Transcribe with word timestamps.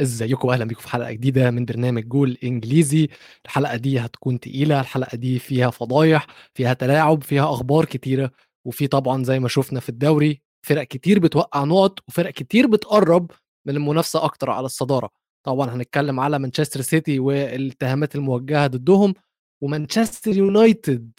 إزيكم؟ 0.00 0.48
أهلا 0.50 0.64
بيكم 0.64 0.80
في 0.80 0.88
حلقة 0.88 1.12
جديدة 1.12 1.50
من 1.50 1.64
برنامج 1.64 2.02
جول 2.08 2.38
إنجليزي. 2.44 3.08
الحلقة 3.46 3.76
دي 3.76 3.98
هتكون 4.00 4.40
تقيلة 4.40 4.80
الحلقة 4.80 5.16
دي 5.16 5.38
فيها 5.38 5.70
فضايح 5.70 6.26
فيها 6.54 6.74
تلاعب 6.74 7.22
فيها 7.22 7.50
أخبار 7.52 7.84
كتيرة. 7.84 8.30
وفي 8.64 8.86
طبعا 8.86 9.24
زي 9.24 9.40
ما 9.40 9.48
شفنا 9.48 9.80
في 9.80 9.88
الدوري 9.88 10.42
فرق 10.66 10.82
كتير 10.82 11.18
بتوقع 11.18 11.64
نقط 11.64 11.98
وفرق 12.08 12.30
كتير 12.30 12.66
بتقرب 12.66 13.30
من 13.66 13.76
المنافسة 13.76 14.24
أكتر 14.24 14.50
على 14.50 14.66
الصدارة. 14.66 15.10
طبعا 15.46 15.70
هنتكلم 15.70 16.20
على 16.20 16.38
مانشستر 16.38 16.80
سيتي 16.80 17.18
والاتهامات 17.18 18.14
الموجهة 18.14 18.66
ضدهم 18.66 19.14
ومانشستر 19.62 20.36
يونايتد. 20.36 21.10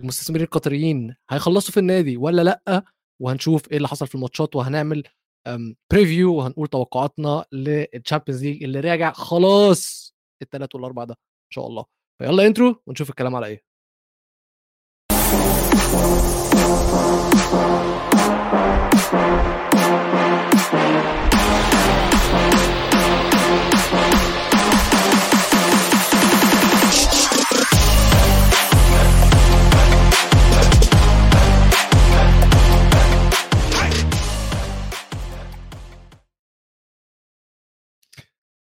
المستثمرين 0.00 0.44
القطريين 0.44 1.14
هيخلصوا 1.30 1.72
في 1.72 1.80
النادي 1.80 2.16
ولا 2.16 2.42
لأ؟ 2.42 2.84
وهنشوف 3.20 3.70
إيه 3.70 3.76
اللي 3.76 3.88
حصل 3.88 4.06
في 4.06 4.14
الماتشات 4.14 4.56
وهنعمل 4.56 5.02
preview 5.92 6.34
وهنقول 6.34 6.68
توقعاتنا 6.68 7.44
لل 7.52 7.69
Champions 7.69 8.44
League 8.44 8.64
اللي 8.64 8.80
راجع 8.80 9.12
خلاص 9.12 10.14
الثلاث 10.42 10.74
والاربع 10.74 11.04
ده 11.04 11.14
إن 11.14 11.50
شاء 11.50 11.66
الله. 11.66 11.84
فيلا 12.22 12.46
intro 12.46 12.82
ونشوف 12.86 13.10
الكلام 13.10 13.36
على 13.36 13.46
إيه. 13.46 13.62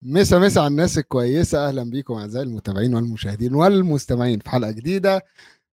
مسا 0.10 0.40
مسا 0.40 0.60
على 0.60 0.68
الناس 0.68 0.98
الكويسة. 0.98 1.68
أهلا 1.68 1.84
بيكم 1.84 2.14
أعزائي 2.14 2.46
المتابعين 2.46 2.96
والمشاهدين 2.96 3.54
والمستمعين 3.56 4.40
في 4.40 4.50
حلقة 4.50 4.72
جديدة 4.72 5.26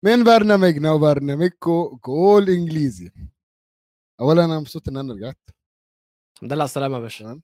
من 0.03 0.23
برنامجنا 0.23 0.91
وبرنامجكم 0.91 1.99
جول 2.05 2.49
إنجليزي. 2.49 3.11
أولا 4.19 4.45
أنا 4.45 4.59
مبسوط 4.59 4.89
إن 4.89 4.97
أنا 4.97 5.13
رجعت. 5.13 5.37
الحمد 6.35 6.53
لله 6.53 6.63
على 6.63 6.69
السلامة 6.69 6.95
يا 6.95 7.01
باشا. 7.01 7.41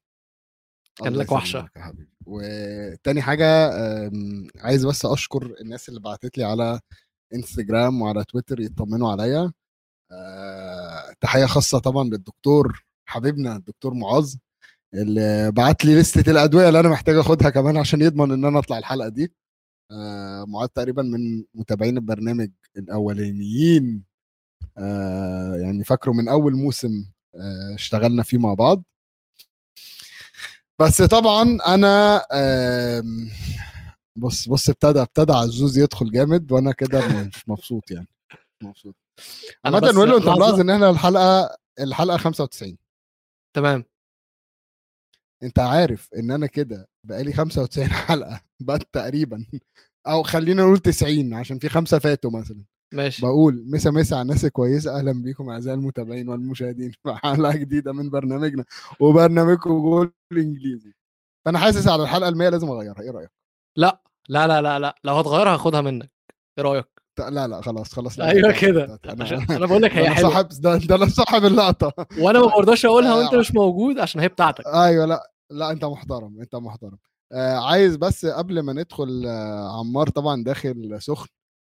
كان 0.95 1.14
لك 1.16 1.32
وحشة. 1.32 1.70
يا 1.76 1.82
حبيبي. 1.82 2.12
وتاني 2.26 3.22
حاجة 3.22 3.72
عايز 4.58 4.86
بس 4.86 5.06
أشكر 5.06 5.56
الناس 5.62 5.90
اللي 5.90 6.00
بعتت 6.00 6.38
لي 6.38 6.44
على 6.44 6.80
إنستجرام 7.34 8.02
وعلى 8.02 8.23
تويتر 8.23 8.60
يطمنوا 8.60 9.12
عليا. 9.12 9.52
أه، 10.12 11.14
تحية 11.22 11.45
خاصة 11.45 11.80
طبعا 11.80 12.04
للدكتور 12.04 12.86
حبيبنا 13.06 13.56
الدكتور 13.56 13.94
معاذ. 13.94 14.36
اللي 14.94 15.52
بعت 15.52 15.86
لي 15.86 16.00
لستة 16.00 16.32
الأدوية 16.32 16.68
اللي 16.68 16.80
أنا 16.80 16.90
محتاج 16.90 17.16
أخدها 17.16 17.50
كمان 17.50 17.78
عشان 17.78 18.02
يضمن 18.02 18.32
إن 18.32 18.45
أنا 18.45 18.59
أطلع 18.59 18.78
الحلقة 18.78 19.09
دي. 19.09 19.34
آه 19.92 20.45
معاذ 20.48 20.68
تقريبا 20.68 21.02
من 21.04 21.44
متابعين 21.54 21.98
البرنامج 21.98 22.50
الأولانيين. 22.78 24.04
آه 24.78 25.56
يعني 25.56 25.84
فاكره 25.84 26.12
من 26.12 26.30
أول 26.30 26.56
موسم 26.56 27.06
آه 27.36 27.76
اشتغلنا 27.76 28.23
فيه 28.23 28.38
مع 28.38 28.54
بعض. 28.54 28.84
بس 30.82 31.02
طبعا 31.02 31.58
أنا 31.67 32.22
بص 34.16 34.50
بص 34.50 34.70
ابتدى 34.70 35.02
ابتدى 35.02 35.34
عزوز 35.34 35.78
يدخل 35.78 36.12
جامد 36.12 36.52
وأنا 36.52 36.72
كده 36.72 37.08
مش 37.08 37.50
مبسوط 37.50 37.92
يعني 37.92 38.08
مبسوط. 38.64 38.95
عامة 39.66 39.80
له 39.80 40.17
أنت 40.17 40.26
لحظة. 40.26 40.36
ملاحظ 40.36 40.60
إن 40.60 40.70
إحنا 40.70 40.90
الحلقة 40.90 41.58
الحلقة 41.80 42.17
95 42.17 42.78
تمام. 43.55 43.86
أنت 45.44 45.60
عارف 45.60 46.10
إن 46.17 46.32
أنا 46.32 46.48
كده 46.48 46.88
بقالي 47.08 47.33
95 47.33 47.88
حلقة 48.08 48.42
بقى 48.60 48.80
تقريبا 48.94 49.45
أو 50.08 50.23
خلينا 50.23 50.64
نقول 50.64 50.77
90 50.80 51.33
عشان 51.33 51.60
في 51.60 51.70
خمسة 51.70 52.00
فاتوا 52.00 52.32
مثلا. 52.32 52.64
ماشي. 52.94 53.22
بقول 53.22 53.64
مسا 53.67 53.92
مسا 53.92 54.16
على 54.16 54.22
الناس 54.22 54.45
كويسه 54.45 54.99
أهلا 54.99 55.11
بيكم 55.23 55.49
أعزائي 55.49 55.78
المتابعين 55.78 56.30
والمشاهدين 56.30 56.92
في 57.04 57.14
حلقة 57.16 57.55
جديدة 57.55 57.92
من 57.94 58.10
برنامجنا 58.10 58.66
وبرنامجكم 58.99 59.70
جول 59.82 60.14
إنجليزي. 60.32 60.94
فأنا 61.45 61.60
حاسس 61.60 61.88
على 61.88 62.04
الحلقة 62.04 62.32
ال100 62.32 62.36
لازم 62.38 62.67
أغيرها 62.70 63.02
إيه 63.02 63.11
رأيك؟ 63.11 63.32
لا 63.78 64.02
لا 64.30 64.48
لا 64.48 64.61
لا 64.61 64.80
لا 64.80 64.95
لو 65.04 65.16
هتغيرها 65.16 65.54
هاخدها 65.54 65.82
منك 65.82 66.11
إيه 66.60 66.64
رأيك؟ 66.64 66.98
لا 67.19 67.47
لا 67.47 67.61
خلاص 67.61 67.93
خلاص 67.93 68.19
لا 68.19 68.30
أيوه 68.30 68.52
كده. 68.52 68.99
أنا 69.05 69.45
أنا 69.49 69.65
بقول 69.65 69.81
لك 69.81 69.91
هي 69.91 70.09
حلوة. 70.09 70.30
صاحب 70.30 70.47
ده, 70.49 70.75
ده 70.77 70.95
أنا 70.95 71.05
صاحب 71.05 71.45
اللقطة. 71.45 71.93
وأنا 72.19 72.39
ما 72.39 72.45
برضاش 72.47 72.85
أقولها 72.85 73.15
وأنت 73.15 73.33
آه. 73.33 73.39
مش 73.39 73.52
موجود 73.53 73.99
عشان 73.99 74.21
هي 74.21 74.27
بتاعتك. 74.27 74.63
أيوه 74.67 75.05
لا 75.05 75.31
لا 75.52 75.71
أنت 75.71 75.85
محترم 75.85 76.41
أنت 76.41 76.55
محترم. 76.55 76.97
آه 77.31 77.57
عايز 77.69 77.95
بس 77.95 78.25
قبل 78.25 78.59
ما 78.59 78.73
ندخل 78.73 79.23
آه 79.27 79.80
عمار 79.80 80.09
طبعا 80.09 80.43
داخل 80.43 80.97
سخن 81.02 81.27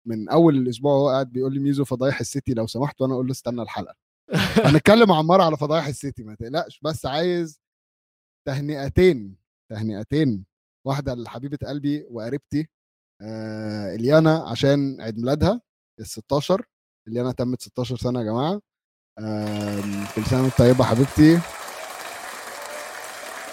من 0.06 0.28
أول 0.28 0.56
الأسبوع 0.56 0.92
هو 0.94 1.08
قاعد 1.08 1.32
بيقول 1.32 1.54
لي 1.54 1.60
ميزو 1.60 1.84
فضايح 1.84 2.20
السيتي 2.20 2.54
لو 2.54 2.66
سمحت 2.66 3.00
وأنا 3.00 3.14
أقول 3.14 3.26
له 3.26 3.32
استنى 3.32 3.62
الحلقة. 3.62 3.94
هنتكلم 4.64 5.12
عمار 5.12 5.40
على 5.40 5.56
فضايح 5.56 5.86
السيتي 5.86 6.24
ما 6.24 6.34
تقلقش. 6.34 6.80
بس 6.82 7.06
عايز 7.06 7.60
تهنئتين 8.46 9.36
تهنئتين 9.70 10.44
واحدة 10.86 11.14
لحبيبة 11.14 11.58
قلبي 11.68 12.06
وقريبتي 12.10 12.68
آه 13.22 13.94
إليانا 13.94 14.44
عشان 14.48 15.00
عيد 15.00 15.18
ميلادها 15.18 15.60
ال 16.00 16.06
16 16.06 16.64
إليانا 17.08 17.32
تمت 17.32 17.62
16 17.62 17.96
سنة 17.96 18.20
يا 18.20 18.24
جماعة. 18.24 18.60
آم، 19.18 20.04
كل 20.16 20.24
سنه 20.24 20.42
وانت 20.42 20.58
طيبه 20.58 20.84
حبيبتي. 20.84 21.38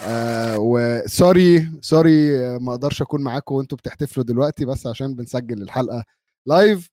آه 0.08 0.56
و 0.60 0.78
sorry 0.78 1.72
sorry 1.82 2.40
آه، 2.48 2.58
ما 2.58 2.72
أقدرش 2.72 3.02
أكون 3.02 3.22
معاكم 3.24 3.56
وانتوا 3.56 3.78
بتحتفلوا 3.78 4.26
دلوقتي 4.26 4.66
بس 4.66 4.88
عشان 4.88 5.16
بنسجل 5.16 5.62
الحلقة 5.62 6.04
live 6.48 6.90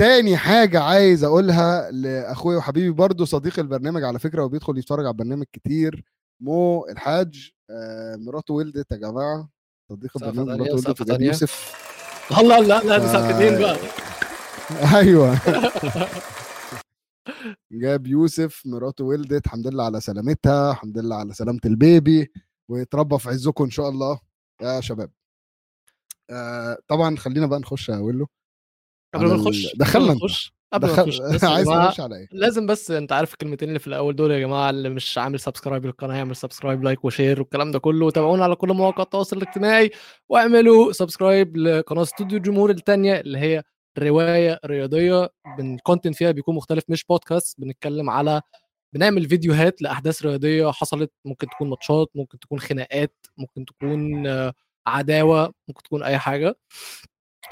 تاني 0.00 0.36
حاجة 0.36 0.80
عايز 0.80 1.24
أقولها 1.24 1.90
لأخويا 1.90 2.58
وحبيبي 2.58 2.90
برضو 2.90 3.24
صديق 3.24 3.58
البرنامج 3.58 4.04
على 4.04 4.18
فكرة 4.18 4.44
وبيدخل 4.44 4.78
يتفرج 4.78 5.00
على 5.06 5.12
البرنامج 5.12 5.46
كتير 5.52 6.04
مو 6.42 6.86
الحاج. 6.88 7.50
آه 7.70 8.16
مراته 8.16 8.54
ولدت 8.54 8.92
يا 8.92 8.96
جماعة. 8.96 9.48
صديق 9.90 10.10
البرنامج 10.16 10.48
مراته 10.60 10.74
ولدت. 10.74 11.20
يوسف. 11.26 11.89
الله 12.38 12.58
لا 12.60 12.80
لا 12.80 12.98
ف- 12.98 13.12
سقفتين 13.12 13.58
بقى. 13.58 13.76
أيوه. 15.00 15.38
جاب 17.72 18.06
يوسف 18.06 18.62
مراته 18.66 19.04
ولدت 19.04 19.46
الحمد 19.46 19.66
لله 19.66 19.84
على 19.84 20.00
سلامتها 20.00 20.70
الحمد 20.72 20.98
لله 20.98 21.16
على 21.16 21.34
سلامة 21.34 21.60
البيبي 21.64 22.32
ويتربى 22.68 23.18
في 23.18 23.28
عزكم 23.28 23.64
إن 23.64 23.70
شاء 23.70 23.88
الله. 23.88 24.20
يا 24.62 24.80
شباب. 24.80 25.10
آه 26.30 26.78
طبعا 26.88 27.16
خلينا 27.16 27.46
بقى 27.46 27.58
نخش 27.60 27.88
يا 27.88 27.96
ويلو 27.96 28.26
قبل 29.14 29.26
ما 29.26 29.34
نخش 29.36 29.76
دخلنا. 29.76 30.14
نخش. 30.14 30.52
قبل 30.72 30.88
دخل... 30.88 31.02
عايز 31.52 31.68
على 31.68 32.16
إيه 32.16 32.26
لازم 32.32 32.66
بس 32.66 32.90
انت 32.90 33.12
عارف 33.12 33.32
الكلمتين 33.32 33.68
اللي 33.68 33.78
في 33.78 33.86
الأول 33.86 34.16
دول 34.16 34.30
يا 34.30 34.38
جماعة 34.38 34.70
اللي 34.70 34.88
مش 34.88 35.18
عامل 35.18 35.40
subscribe 35.40 35.86
للقناة 35.86 36.16
يعمل 36.16 36.36
subscribe 36.36 36.84
like 36.84 37.04
و 37.04 37.10
share 37.10 37.40
والكلام 37.40 37.70
ده 37.70 37.78
كله. 37.78 38.06
وتابعونا 38.06 38.44
على 38.44 38.56
كل 38.56 38.68
مواقع 38.68 39.02
التواصل 39.02 39.36
الاجتماعي 39.36 39.90
واعملوا 40.28 40.92
subscribe 40.92 41.56
لقناة 41.56 42.02
استوديو 42.02 42.38
الجمهور 42.38 42.70
الثانية 42.70 43.20
اللي 43.20 43.38
هي 43.38 43.62
رواية 43.98 44.60
رياضية. 44.66 45.28
ال 45.60 45.67
content 45.67 46.14
فيها 46.16 46.30
بيكون 46.30 46.54
مختلف 46.54 46.84
مش 46.88 47.04
بودكاست 47.04 47.60
بنتكلم 47.60 48.10
على 48.10 48.42
بنعمل 48.94 49.28
فيديوهات 49.28 49.82
لأحداث 49.82 50.22
رياضية 50.26 50.70
حصلت. 50.70 51.12
ممكن 51.24 51.46
تكون 51.46 51.68
ماتشات 51.70 52.08
ممكن 52.14 52.38
تكون 52.38 52.60
خناقات 52.60 53.14
ممكن 53.38 53.64
تكون 53.64 54.26
آه، 54.26 54.52
عداوة 54.86 55.52
ممكن 55.68 55.82
تكون 55.82 56.02
أي 56.02 56.18
حاجة. 56.18 56.56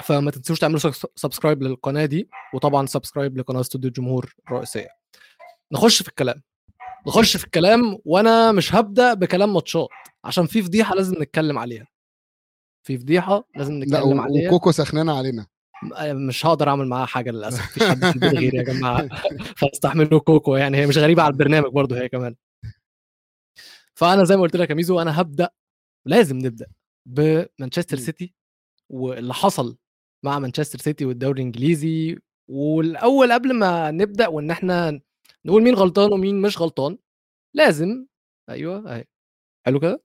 فما 0.03 0.31
تنسوش 0.31 0.59
تعملوا 0.59 0.79
subs- 0.79 1.05
subscribe 1.15 1.63
للقناة 1.63 2.05
دي 2.05 2.29
وطبعا 2.53 2.85
subscribe 2.85 3.37
لقناة 3.37 3.59
استوديو 3.59 3.87
الجمهور 3.87 4.35
الرئيسية. 4.47 4.87
نخش 5.71 6.01
في 6.01 6.09
الكلام. 6.09 6.41
نخش 7.07 7.37
في 7.37 7.45
الكلام 7.45 7.97
وأنا 8.05 8.51
مش 8.51 8.75
هبدأ 8.75 9.13
بكلام 9.13 9.53
ماتشات 9.53 9.87
عشان 10.23 10.45
في 10.45 10.61
فضيحة 10.63 10.95
لازم 10.95 11.21
نتكلم 11.23 11.57
عليها. 11.57 11.87
في 12.83 12.97
فضيحة 12.97 13.47
لازم 13.55 13.73
لا 13.79 13.85
نتكلم 13.85 14.19
و- 14.19 14.21
عليها. 14.21 14.47
وكوكو 14.47 14.71
سخنانة 14.71 15.17
علينا. 15.17 15.47
م- 15.83 16.27
مش 16.27 16.45
هقدر 16.45 16.69
أعمل 16.69 16.87
معاها 16.87 17.05
حاجة 17.05 17.31
للأسف. 17.31 17.63
مفيش 17.65 17.83
حد 17.83 18.05
في 18.05 18.19
غيري 18.27 18.57
يا 18.57 18.63
جماعة. 18.63 19.07
فاستحملوا 19.59 20.19
كوكو 20.19 20.55
يعني. 20.55 20.77
هي 20.77 20.87
مش 20.87 20.97
غريبة 20.97 21.23
على 21.23 21.31
البرنامج 21.31 21.71
برضه 21.71 21.97
هي 22.01 22.09
كمان. 22.09 22.35
فأنا 23.95 24.23
زي 24.23 24.35
ما 24.35 24.41
قلت 24.41 24.55
لك 24.55 24.69
يا 24.69 24.75
ميزو 24.75 25.01
أنا 25.01 25.21
هبدأ 25.21 25.49
لازم 26.05 26.37
نبدأ 26.37 26.65
بمانشستر. 27.05 27.97
سيتي 27.97 28.33
واللي 28.89 29.33
حصل 29.33 29.77
مع 30.25 30.39
مانشستر 30.39 30.79
سيتي 30.79 31.05
والدوري 31.05 31.41
الإنجليزي 31.41 32.17
والأول 32.49 33.31
قبل 33.33 33.53
ما 33.53 33.91
نبدأ 33.91 34.27
وإن 34.27 34.51
إحنا 34.51 35.01
نقول 35.45 35.63
مين 35.63 35.75
غلطان 35.75 36.13
ومين 36.13 36.41
مش 36.41 36.61
غلطان 36.61 36.97
لازم 37.55 38.05
أيوه 38.49 38.95
أهي. 38.95 39.05
حلو 39.65 39.79
كده؟ 39.79 40.03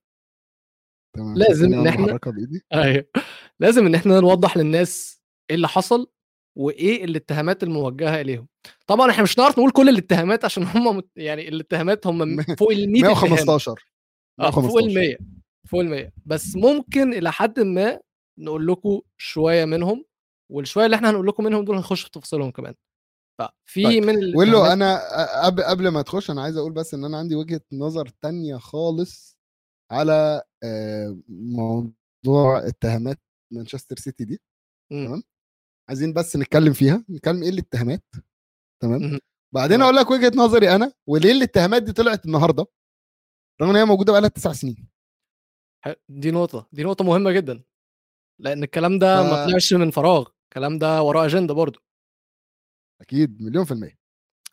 تمام 1.17 1.35
لازم 1.35 1.85
بحركها 1.85 2.31
بإيدي. 2.31 2.65
أيوه 2.75 3.05
لازم 3.61 3.87
إن 3.87 3.95
إحنا 3.95 4.21
نوضح 4.21 4.57
للناس 4.57 5.23
إيه 5.51 5.57
اللي 5.57 5.69
حصل 5.69 6.11
وإيه 6.59 7.05
الاتهامات 7.05 7.63
الموجهة 7.63 8.21
إليهم. 8.21 8.49
طبعا 8.87 9.11
إحنا 9.11 9.23
مش 9.23 9.39
هنعرف 9.39 9.59
نقول 9.59 9.71
كل 9.71 9.89
الاتهامات 9.89 10.45
عشان 10.45 10.63
هم 10.63 10.97
مت... 10.97 11.09
يعني 11.17 11.49
الاتهامات 11.49 12.07
هم 12.07 12.43
فوق 12.59 12.71
ال 12.71 12.93
100 12.93 13.03
اتهام. 13.03 13.31
115 13.31 13.85
آه 14.41 14.51
فوق 14.51 14.79
ال 14.79 14.95
115 14.95 14.95
100 14.95 15.17
فوق 15.69 15.81
ال 15.81 15.89
100 15.89 16.13
بس 16.27 16.57
ممكن 16.57 17.15
إلى 17.15 17.33
حد 17.33 17.61
ما 17.61 18.01
نقول 18.39 18.67
لكم 18.67 19.01
شوية 19.17 19.65
منهم 19.65 20.05
والشوية 20.53 20.85
اللي 20.87 20.97
إحنا 20.97 21.11
هنقول 21.11 21.27
لكم 21.27 21.45
منهم 21.45 21.65
دول 21.65 21.77
هنخش 21.77 22.03
في 22.03 22.11
تفاصيلهم 22.11 22.51
كمان 22.51 22.75
ففي 23.39 23.85
طيب، 23.85 24.03
من 24.03 24.37
ولو 24.37 24.65
أنا 24.65 25.01
قبل 25.71 25.89
ما 25.89 26.03
تخش 26.03 26.31
أنا 26.31 26.43
عايز 26.43 26.57
أقول 26.57 26.73
بس 26.73 26.95
إن 26.95 27.05
أنا 27.05 27.19
عندي 27.19 27.35
وجهة 27.35 27.61
نظر 27.73 28.09
تانية 28.09 28.57
خالص 28.57 29.39
على 29.91 30.43
موضوع 31.29 32.69
اتهامات 32.69 33.21
مانشستر 33.53 33.97
سيتي 33.97 34.25
دي 34.25 34.41
مم. 34.93 35.07
تمام 35.07 35.23
عايزين 35.89 36.13
بس 36.13 36.37
نتكلم 36.37 36.73
فيها 36.73 37.05
نتكلم 37.11 37.43
إيه 37.43 37.51
الاتهامات 37.51 38.03
تمام. 38.83 39.19
بعدين. 39.55 39.83
أقول 39.83 39.97
لك 39.97 40.11
وجهة 40.11 40.33
نظري 40.37 40.75
أنا 40.75 40.93
وليه 41.07 41.33
الاتهامات 41.33 41.83
دي 41.83 41.93
طلعت 41.93 42.27
النهارده 42.27 42.67
رغم 43.63 43.71
إن 43.71 43.77
هي 43.77 43.85
موجودة 43.85 44.13
بقالها 44.13 44.29
تسع 44.29 44.53
سنين 44.53 44.89
دي 46.09 46.31
نقطة 46.31 46.69
دي 46.73 46.85
نقطة 46.85 47.05
مهمة 47.05 47.33
جدا 47.33 47.63
لأن 48.39 48.63
الكلام 48.63 48.99
ده 48.99 49.23
ف- 49.23 49.31
ما 49.31 49.47
طلعش 49.47 49.73
من 49.73 49.91
فراغ 49.91 50.29
الكلام 50.45 50.79
ده 50.79 51.03
وراه 51.03 51.25
أجندة 51.27 51.55
برضه. 51.55 51.81
أكيد 53.01 53.43
مليون 53.43 53.65
في 53.65 53.73
المية. 53.73 53.99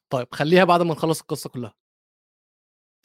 طيب 0.10 0.28
خليها 0.31 0.63
بعد 0.63 0.81
ما 0.81 0.94
نخلص 0.94 1.22
القصة 1.22 1.50
كلها. 1.50 1.74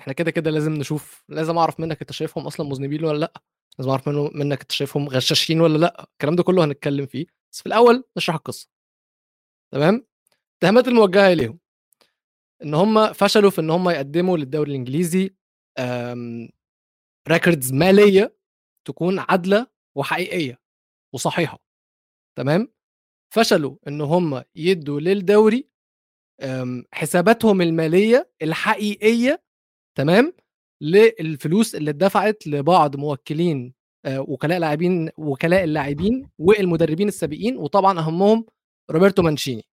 إحنا 0.00 0.12
كده 0.12 0.30
كده 0.30 0.50
لازم 0.50 0.72
نشوف 0.72 1.24
لازم 1.28 1.58
أعرف 1.58 1.80
منك 1.80 2.00
أنت 2.00 2.12
شايفهم 2.12 2.46
أصلا 2.46 2.68
مذنبين 2.68 3.04
ولا 3.04 3.18
لأ 3.18 3.42
لازم 3.78 3.90
أعرف 3.90 4.08
منه 4.08 4.30
منك 4.34 4.60
أنت 4.60 4.72
شايفهم 4.72 5.08
غشاشين 5.08 5.60
ولا 5.60 5.78
لأ 5.78 6.06
الكلام 6.12 6.36
ده 6.36 6.42
كله 6.42 6.64
هنتكلم 6.64 7.06
فيه. 7.06 7.26
بس 7.52 7.60
في 7.60 7.66
الأول 7.66 8.04
نشرح 8.16 8.34
القصة. 8.34 8.68
تمام؟ 9.72 10.06
الاتهامات 10.52 10.88
الموجهة 10.88 11.32
إليهم. 11.32 11.58
إن 12.62 12.74
هم 12.74 13.12
فشلوا 13.12 13.50
في 13.50 13.60
إن 13.60 13.70
هم 13.70 13.90
يقدموا 13.90 14.36
للدوري 14.38 14.70
الإنجليزي 14.70 15.34
records 17.28 17.72
مالية 17.72 18.36
تكون 18.84 19.18
عادلة 19.18 19.66
وحقيقية. 19.94 20.60
وصحيحة. 21.16 21.58
تمام؟ 22.38 22.68
فشلوا 23.34 23.76
إن 23.88 24.00
هم 24.00 24.42
يدوا 24.56 25.00
للدوري 25.00 25.68
أم، 26.42 26.84
حساباتهم 26.92 27.62
المالية 27.62 28.30
الحقيقية 28.42 29.42
تمام؟ 29.98 30.32
للفلوس 30.80 31.74
اللي 31.74 31.90
اتدفعت 31.90 32.46
لبعض 32.46 32.96
موكلين 32.96 33.74
آه، 34.04 34.20
وكلاء 34.20 34.58
لاعبين 34.58 35.10
وكلاء 35.18 35.64
اللاعبين 35.64 36.28
والمدربين 36.38 37.08
السابقين 37.08 37.56
وطبعا 37.56 37.98
أهمهم 38.00 38.46
روبرتو 38.90 39.22
مانشيني. 39.22 39.64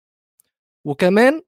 وكمان 0.86 1.42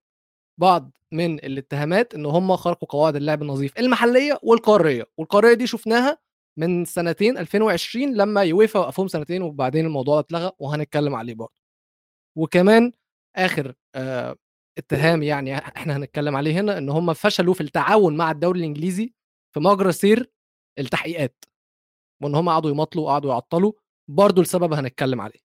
بعض 0.60 0.92
من 1.12 1.34
الاتهامات 1.40 2.14
إن 2.16 2.26
هم 2.26 2.56
خرقوا 2.56 2.88
قواعد 2.88 3.16
اللعب 3.16 3.42
النظيف 3.42 3.80
المحلية 3.80 4.40
والقارية. 4.44 5.06
والقارية 5.18 5.54
دي 5.54 5.68
شفناها 5.68 6.18
من 6.58 6.86
سنتين 6.86 7.38
2020 7.38 8.14
لما 8.18 8.44
يويفا 8.44 8.80
وقفهم 8.80 9.08
سنتين 9.08 9.42
وبعدين 9.42 9.86
الموضوع 9.86 10.20
اتلغى 10.20 10.52
وهنتكلم 10.60 11.16
عليه 11.16 11.34
برضه. 11.36 11.54
وكمان 12.38 12.94
آخر 13.36 13.76
آه 13.96 14.36
اتهام 14.78 15.24
يعني 15.24 15.58
إحنا 15.58 15.98
هنتكلم 15.98 16.36
عليه 16.36 16.60
هنا 16.62 16.78
إن 16.78 16.90
هم 16.90 17.14
فشلوا 17.14 17.54
في 17.54 17.62
التعاون 17.62 18.18
مع 18.18 18.32
الدوري 18.32 18.60
الإنجليزي 18.60 19.14
في 19.54 19.60
مجرى 19.60 19.92
سير 19.92 20.32
التحقيقات. 20.80 21.46
وإن 22.24 22.36
هم 22.36 22.50
قعدوا 22.50 22.72
يمطلوا 22.72 23.06
وقعدوا 23.06 23.32
يعطلوا 23.34 23.74
برضه 24.10 24.42
لسبب 24.42 24.74
هنتكلم 24.74 25.22
عليه. 25.22 25.40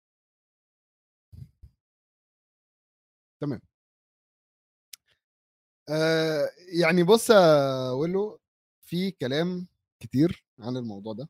آه 5.89 6.49
يعني 6.81 7.03
بص 7.03 7.31
يا 7.31 7.91
ويلو 7.93 8.41
في 8.83 9.11
كلام 9.11 9.67
كتير 10.01 10.45
عن 10.61 10.77
الموضوع 10.77 11.13
ده. 11.13 11.29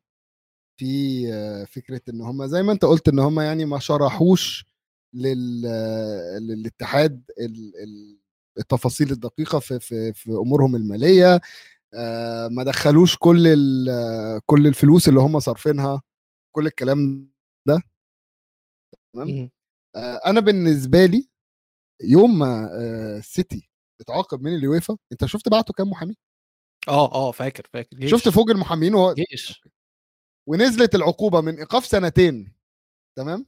في 0.80 1.26
فكرة 1.66 2.00
إن 2.08 2.20
هم 2.20 2.46
زي 2.46 2.62
ما 2.62 2.72
أنت 2.72 2.84
قلت 2.84 3.08
إن 3.08 3.18
هم 3.18 3.40
يعني 3.40 3.64
ما 3.64 3.78
شرحوش 3.78 4.66
لل 5.14 5.62
للاتحاد 6.40 7.30
ال- 7.40 7.72
ال- 7.82 8.18
التفاصيل 8.58 9.10
الدقيقة 9.12 9.58
في 9.58 9.80
في 9.80 10.12
في 10.12 10.30
أمورهم 10.30 10.76
المالية 10.76 11.40
ما 12.50 12.62
دخلوش 12.66 13.16
كل 13.18 13.44
كل 14.46 14.66
الفلوس 14.66 15.08
اللي 15.08 15.20
هم 15.20 15.38
صارفينها 15.40 16.02
كل 16.56 16.66
الكلام 16.66 17.30
ده. 17.66 17.82
تمام؟ 19.14 19.50
أنا 20.26 20.40
بالنسبة 20.40 21.06
لي 21.06 21.28
يوم 22.02 22.38
ما 22.38 22.70
السيتي 23.18 23.70
اتعاقب 24.00 24.42
من 24.42 24.54
اليويفا 24.54 24.96
أنت 25.12 25.24
شفت 25.24 25.48
بعته 25.48 25.72
كام 25.74 25.90
محامي؟ 25.90 26.16
آه 26.88 27.12
آه 27.12 27.32
فاكر 27.32 27.66
فاكر 27.72 27.96
جيش. 27.96 28.10
شفت 28.10 28.28
فوق 28.28 28.50
المحامين 28.50 28.94
وهو 28.94 29.14
جيش. 29.14 29.62
ونزلت 30.46 30.94
العقوبة 30.94 31.40
من 31.40 31.58
إيقاف 31.58 31.86
سنتين 31.86 32.52
تمام؟ 33.18 33.46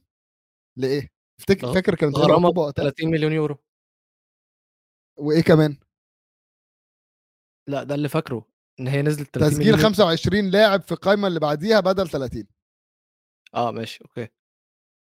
لإيه؟ 0.77 1.11
افتكر 1.39 1.73
فاكر 1.73 1.95
كانت 1.95 2.15
إيه 2.15 2.21
غرامة 2.23 2.37
العقوبة 2.37 2.61
وقتها؟ 2.61 2.83
30 2.83 3.11
مليون 3.11 3.31
يورو. 3.33 3.57
وإيه 5.17 5.41
كمان؟ 5.41 5.77
لأ 7.69 7.83
ده 7.83 7.95
اللي 7.95 8.09
فاكره 8.09 8.45
إن 8.79 8.87
هي 8.87 9.01
نزلت 9.01 9.29
30 9.35 9.41
تسجيل 9.49 9.59
مليون 9.59 9.79
يورو. 9.79 9.89
25 9.89 10.49
لاعب 10.49 10.81
في 10.81 10.91
القائمه 10.91 11.27
اللي 11.27 11.39
بعديها 11.39 11.79
بدل 11.79 12.09
30 12.09 12.47
آه 13.55 13.71
ماشي 13.71 14.03
okay. 14.03 14.27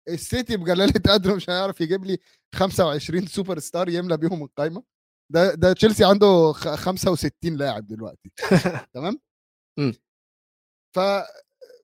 السيتي 0.10 0.58
بجلالة 0.58 1.14
قدره 1.14 1.36
مش 1.36 1.50
هيعرف 1.50 1.82
يجيب 1.82 2.06
لي 2.06 2.18
25 2.56 3.26
سوبر 3.28 3.60
ستار 3.60 3.90
يملى 3.90 4.18
بيهم 4.18 4.44
القائمه 4.44 4.84
ده 5.32 5.56
ده 5.56 5.74
تشيلسي 5.74 6.06
عنده 6.06 6.52
خ- 6.54 6.76
65 6.76 7.56
لاعب 7.58 7.88
دلوقتي. 7.88 8.32
تمام؟ 8.94 9.20
مم. 9.80 9.94
ف 10.96 11.00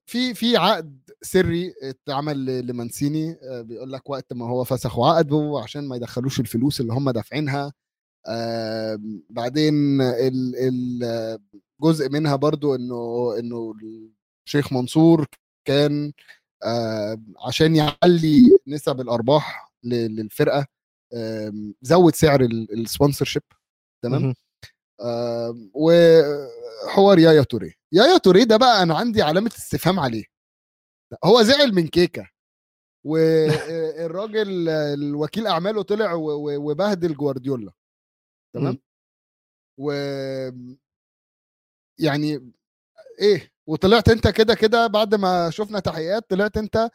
في 0.05 0.33
في 0.33 0.57
عقد 0.57 0.99
سري 1.21 1.73
اتعمل 1.83 2.67
لمانشيني 2.67 3.31
آه، 3.43 3.61
بيقول 3.61 3.91
لك 3.91 4.09
وقت 4.09 4.33
ما 4.33 4.45
هو 4.49 4.63
فسخ 4.63 4.99
عقده 4.99 5.59
عشان 5.63 5.87
ما 5.87 5.95
يدخلوش 5.95 6.39
الفلوس 6.39 6.81
اللي 6.81 6.93
هم 6.93 7.09
دافعينها. 7.09 7.73
بعدين 9.29 10.01
ال- 10.01 10.55
ال- 10.55 11.03
آه، 11.03 11.39
جزء 11.81 12.09
منها 12.09 12.35
برضو 12.35 12.75
إنه 12.75 13.33
إنه 13.39 13.73
الشيخ 14.45 14.73
منصور 14.73 15.25
كان 15.67 16.13
عشان 17.47 17.75
يعلي 17.75 18.57
نسب 18.67 19.01
الأرباح 19.01 19.71
للفرقة 19.83 20.65
زود 21.81 22.15
سعر 22.15 22.41
ال 22.41 23.25
sponsorship 23.25 23.43
تمام؟ 24.03 24.33
وحوار 25.73 27.19
يايا 27.19 27.43
توري. 27.43 27.75
يايا 27.91 28.17
توري 28.17 28.45
ده 28.45 28.57
بقى 28.57 28.83
أنا 28.83 28.95
عندي 28.97 29.21
علامة 29.21 29.51
استفهام 29.57 29.99
عليه. 29.99 30.23
هو 31.23 31.41
زعل 31.41 31.75
من 31.75 31.87
كيكة. 31.87 32.29
والراجل 33.05 34.69
الوكيل 34.99 35.47
أعماله 35.47 35.81
طلع 35.81 36.13
وبهدل 36.13 37.13
جوارديولا. 37.15 37.71
تمام. 38.55 38.77
و 39.79 39.91
يعني 41.99 42.53
إيه 43.21 43.51
وطلعت 43.67 44.09
أنت 44.09 44.27
كده 44.27 44.55
كده 44.55 44.87
بعد 44.87 45.15
ما 45.15 45.49
شفنا 45.49 45.79
تحقيقات 45.79 46.29
طلعت 46.29 46.57
أنت 46.57 46.75
آه، 46.75 46.89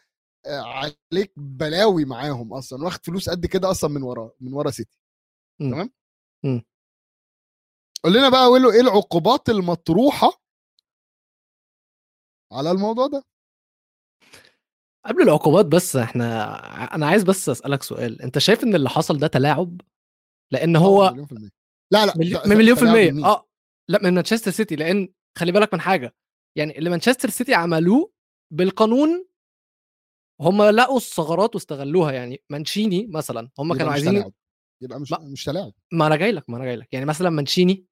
عليك 0.46 1.32
بلاوي 1.36 2.04
معاهم 2.04 2.52
أصلا 2.52 2.84
واخد 2.84 3.06
فلوس 3.06 3.30
قد 3.30 3.46
كده 3.46 3.70
أصلا 3.70 3.90
من 3.90 4.02
ورا 4.02 4.30
من 4.40 4.54
ورا 4.54 4.70
سيتي. 4.70 4.98
تمام. 5.60 5.92
قول 8.04 8.12
لنا 8.12 8.28
بقى 8.28 8.50
ويلو 8.50 8.70
إيه 8.70 8.80
العقوبات 8.80 9.48
المطروحة 9.48 10.42
على 12.52 12.70
الموضوع 12.70 13.06
ده؟ 13.06 13.24
قبل 15.06 15.22
العقوبات 15.22 15.66
بس 15.66 15.96
إحنا 15.96 16.54
أنا 16.94 17.06
عايز 17.06 17.22
بس 17.22 17.48
أسألك 17.48 17.82
سؤال. 17.82 18.22
أنت 18.22 18.38
شايف 18.38 18.64
إن 18.64 18.74
اللي 18.74 18.88
حصل 18.88 19.18
ده 19.18 19.26
تلاعب؟ 19.26 19.80
لأن 20.52 20.78
طبعاً 20.78 20.88
هو 20.88 21.10
مليون 21.10 21.26
في 21.26 21.32
المية. 21.32 21.50
لا 21.92 22.06
لا 22.06 22.16
مليون 22.16 22.48
من 22.48 22.56
مليون 22.56 22.76
في 22.76 22.82
المية؟ 22.82 23.26
آه 23.26 23.48
لا 23.88 24.02
من 24.02 24.14
مانشستر 24.14 24.50
سيتي 24.50 24.76
لأن 24.76 25.14
خلي 25.38 25.52
بالك 25.52 25.74
من 25.74 25.80
حاجة. 25.80 26.14
يعني 26.56 26.78
اللي 26.78 26.90
مانشستر 26.90 27.30
سيتي 27.30 27.54
عملوه 27.54 28.12
بالقانون 28.52 29.26
هم 30.42 30.62
لقوا 30.62 30.96
الثغرات 30.96 31.54
واستغلوها 31.54 32.12
يعني 32.12 32.42
مانشيني 32.50 33.06
مثلا 33.06 33.48
هم 33.58 33.74
كانوا 33.74 33.86
مش 33.86 33.92
عايزين 33.92 34.12
تلاعب. 34.12 34.32
يبقى 34.82 35.00
مش 35.00 35.12
ما- 35.12 35.18
مش 35.18 35.44
تلاعب. 35.44 35.72
ما 35.92 36.06
أنا 36.06 36.16
جاي 36.16 36.32
لك 36.32 36.50
ما 36.50 36.56
أنا 36.56 36.64
جاي 36.64 36.76
لك 36.76 36.88
يعني 36.92 37.06
مثلا 37.06 37.30
مانشيني 37.30 37.86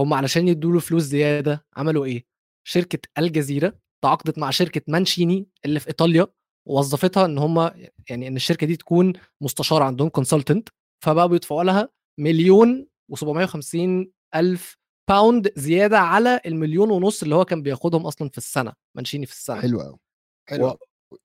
هم 0.00 0.14
علشان 0.14 0.48
يدوا 0.48 0.72
له 0.72 0.78
فلوس 0.80 1.02
زيادة 1.02 1.66
عملوا 1.76 2.04
إيه؟ 2.04 2.26
شركة 2.68 2.98
الجزيرة 3.18 3.78
تعاقدت 4.04 4.38
مع 4.38 4.50
شركة 4.50 4.82
مانشيني 4.88 5.46
اللي 5.64 5.80
في 5.80 5.88
إيطاليا 5.88 6.26
ووظفتها 6.68 7.24
إن 7.24 7.38
هم 7.38 7.58
يعني 8.10 8.28
إن 8.28 8.36
الشركة 8.36 8.66
دي 8.66 8.76
تكون 8.76 9.12
مستشار 9.40 9.82
عندهم 9.82 10.08
consultant 10.08 10.68
فبقوا 11.04 11.26
بيدفعوا 11.26 11.64
لها 11.64 11.88
مليون 12.20 12.86
و750 13.14 14.06
ألف 14.34 14.76
باوند 15.10 15.52
زيادة 15.56 15.98
على 15.98 16.40
المليون 16.46 16.90
ونص 16.90 17.22
اللي 17.22 17.34
هو 17.34 17.44
كان 17.44 17.62
بياخدهم 17.62 18.06
أصلا 18.06 18.28
في 18.28 18.38
السنة 18.38 18.72
مانشيني 18.96 19.26
في 19.26 19.32
السنة. 19.32 19.60
حلو 19.60 19.80
قوي 19.80 19.98
حلو 20.48 20.66
و- 20.68 20.78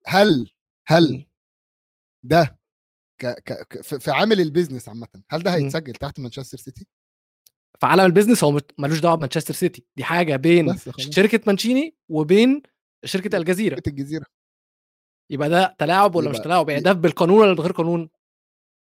هل 0.07 0.49
هل 0.87 1.13
مم. 1.13 1.25
ده 2.23 2.59
ك 3.21 3.25
ك 3.27 3.53
ك- 3.67 3.81
في 3.99 4.11
عامل 4.11 4.41
ال 4.41 4.47
business 4.47 4.89
عامه 4.89 5.07
هل 5.29 5.43
ده 5.43 5.51
مم. 5.51 5.57
هيتسجل 5.57 5.93
تحت 5.93 6.19
مانشستر 6.19 6.57
سيتي 6.57 6.87
في 7.79 7.85
عالم 7.85 8.05
ال 8.05 8.10
business 8.10 8.43
هو 8.43 8.59
ملوش 8.77 8.99
دعوة 8.99 9.15
بمانشستر 9.15 9.53
سيتي 9.53 9.85
دي 9.97 10.03
حاجة 10.03 10.35
بين 10.35 10.77
شركة 10.97 11.39
مانشيني 11.47 11.95
وبين 12.09 12.61
شركة 13.05 13.37
الجزيره 13.37 13.75
شركة 13.75 13.89
الجزيرة. 13.89 14.25
يبقى 15.29 15.49
ده 15.49 15.75
تلاعب 15.79 16.15
ولا 16.15 16.29
مش 16.29 16.37
تلاعب؟ 16.37 16.69
يعني 16.69 16.81
ده 16.81 16.93
بالقانون 16.93 17.39
ولا 17.41 17.53
بغير 17.53 17.71
قانون؟ 17.71 18.09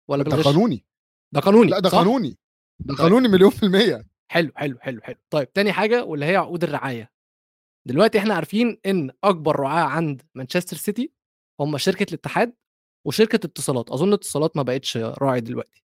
ولا 0.08 0.22
ده 0.24 0.30
بالغش 0.30 0.44
قانوني. 0.44 0.84
ده 1.32 1.40
قانوني 1.40 1.70
لا 1.70 1.78
ده 1.78 1.88
صح؟ 1.88 1.98
قانوني. 1.98 2.38
ده 2.78 2.94
طيب. 2.94 3.02
قانوني 3.02 3.28
مليون 3.28 3.50
في 3.50 3.62
المية. 3.62 4.06
حلو 4.28 4.52
حلو 4.56 4.78
حلو 4.80 5.00
حلو. 5.00 5.16
طيب 5.30 5.52
تاني 5.52 5.72
حاجة 5.72 6.04
واللي 6.04 6.26
هي 6.26 6.36
عقود 6.36 6.64
الرعاية. 6.64 7.10
دلوقتي 7.86 8.18
إحنا 8.18 8.34
عارفين 8.34 8.78
إن 8.86 9.10
أكبر 9.24 9.60
رعاة 9.60 9.84
عند 9.84 10.22
مانشستر 10.34 10.76
سيتي 10.76 11.12
هم 11.60 11.78
شركة 11.78 12.06
الاتحاد 12.08 12.54
وشركة 13.06 13.36
اتصالات. 13.46 13.90
أظن 13.90 14.12
اتصالات 14.12 14.56
ما 14.56 14.62
بقتش 14.62 14.96
راعي 14.96 15.40
دلوقتي. 15.40 15.84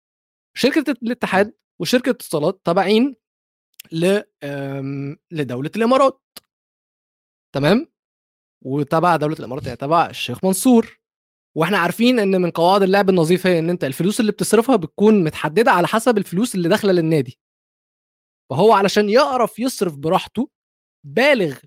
شركة 0.56 0.94
الاتحاد 1.02 1.54
وشركة 1.80 2.10
اتصالات 2.10 2.60
تابعين 2.64 3.16
ل 3.92 4.20
آم، 4.44 5.16
لدولة 5.30 5.70
الإمارات. 5.76 6.22
تمام؟ 7.54 7.92
وتبع 8.64 9.16
دولة 9.16 9.36
الإمارات 9.38 9.64
يعني 9.64 9.76
تبع 9.76 10.06
الشيخ 10.06 10.44
منصور. 10.44 11.00
وإحنا 11.56 11.78
عارفين 11.78 12.18
إن 12.18 12.40
من 12.40 12.50
قواعد 12.50 12.82
اللعب 12.82 13.10
النظيف 13.10 13.46
هي 13.46 13.58
إن 13.58 13.70
أنت 13.70 13.84
الفلوس 13.84 14.20
اللي 14.20 14.32
بتصرفها 14.32 14.76
بتكون 14.76 15.24
متحددة 15.24 15.70
على 15.70 15.86
حسب 15.86 16.18
الفلوس 16.18 16.54
اللي 16.54 16.68
داخلة 16.68 16.92
للنادي. 16.92 17.38
فهو 18.50 18.72
علشان 18.72 19.10
يعرف 19.10 19.58
يصرف 19.58 19.96
براحته 19.96 20.50
بالغ 21.06 21.58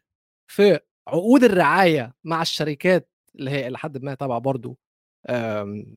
في 0.47 0.79
عقود 1.07 1.43
الرعاية 1.43 2.15
مع 2.23 2.41
الشركات 2.41 3.09
اللي 3.35 3.51
هي 3.51 3.67
إلى 3.67 3.77
حد 3.77 4.03
ما 4.03 4.13
تابعة 4.15 4.39
برضو 4.39 4.77
آم، 5.29 5.95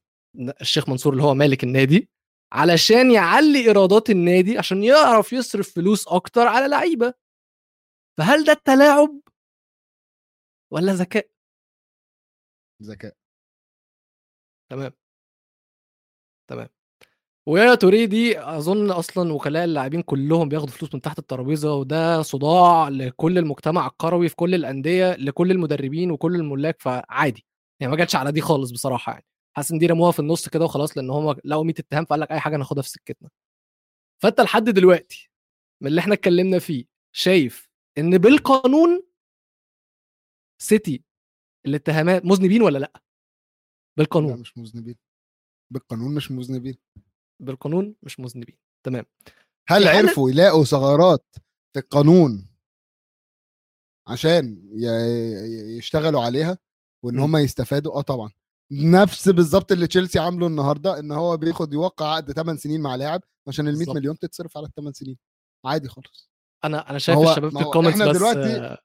الشيخ 0.60 0.88
منصور 0.88 1.12
اللي 1.12 1.24
هو 1.24 1.34
مالك 1.34 1.64
النادي 1.64 2.10
علشان 2.52 3.10
يعلي 3.10 3.58
إيرادات 3.66 4.10
النادي 4.10 4.58
عشان 4.58 4.84
يعرف 4.84 5.32
يصرف 5.32 5.74
فلوس 5.74 6.08
أكتر 6.08 6.46
على 6.46 6.68
لعيبة. 6.68 7.14
فهل 8.18 8.44
ده 8.44 8.52
التلاعب؟ 8.52 9.20
ولا 10.72 10.92
ذكاء؟ 10.92 11.30
ذكاء. 12.82 13.14
تمام. 14.70 14.92
تمام. 16.48 16.68
ويا 17.46 17.74
توري 17.74 18.06
دي 18.06 18.40
أظن 18.40 18.90
أصلا 18.90 19.32
وكلاء 19.32 19.64
اللاعبين 19.64 20.02
كلهم 20.02 20.48
بياخدوا 20.48 20.72
فلوس 20.72 20.94
من 20.94 21.00
تحت 21.00 21.18
الترابيزة 21.18 21.74
وده 21.74 22.22
صداع 22.22 22.88
لكل 22.88 23.38
المجتمع 23.38 23.86
الكروي 23.86 24.28
في 24.28 24.36
كل 24.36 24.54
الأندية 24.54 25.12
لكل 25.16 25.50
المدربين 25.50 26.10
وكل 26.10 26.34
الملاك 26.34 26.80
فعادي. 26.82 27.46
يعني 27.80 27.90
ما 27.90 27.96
جاتش 27.98 28.16
على 28.16 28.32
دي 28.32 28.40
خالص 28.40 28.70
بصراحة 28.70 29.12
يعني. 29.12 29.24
حاسس 29.56 29.72
إن 29.72 29.78
دي 29.78 29.86
رموها 29.86 30.10
في 30.12 30.18
النص 30.20 30.48
كده 30.48 30.64
وخلاص 30.64 30.96
لأن 30.96 31.10
هم 31.10 31.36
لقوا 31.44 31.64
100 31.64 31.74
اتهام 31.78 32.04
فقال 32.04 32.20
لك 32.20 32.30
أي 32.32 32.40
حاجة 32.40 32.56
ناخدها 32.56 32.82
في 32.82 32.88
سكتنا. 32.88 33.28
فأنت 34.22 34.40
لحد 34.40 34.64
دلوقتي 34.64 35.30
من 35.82 35.88
اللي 35.88 36.00
إحنا 36.00 36.14
اتكلمنا 36.14 36.58
فيه 36.58 36.84
شايف 37.12 37.68
إن 37.98 38.18
بالقانون 38.18 39.02
سيتي 40.58 41.02
الاتهامات 41.66 42.24
مذنبين 42.24 42.62
ولا 42.62 42.78
لأ؟ 42.78 42.92
لا 42.94 43.02
بالقانون. 43.98 44.40
مش 44.40 44.58
مذنبين. 44.58 44.96
بالقانون 45.72 46.14
مش 46.14 46.30
مذنبين. 46.30 46.74
بالقانون 47.40 47.94
مش 48.02 48.20
مذنبين. 48.20 48.58
تمام. 48.86 49.04
هل 49.68 49.88
عرفوا 49.88 50.30
يلاقوا 50.30 50.64
ثغرات 50.64 51.24
في 51.72 51.78
القانون 51.78 52.48
عشان 54.08 54.62
يشتغلوا 55.78 56.22
عليها 56.22 56.58
وإن. 57.04 57.18
هم 57.18 57.36
يستفادوا؟ 57.36 57.92
آه 57.98 58.00
طبعا. 58.00 58.30
نفس 58.72 59.28
بالظبط 59.28 59.72
اللي 59.72 59.86
تشيلسي 59.86 60.18
عامله 60.18 60.46
النهارده 60.46 60.98
إن 60.98 61.12
هو 61.12 61.36
بياخد 61.36 61.72
يوقع 61.72 62.14
عقد 62.14 62.32
8 62.32 62.58
سنين 62.58 62.80
مع 62.80 62.94
لاعب 62.94 63.20
عشان 63.48 63.68
ال 63.68 63.72
100 63.72 63.78
بالظبط. 63.78 63.96
مليون 63.96 64.18
تتصرف 64.18 64.56
على 64.56 64.66
الثمان 64.66 64.92
سنين. 64.92 65.18
عادي 65.64 65.88
خالص. 65.88 66.30
أنا 66.64 66.90
أنا 66.90 66.98
شايف 66.98 67.18
الشباب 67.18 67.50
في 67.52 67.58
ال 67.64 67.68
comments 67.68 68.02
بس 68.02 68.16
دلوقتي- 68.16 68.76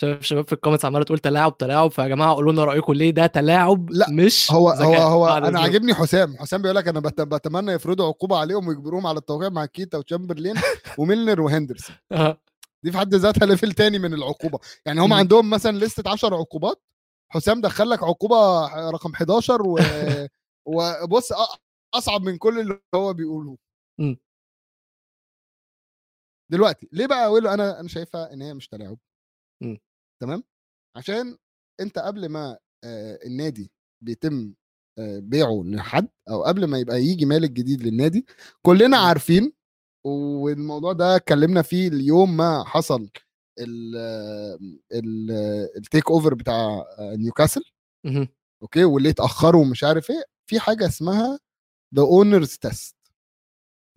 شايف 0.00 0.18
الشباب 0.20 0.46
في 0.46 0.52
ال 0.52 0.56
comments 0.56 0.84
عمالة 0.84 1.04
تقول 1.04 1.18
تلاعب 1.18 1.58
تلاعب 1.58 1.90
فيا 1.90 2.08
جماعة 2.08 2.34
قولوا 2.34 2.52
لنا 2.52 2.64
رأيكم 2.64 2.92
ليه 2.92 3.10
ده 3.10 3.26
تلاعب 3.26 3.90
لا، 3.90 4.06
مش 4.10 4.52
هو 4.52 4.70
هو 4.70 4.94
هو 4.94 5.28
أنا. 5.28 5.60
عاجبني 5.60 5.94
حسام 5.94 6.36
حسام 6.36 6.62
بيقول 6.62 6.76
لك 6.76 6.88
أنا 6.88 7.00
بت- 7.00 7.20
بتمنى 7.20 7.72
يفرضوا 7.72 8.06
عقوبة 8.06 8.36
عليهم 8.38 8.68
ويجبروهم 8.68 9.06
على 9.06 9.18
التوقيع 9.18 9.48
مع 9.48 9.66
كيتا 9.66 9.98
وتشامبرلين 9.98 10.54
وميلنر 10.98 11.40
وهندرسون 11.40 11.96
آه، 12.12 12.40
دي 12.84 12.92
في 12.92 12.98
حد 12.98 13.14
ذاتها 13.14 13.46
ليفل 13.46 13.72
تاني 13.72 13.98
من 13.98 14.14
العقوبة 14.14 14.58
يعني 14.86 15.00
هم. 15.00 15.12
عندهم 15.12 15.50
مثلا 15.50 15.76
لستة 15.78 16.10
10 16.10 16.36
عقوبات 16.36 16.82
حسام 17.32 17.60
دخل 17.60 17.90
لك 17.90 18.02
عقوبة 18.02 18.66
رقم 18.90 19.12
11 19.14 19.62
و... 19.62 19.78
وبص 20.66 21.32
أصعب 21.94 22.22
من 22.22 22.36
كل 22.38 22.60
اللي 22.60 22.80
هو 22.94 23.12
بيقوله. 23.14 23.56
دلوقتي 26.50 26.88
ليه 26.92 27.06
بقى 27.06 27.26
أقول 27.26 27.46
أنا 27.46 27.80
أنا 27.80 27.88
شايفها 27.88 28.32
إن 28.32 28.42
هي 28.42 28.54
مش 28.54 28.68
تلاعب. 28.68 28.98
تمام 30.20 30.42
عشان 30.96 31.36
أنت 31.80 31.98
قبل 31.98 32.28
ما 32.28 32.58
النادي 33.26 33.70
بيتم 34.04 34.54
بيعه 35.00 35.62
لحد 35.64 36.08
أو 36.30 36.42
قبل 36.44 36.64
ما 36.64 36.78
يبقى 36.78 37.02
يجي 37.02 37.26
مالك 37.26 37.50
جديد 37.50 37.82
للنادي 37.82 38.26
كلنا. 38.62 38.96
عارفين 38.96 39.52
والموضوع 40.06 40.92
ده 40.92 41.16
اتكلمنا 41.16 41.62
فيه 41.62 41.88
اليوم 41.88 42.36
ما 42.36 42.64
حصل 42.64 43.08
ال 43.60 43.96
ال 44.92 45.30
ال 45.76 46.10
takeover 46.10 46.34
بتاع 46.34 46.84
نيوكاسل. 47.00 47.62
أوكي 48.62 48.84
واللي 48.84 49.10
اتأخروا 49.10 49.62
ومش 49.62 49.84
عارف 49.84 50.10
إيه 50.10 50.22
في 50.50 50.60
حاجة 50.60 50.86
اسمها 50.86 51.38
the 51.94 52.02
owners 52.02 52.56
test. 52.56 52.96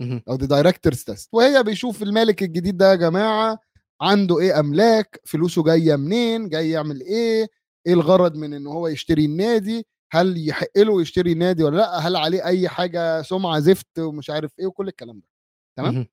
أو 0.02 0.36
the 0.36 0.46
directors 0.46 1.04
test 1.04 1.30
وهي 1.34 1.64
بيشوف 1.64 2.04
المالك 2.04 2.44
الجديد 2.44 2.78
ده 2.78 2.90
يا 2.92 2.96
جماعة 2.96 3.60
عنده 4.02 4.40
إيه 4.40 4.60
أملاك 4.60 5.22
فلوسه 5.26 5.64
جاية 5.64 5.96
منين 5.96 6.50
جاي 6.50 6.70
يعمل 6.70 7.02
إيه 7.02 7.48
إيه 7.88 7.94
الغرض 7.94 8.36
من 8.36 8.54
إن 8.54 8.68
هو 8.68 8.88
يشتري 8.88 9.26
النادي 9.26 9.88
هل 10.12 10.48
يحق 10.48 10.78
له 10.78 11.02
يشتري 11.02 11.32
النادي 11.32 11.64
ولا 11.64 11.78
لأ 11.78 11.98
هل 11.98 12.16
عليه 12.16 12.46
أي 12.46 12.70
حاجة 12.70 13.22
سمعة 13.22 13.60
زفت 13.60 14.00
ومش 14.00 14.30
عارف 14.30 14.60
إيه 14.60 14.66
وكل 14.66 14.88
الكلام 14.88 15.20
ده. 15.20 15.28
تمام؟ 15.78 16.08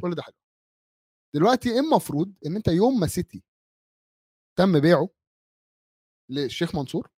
كل 0.00 0.14
ده 0.14 0.22
حلو. 0.22 0.34
دلوقتي 1.34 1.70
إيه 1.72 1.80
المفروض؟ 1.80 2.34
إن 2.46 2.56
أنت 2.56 2.68
يوم 2.68 3.00
ما 3.00 3.06
سيتي 3.06 3.42
تم 4.58 4.80
بيعه 4.80 5.08
للشيخ 6.30 6.74
منصور 6.74 7.10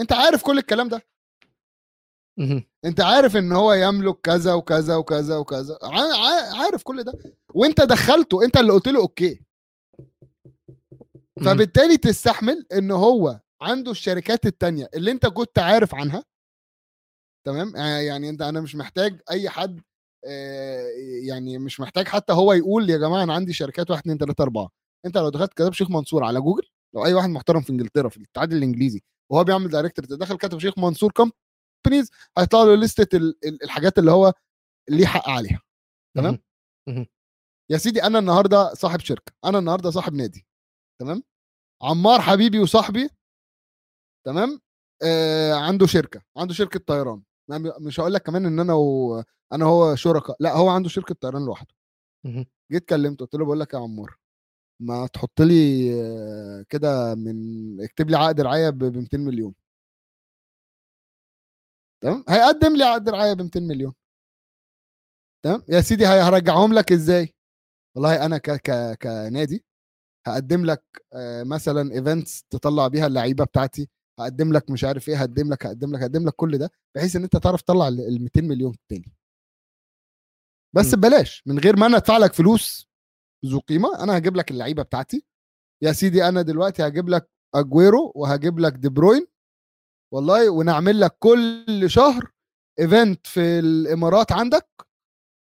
أنت 0.00 0.12
عارف 0.12 0.42
كل 0.42 0.58
الكلام 0.58 0.88
ده. 0.88 1.02
انت 2.84 3.00
عارف 3.00 3.36
ان 3.36 3.52
هو 3.52 3.72
يملك 3.72 4.20
كذا 4.22 4.54
وكذا 4.54 4.96
وكذا 4.96 5.36
وكذا. 5.36 5.78
عارف 6.54 6.82
كل 6.82 7.02
ده. 7.04 7.12
وانت 7.54 7.80
دخلته 7.80 8.44
انت 8.44 8.56
اللي 8.56 8.72
قلت 8.72 8.88
له 8.88 9.00
أوكي. 9.00 9.40
فبالتالي 11.44 11.96
تستحمل 11.96 12.66
ان 12.72 12.90
هو 12.90 13.40
عنده 13.62 13.90
الشركات 13.90 14.46
التانية 14.46 14.88
اللي 14.94 15.10
انت 15.10 15.26
كنت 15.26 15.58
عارف 15.58 15.94
عنها. 15.94 16.24
تمام؟ 17.46 17.76
يعني 17.76 18.28
انت 18.28 18.42
أنا 18.42 18.60
مش 18.60 18.74
محتاج 18.76 19.20
اي 19.30 19.48
حد 19.48 19.80
آه، 20.26 20.86
يعني 21.22 21.58
مش 21.58 21.80
محتاج 21.80 22.08
حتى 22.08 22.32
هو 22.32 22.52
يقول 22.52 22.90
يا 22.90 22.96
جماعة 22.98 23.22
أنا 23.22 23.34
عندي 23.34 23.52
شركات 23.52 23.90
1 23.90 24.00
2 24.00 24.18
3 24.18 24.42
4 24.42 24.70
انت 25.06 25.18
لو 25.18 25.28
دخلت 25.28 25.52
كتبت 25.54 25.72
شيخ 25.72 25.90
منصور 25.90 26.24
على 26.24 26.40
جوجل 26.40 26.62
لو 26.94 27.06
اي 27.06 27.14
واحد 27.14 27.28
محترم 27.28 27.60
في 27.60 27.70
انجلترا 27.70 28.08
في 28.08 28.16
الاتحاد 28.16 28.52
الانجليزي 28.52 29.02
وهو 29.32 29.44
بيعمل 29.44 29.68
director 29.68 30.04
تدخل 30.04 30.36
كتب 30.36 30.58
شيخ 30.58 30.78
منصور 30.78 31.12
companies 31.84 32.10
هيطلع 32.38 32.62
له 32.62 32.74
ال- 33.44 33.62
الحاجات 33.64 33.98
اللي 33.98 34.10
هو 34.10 34.32
ليه 34.90 35.06
حق 35.06 35.28
عليها. 35.28 35.60
تمام؟ 36.16 36.38
يا 37.70 37.78
سيدي 37.78 38.02
أنا 38.02 38.18
النهارده 38.18 38.74
صاحب 38.74 39.00
شركة 39.00 39.32
أنا 39.44 39.58
النهارده 39.58 39.90
صاحب 39.90 40.14
نادي. 40.14 40.46
تمام؟ 41.00 41.22
عمار 41.82 42.20
حبيبي 42.20 42.58
وصاحبي 42.58 43.10
تمام؟ 44.26 44.60
آه 45.02 45.54
عنده 45.54 45.86
شركة 45.86 46.22
عنده 46.36 46.54
شركة 46.54 46.80
طيران. 46.86 47.22
مش 47.80 48.00
هقول 48.00 48.14
لك 48.14 48.22
كمان 48.22 48.46
إن 48.46 48.60
أنا 48.60 48.74
و... 48.74 49.22
أنا 49.52 49.64
هو 49.64 49.94
شركاء 49.94 50.36
لا 50.40 50.56
هو 50.56 50.68
عنده 50.68 50.88
شركة 50.88 51.14
طيران 51.14 51.44
لوحده. 51.46 51.74
جيت 52.72 52.84
كلمته 52.88 53.24
قلت 53.24 53.34
له 53.34 53.44
بقول 53.44 53.60
لك 53.60 53.74
يا 53.74 53.78
عمار 53.78 54.16
ما 54.82 55.06
تحط 55.06 55.40
لي 55.40 55.90
آه، 56.02 56.64
كده 56.68 57.14
من 57.14 57.36
اكتب 57.84 58.10
لي 58.10 58.16
عقد 58.16 58.40
رعاية 58.40 58.70
ب 58.70 58.84
200 58.84 59.18
مليون. 59.18 59.54
تمام؟ 62.02 62.24
هيقدم 62.28 62.76
لي 62.76 62.84
عقد 62.84 63.08
رعاية 63.08 63.32
ب 63.32 63.42
200 63.42 63.60
مليون. 63.60 63.94
تمام؟ 65.44 65.62
يا 65.68 65.80
سيدي 65.80 66.06
هرجعهم 66.06 66.72
لك 66.74 66.92
إزاي؟ 66.92 67.34
والله 67.96 68.24
أنا 68.26 68.38
ك 68.38 68.50
ك 68.50 68.98
كنادي 69.02 69.64
هقدم 70.26 70.64
لك 70.66 70.84
آه، 71.14 71.42
مثلا 71.42 71.92
events 71.94 72.44
تطلع 72.50 72.88
بيها 72.88 73.06
اللعيبة 73.06 73.44
بتاعتي 73.44 73.88
هقدم 74.20 74.52
لك 74.52 74.70
مش 74.70 74.84
عارف 74.84 75.08
إيه 75.08 75.16
هقدم 75.16 75.52
لك 75.52 75.66
هقدم 75.66 75.92
لك 75.96 76.02
هقدم 76.02 76.26
لك 76.28 76.32
كل 76.34 76.58
ده 76.58 76.70
بحيث 76.96 77.16
إن 77.16 77.22
أنت 77.22 77.36
تعرف 77.36 77.62
تطلع 77.62 77.88
ال 77.88 78.22
200 78.22 78.40
مليون 78.42 78.76
تاني. 78.88 79.12
بس. 80.76 80.94
ببلاش 80.94 81.42
من 81.46 81.58
غير 81.58 81.76
ما 81.76 81.86
أنا 81.86 81.96
أدفع 81.96 82.16
لك 82.18 82.32
فلوس 82.32 82.88
ذو 83.46 83.58
قيمة 83.60 84.02
أنا 84.02 84.18
هجيب 84.18 84.36
لك 84.36 84.50
اللعيبة 84.50 84.82
بتاعتي. 84.82 85.24
يا 85.82 85.92
سيدي 85.92 86.28
أنا 86.28 86.42
دلوقتي 86.42 86.86
هجيب 86.86 87.08
لك 87.08 87.30
أجويرو 87.54 88.12
وهجيب 88.14 88.58
لك 88.58 88.72
دي 88.72 88.88
بروين 88.88 89.26
والله 90.14 90.50
ونعمل 90.50 91.00
لك 91.00 91.16
كل 91.18 91.84
شهر 91.86 92.30
event 92.80 93.26
في 93.26 93.40
الإمارات 93.40 94.32
عندك 94.32 94.68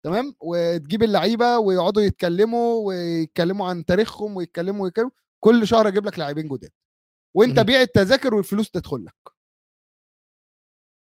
تمام؟ 0.05 0.35
وتجيب 0.41 1.03
اللعيبة 1.03 1.57
ويقعدوا 1.57 2.01
يتكلموا 2.03 2.87
ويتكلموا 2.87 3.67
عن 3.69 3.85
تاريخهم 3.85 4.37
ويتكلموا 4.37 4.83
ويتكلموا 4.83 5.11
كل 5.43 5.67
شهر 5.67 5.87
أجيب 5.87 6.05
لك 6.05 6.19
لاعبين 6.19 6.47
جداد 6.47 6.71
وأنت. 7.35 7.59
بيع 7.59 7.81
التذاكر 7.81 8.35
والفلوس 8.35 8.71
تدخل 8.71 9.05
لك. 9.05 9.15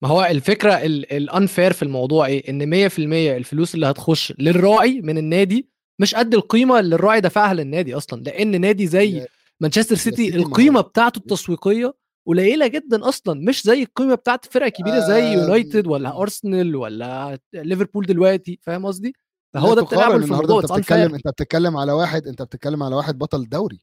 ما 0.02 0.08
هو 0.08 0.24
الفكرة 0.24 0.74
ال 0.84 0.97
unfair 0.97 1.72
في 1.72 1.82
الموضوع 1.82 2.26
إيه؟ 2.26 2.50
إن 2.50 2.88
100% 2.88 2.98
الفلوس 3.36 3.74
اللي 3.74 3.86
هتخش 3.86 4.32
للراعي 4.38 5.00
من 5.00 5.18
النادي 5.18 5.68
مش 6.00 6.14
قد 6.14 6.34
القيمة 6.34 6.80
اللي 6.80 6.94
الراعي 6.94 7.20
دفعها 7.20 7.54
للنادي 7.54 7.96
أصلا 7.96 8.22
لأن 8.22 8.60
نادي 8.60 8.86
زي 8.86 9.26
مانشستر 9.60 9.94
سيتي 9.96 10.36
القيمة 10.36 10.80
بتاعته 10.80 11.18
التسويقية 11.18 11.94
قليلة 12.26 12.66
جدا 12.66 13.08
أصلا 13.08 13.40
مش 13.48 13.62
زي 13.62 13.82
القيمة 13.82 14.14
بتاعت 14.14 14.44
فرق 14.52 14.68
كبيرة 14.68 14.98
زي 15.00 15.32
يونايتد 15.32 15.86
ولا 15.86 16.22
ارسنال 16.22 16.76
ولا 16.76 17.38
ليفربول 17.54 18.06
دلوقتي 18.06 18.58
فاهم 18.62 18.86
قصدي 18.86 19.12
فهو 19.54 19.74
ده 19.74 19.82
التلاعب 19.82 20.10
في 20.10 20.16
النهارده 20.24 20.44
الموضوع 20.58 20.60
انت 20.60 20.72
بتتكلم. 20.72 21.14
أنت 21.14 21.28
بتتكلم 21.28 21.76
على 21.76 21.92
واحد 21.92 22.26
أنت 22.26 22.42
بتتكلم 22.42 22.82
على 22.82 22.94
واحد 22.96 23.18
بطل 23.18 23.48
دوري 23.48 23.80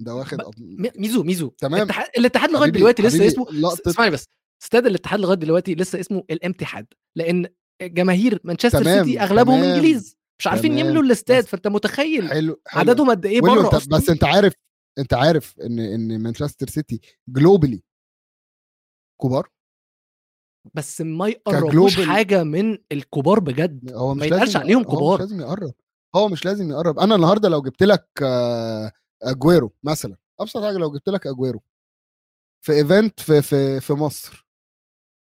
ده 0.00 0.14
واخد 0.14 0.38
ب- 0.58 0.90
ميزو 1.00 1.22
ميزو 1.22 1.48
تمام. 1.48 1.74
الاتحاد 1.82 2.06
الاتحاد 2.18 2.50
لغاية 2.50 2.70
دلوقتي 2.70 3.02
لسه 3.02 3.26
اسمه 3.26 3.44
لقطة- 3.46 3.80
اسمعني 3.88 4.10
بس 4.10 4.24
استاد 4.62 4.86
الاتحاد 4.86 5.20
لغاية 5.20 5.36
دلوقتي 5.38 5.74
لسه 5.74 6.00
اسمه 6.00 6.24
الاتحاد 6.30 6.86
لأن 7.16 7.46
جماهير 7.82 8.40
مانشستر 8.44 8.84
سيتي 8.84 9.20
أغلبهم 9.20 9.60
تمام، 9.60 9.74
إنجليز 9.74 10.16
مش 10.40 10.46
عارفين 10.46 10.78
يملوا 10.78 11.02
الاستاد 11.02 11.44
فأنت 11.44 11.68
متخيل 11.68 12.28
حلو 12.28 12.60
حلو. 12.66 12.80
عددهم 12.80 13.10
قد 13.10 13.26
إيه 13.26 13.40
بره 13.40 13.68
بس 13.90 14.10
أنت 14.10 14.24
عارف 14.24 14.52
انت 15.00 15.14
عارف 15.14 15.60
ان 15.60 15.78
ان 15.78 16.22
مانشستر 16.22 16.68
سيتي 16.68 17.00
globally 17.28 17.82
كبار؟ 19.22 19.48
بس 20.74 21.00
ما 21.00 21.28
يقربوش 21.28 22.00
حاجة 22.00 22.44
من 22.44 22.78
الكبار 22.92 23.40
بجد. 23.40 23.92
هو 23.92 24.14
مش 24.14 24.20
ما 24.20 24.26
يتقالش 24.26 24.56
عليهم 24.56 24.84
هو 24.84 24.96
كبار. 24.96 25.14
مش 25.14 25.20
لازم 25.20 25.40
يقرب. 25.40 25.74
هو 26.16 26.28
مش 26.28 26.44
لازم 26.44 26.70
يقرب. 26.70 26.98
أنا 26.98 27.14
النهارده 27.14 27.48
لو 27.48 27.62
جبت 27.62 27.82
لك 27.82 28.08
آه، 28.22 28.92
أجويرو 29.22 29.72
مثلا 29.82 30.16
أبسط 30.40 30.62
حاجة 30.62 30.76
لو 30.76 30.92
جبت 30.92 31.08
لك 31.08 31.26
أجويرو 31.26 31.62
في 32.64 32.72
إيفنت 32.72 33.20
في 33.20 33.42
في 33.42 33.80
في 33.80 33.92
مصر 33.92 34.46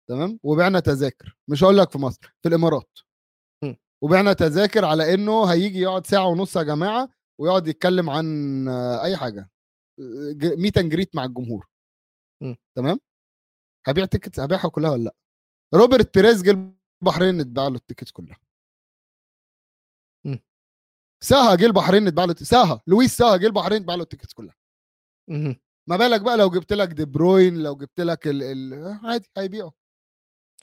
تمام؟ 0.09 0.39
وبعنا 0.43 0.79
تذاكر. 0.79 1.37
مش 1.49 1.63
هقول 1.63 1.77
لك 1.77 1.91
في 1.91 1.97
مصر 1.97 2.35
في 2.41 2.49
الإمارات. 2.49 2.99
وبعنا 4.03 4.33
تذاكر 4.33 4.85
على 4.85 5.13
إنه 5.13 5.45
هيجي 5.45 5.79
يقعد 5.79 6.07
ساعة 6.07 6.27
ونص 6.27 6.55
يا 6.55 6.63
جماعة 6.63 7.09
ويقعد 7.39 7.67
يتكلم 7.67 8.09
عن 8.09 8.67
آه، 8.67 9.03
أي 9.03 9.17
حاجة. 9.17 9.49
meet 10.57 10.77
and 10.77 10.91
greet 10.91 11.15
مع 11.15 11.25
الجمهور. 11.25 11.67
م. 12.41 12.55
تمام؟ 12.77 12.99
هبيع 13.87 14.05
tickets 14.05 14.39
هبيعها 14.39 14.69
كلها 14.69 14.91
ولا 14.91 15.03
لأ؟ 15.03 15.15
روبرت 15.73 16.17
بيريز 16.17 16.41
جه 16.43 16.51
البحرين 17.01 17.39
اتباع 17.39 17.67
له 17.67 17.75
ال 17.75 17.80
tickets 17.80 18.11
كلها. 18.11 18.39
م. 20.25 20.37
ساها 21.23 21.55
جه 21.55 21.65
البحرين 21.65 22.07
اتباع 22.07 22.25
له 22.25 22.33
ساها 22.33 22.81
لويس 22.87 23.17
ساها 23.17 23.37
جه 23.37 23.45
البحرين 23.45 23.81
اتباع 23.81 23.95
له 23.95 24.03
ال 24.03 24.07
tickets 24.07 24.33
كلها. 24.33 24.55
ما 25.89 25.97
بالك 25.97 26.21
بقى 26.21 26.37
لو 26.37 26.49
جبت 26.49 26.73
لك 26.73 26.87
دي 26.89 27.05
بروين 27.05 27.63
لو 27.63 27.75
جبت 27.75 27.99
لك 28.01 28.27
ال... 28.27 28.43
ال... 28.43 28.99
عادي 29.05 29.29
هيبيعوا 29.37 29.71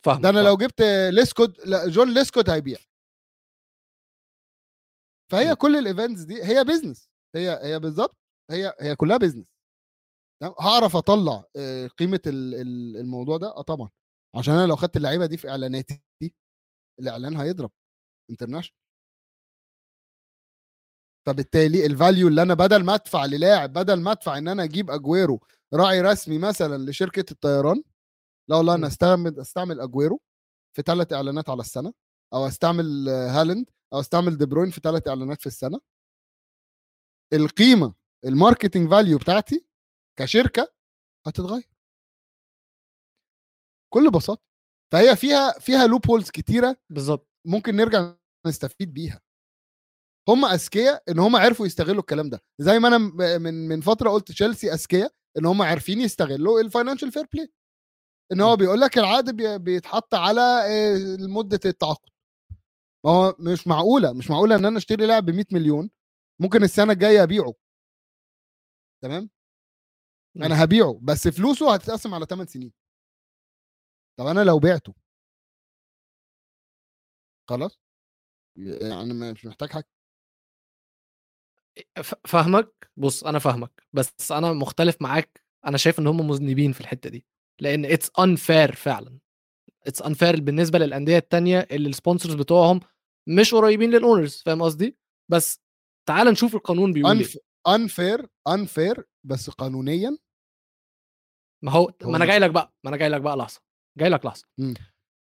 فاهم 0.05 0.21
ده 0.21 0.29
أنا 0.29 0.41
لو 0.41 0.57
جبت 0.57 0.83
ليسكوت 1.13 1.67
لأ 1.67 1.89
جوليون 1.89 2.15
ليسكوت 2.15 2.51
هيبيع. 2.51 2.79
فهي 5.33 5.53
م. 5.53 5.55
كل 5.55 5.77
ال 5.77 5.83
events 5.83 6.21
دي 6.23 6.45
هي 6.45 6.65
business 6.65 7.11
هي 7.35 7.61
هي 7.63 7.79
بالظبط 7.79 8.20
هي 8.51 8.75
هي 8.81 8.97
كلها 8.97 9.17
business؟ 9.17 9.47
هعرف 10.61 10.97
أطلع 10.97 11.45
آه، 11.57 11.87
قيمة 11.87 12.21
ال- 12.27 12.55
ال- 12.55 12.97
الموضوع 12.97 13.37
ده؟ 13.37 13.47
آه 13.47 13.63
طبعا. 13.63 13.91
عشان 14.37 14.55
أنا 14.55 14.67
لو 14.67 14.77
خدت 14.77 14.97
اللعيبة 14.97 15.27
دي 15.27 15.37
في 15.37 15.49
إعلاناتي 15.51 16.03
الإعلان 17.01 17.37
هيضرب. 17.37 17.71
international 18.31 18.81
فبالتالي 21.27 21.87
ال 21.87 21.94
value 21.94 22.29
اللي 22.29 22.43
أنا 22.43 22.55
بدل 22.55 22.85
ما 22.85 22.95
أدفع 22.95 23.25
للاعب 23.25 23.73
بدل 23.73 24.01
ما 24.01 24.13
أدفع 24.13 24.39
إن 24.39 24.49
أنا 24.49 24.65
أجيب 24.65 24.91
أجويرو 24.91 25.41
راعي 25.75 26.01
رسمي 26.01 26.39
مثلا 26.39 26.91
لشركة 26.91 27.25
الطيران 27.33 27.83
لا 28.51 28.57
والله 28.57 28.75
أنا. 28.75 28.87
أستعمل 28.87 29.41
أستعمل 29.41 29.81
أجويرو 29.81 30.21
في 30.77 30.83
ثلاث 30.83 31.13
إعلانات 31.13 31.51
على 31.51 31.61
السنة 31.61 31.93
أو 32.35 32.47
أستعمل 32.47 33.09
هالاند 33.09 33.71
أو 33.93 34.01
أستعمل 34.01 34.37
دي 34.39 34.47
بروين 34.47 34.71
في 34.71 34.81
ثلاث 34.85 35.09
إعلانات 35.09 35.41
في 35.41 35.47
السنة. 35.47 35.81
القيمة 37.33 37.95
ال 38.25 38.31
marketing 38.31 38.91
value 38.91 39.19
بتاعتي 39.19 39.67
كشركة 40.19 40.73
هتتغير. 41.27 41.71
بكل 43.93 44.11
بساطة. 44.11 44.43
فهي 44.93 45.17
فيها 45.17 45.53
فيها 45.59 45.87
loopholes 45.87 46.31
كتيرة 46.31 46.77
بالظبط. 46.91 47.29
ممكن 47.47 47.77
نرجع 47.77 48.15
نستفيد 48.47 48.95
بيها. 48.95 49.21
هم 50.29 50.45
أذكياء 50.45 51.03
إن 51.09 51.19
هم 51.19 51.37
عرفوا 51.37 51.67
يستغلوا 51.67 52.01
الكلام 52.01 52.31
ده. 52.31 52.41
زي 52.61 52.79
ما 52.79 52.89
أنا 52.89 52.99
من 53.39 53.69
من 53.69 53.81
فترة 53.81 54.11
قلت 54.11 54.29
تشيلسي 54.33 54.73
أذكياء 54.73 55.13
إن 55.39 55.47
هم 55.47 55.63
عارفين 55.63 56.01
يستغلوا 56.01 56.61
ال 56.61 56.66
financial 56.66 57.13
fair 57.13 57.27
play 57.33 57.53
إن 58.33 58.41
هو. 58.41 58.57
بيقول 58.57 58.81
لك 58.81 58.99
العقد 58.99 59.37
بي- 59.37 59.59
بيتحط 59.59 60.15
على 60.15 60.41
آه، 60.43 61.17
مدة 61.21 61.61
التعاقد. 61.65 62.11
ما 63.07 63.11
هو 63.13 63.37
مش 63.39 63.67
معقولة 63.67 64.13
مش 64.13 64.31
معقولة 64.31 64.57
إن 64.57 64.65
أنا 64.65 64.79
أشتري 64.79 65.07
لاعب 65.07 65.27
ب 65.27 65.31
100 65.31 65.45
مليون 65.53 65.91
ممكن 66.43 66.63
السنة 66.65 66.93
الجاية 66.93 67.23
أبيعه. 67.23 67.55
تمام. 69.03 69.31
أنا 70.37 70.65
هبيعه 70.65 70.99
بس 71.03 71.29
فلوسه 71.29 71.75
هتتقسم 71.75 72.15
على 72.15 72.27
8 72.27 72.47
سنين. 72.47 72.73
طب 74.19 74.27
أنا 74.27 74.45
لو 74.45 74.59
بعته 74.59 74.95
خلاص؟ 77.49 77.79
يعني 78.57 79.33
مش 79.33 79.47
محتاج 79.47 79.71
حاجة. 79.71 79.89
فاهمك؟ 82.27 82.91
بص 82.97 83.25
أنا 83.25 83.39
فاهمك 83.39 83.87
بس 83.93 84.33
أنا 84.33 84.53
مختلف 84.53 85.03
معاك 85.03 85.45
أنا 85.67 85.77
شايف 85.77 85.99
إن 85.99 86.07
هم 86.07 86.29
مذنبين 86.29 86.73
في 86.73 86.81
الحتة 86.81 87.11
دي 87.11 87.27
لأن 87.61 87.85
it's 87.85 88.11
unfair 88.11 88.75
فعلا. 88.75 89.19
it's 89.87 90.03
unfair 90.03 90.41
بالنسبة 90.41 90.79
للأندية 90.79 91.19
التانية 91.19 91.67
اللي 91.71 91.89
ال 91.89 91.94
sponsors 91.94 92.35
بتوعهم 92.35 92.81
مش 93.29 93.55
قريبين 93.55 93.91
لل 93.91 94.04
owners 94.04 94.43
فاهم 94.47 94.63
قصدي؟ 94.63 94.97
بس 95.29 95.61
تعال 96.09 96.27
نشوف 96.27 96.55
القانون 96.55 96.93
بيقول 96.93 97.19
إيه. 97.19 97.50
unfair 97.69 98.27
unfair 98.49 99.05
بس 99.25 99.51
قانونيا. 99.51 100.19
ما 101.65 101.73
هو 101.73 101.93
ما 102.03 102.17
أنا 102.17 102.25
جاي 102.27 102.39
لك 102.39 102.51
بقى 102.51 102.75
ما 102.85 102.89
أنا 102.89 102.97
جاي 102.97 103.09
لك 103.09 103.21
بقى 103.21 103.37
لحظة 103.37 103.61
جاي 103.99 104.09
لك 104.09 104.27
لحظة. 104.27 104.45
مم. 104.59 104.75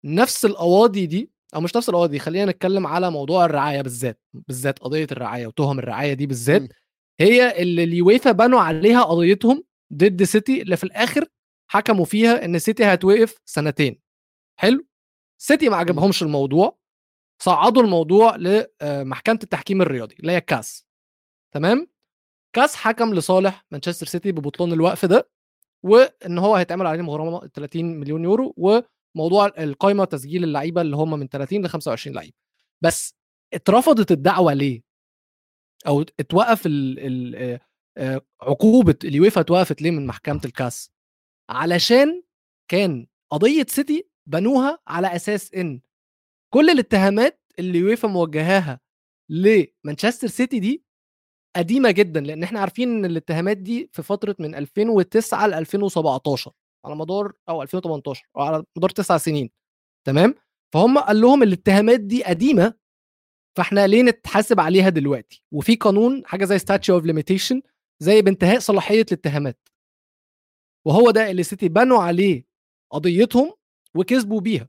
نفس 0.05 0.45
القواضي 0.45 1.07
دي 1.07 1.33
أو 1.55 1.61
مش 1.61 1.77
نفس 1.77 1.89
القواضي 1.89 2.19
خلينا 2.19 2.51
نتكلم 2.53 2.87
على 2.87 3.11
موضوع 3.11 3.45
الرعاية 3.45 3.83
بالذات 3.83 4.21
بالذات 4.35 4.79
قضية 4.79 5.07
الرعاية 5.13 5.47
وتهم 5.47 5.79
الرعاية 5.79 6.13
دي 6.15 6.27
بالذات. 6.27 6.61
مم. 6.63 6.69
هي 7.21 7.63
اللي 7.63 7.85
اليويفا 7.85 8.33
بنوا 8.33 8.61
عليها 8.61 9.03
قضيتهم 9.03 9.65
ضد 9.93 10.23
سيتي 10.23 10.63
اللي 10.63 10.77
في 10.77 10.85
الآخر 10.85 11.27
حكموا 11.71 12.05
فيها 12.05 12.45
إن 12.45 12.59
سيتي 12.59 12.85
هتوقف 12.85 13.41
سنتين. 13.45 14.01
حلو؟ 14.61 14.87
سيتي 15.39 15.69
ما 15.69 15.77
عجبهمش 15.77 16.23
الموضوع 16.23 16.79
صعدوا 17.43 17.83
الموضوع 17.83 18.37
لمحكمه 18.37 19.39
التحكيم 19.43 19.83
الرياضي 19.83 20.15
اللي 20.21 20.33
هي 20.33 20.41
كاس 20.41 20.87
تمام؟ 21.55 21.92
كأس 22.53 22.77
حكم 22.77 23.15
لصالح 23.15 23.65
مانشستر 23.71 24.07
سيتي 24.07 24.33
ببطلان 24.33 24.73
الوقف 24.73 25.05
ده 25.05 25.31
وإن 25.85 26.38
هو 26.38 26.57
هيتعمل 26.57 26.87
عليه 26.87 27.03
مغرمه 27.03 27.47
30 27.49 27.85
مليون 27.85 28.25
يورو 28.25 28.55
وموضوع 28.57 29.47
القايمة 29.59 30.05
تسجيل 30.05 30.45
اللعيبة 30.45 30.81
اللي 30.81 30.97
هم 30.97 31.19
من 31.19 31.29
30 31.29 31.62
ل 31.65 31.69
25 31.69 32.17
لعيب. 32.17 32.35
بس 32.83 33.15
اترفضت 33.55 34.11
الدعوة 34.12 34.53
ليه؟ 34.53 34.83
أو 35.87 36.01
اتوقف 36.21 36.67
ال 36.67 36.99
ال 36.99 37.61
عقوبة 38.43 38.95
اليويفا 39.05 39.41
اتوقفت 39.41 39.83
ليه 39.83 39.91
من 39.91 40.07
محكمة 40.07 40.41
الكأس؟ 40.45 40.91
علشان 41.51 42.23
كان 42.71 43.07
قضية 43.33 43.67
سيتي 43.69 44.09
بنوها 44.27 44.79
على 44.87 45.17
أساس 45.17 45.55
إن 45.55 45.81
كل 46.55 46.71
الاتهامات 46.71 47.41
اللي 47.59 47.79
اليويفا 47.79 48.09
موجهاها 48.09 48.81
لمانشستر 49.31 50.29
سيتي 50.29 50.61
دي 50.61 50.85
قديمة 51.57 51.91
جدا 51.91 52.21
لأن 52.21 52.43
إحنا 52.43 52.61
عارفين 52.61 52.88
إن 52.91 53.05
الاتهامات 53.05 53.57
دي 53.57 53.91
في 53.93 54.03
فترة 54.03 54.37
من 54.38 54.55
2009 54.55 55.47
ل 55.47 55.55
2017 55.55 56.53
على 56.85 56.97
مدار 56.97 57.33
أو 57.49 57.62
2018 57.62 58.27
أو 58.37 58.43
على 58.43 58.65
مدار 58.77 58.91
تسع 58.91 59.17
سنين 59.17 59.51
تمام؟ 60.07 60.35
فهم 60.75 60.99
قال 60.99 61.21
لهم 61.21 61.43
الاتهامات 61.43 62.01
دي 62.01 62.25
قديمة 62.25 62.75
فإحنا 63.57 63.87
ليه 63.87 64.03
نتحاسب 64.03 64.61
عليها 64.61 64.88
دلوقتي؟ 64.88 65.45
وفي 65.53 65.75
قانون 65.77 66.27
حاجة 66.27 66.45
زي 66.45 66.59
statute 66.59 66.95
of 66.95 67.05
limitation 67.05 67.62
زي 68.03 68.23
بانتهاء 68.23 68.59
صلاحية 68.59 69.03
الاتهامات. 69.03 69.69
وهو 70.87 71.11
ده 71.11 71.31
اللي 71.31 71.43
سيتي 71.43 71.69
بنوا 71.69 71.99
عليه 72.03 72.47
قضيتهم 72.93 73.53
وكسبوا 73.97 74.41
بيها. 74.41 74.69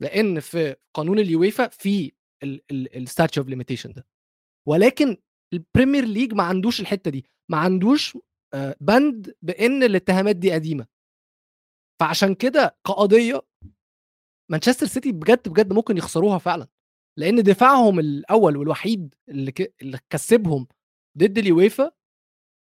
لأن 0.00 0.40
في 0.40 0.76
قانون 0.94 1.18
اليويفا 1.18 1.68
في 1.68 2.12
ال 2.72 2.81
statute 2.81 3.42
of 3.42 3.50
limitation 3.50 3.92
ده. 3.92 4.06
ولكن 4.68 5.16
البريمير 5.52 6.04
ليج 6.04 6.34
ما 6.34 6.42
عندوش 6.42 6.80
الحتة 6.80 7.10
دي 7.10 7.24
ما 7.50 7.58
عندوش 7.58 8.18
آه، 8.54 8.76
بند 8.80 9.34
بإن 9.42 9.82
الاتهامات 9.82 10.36
دي 10.36 10.52
قديمة 10.52 10.86
فعشان 12.00 12.34
كده 12.34 12.76
كقضيه 12.86 13.42
مانشستر 14.50 14.86
سيتي 14.86 15.12
بجد 15.12 15.48
بجد 15.48 15.72
ممكن 15.72 15.96
يخسروها 15.96 16.38
فعلا 16.38 16.68
لإن 17.18 17.42
دفاعهم 17.42 17.98
الأول 17.98 18.56
والوحيد 18.56 19.14
اللي. 19.28 19.52
اللي 19.82 19.98
كسبهم 20.10 20.66
ضد 21.18 21.38
اليويفا 21.38 21.90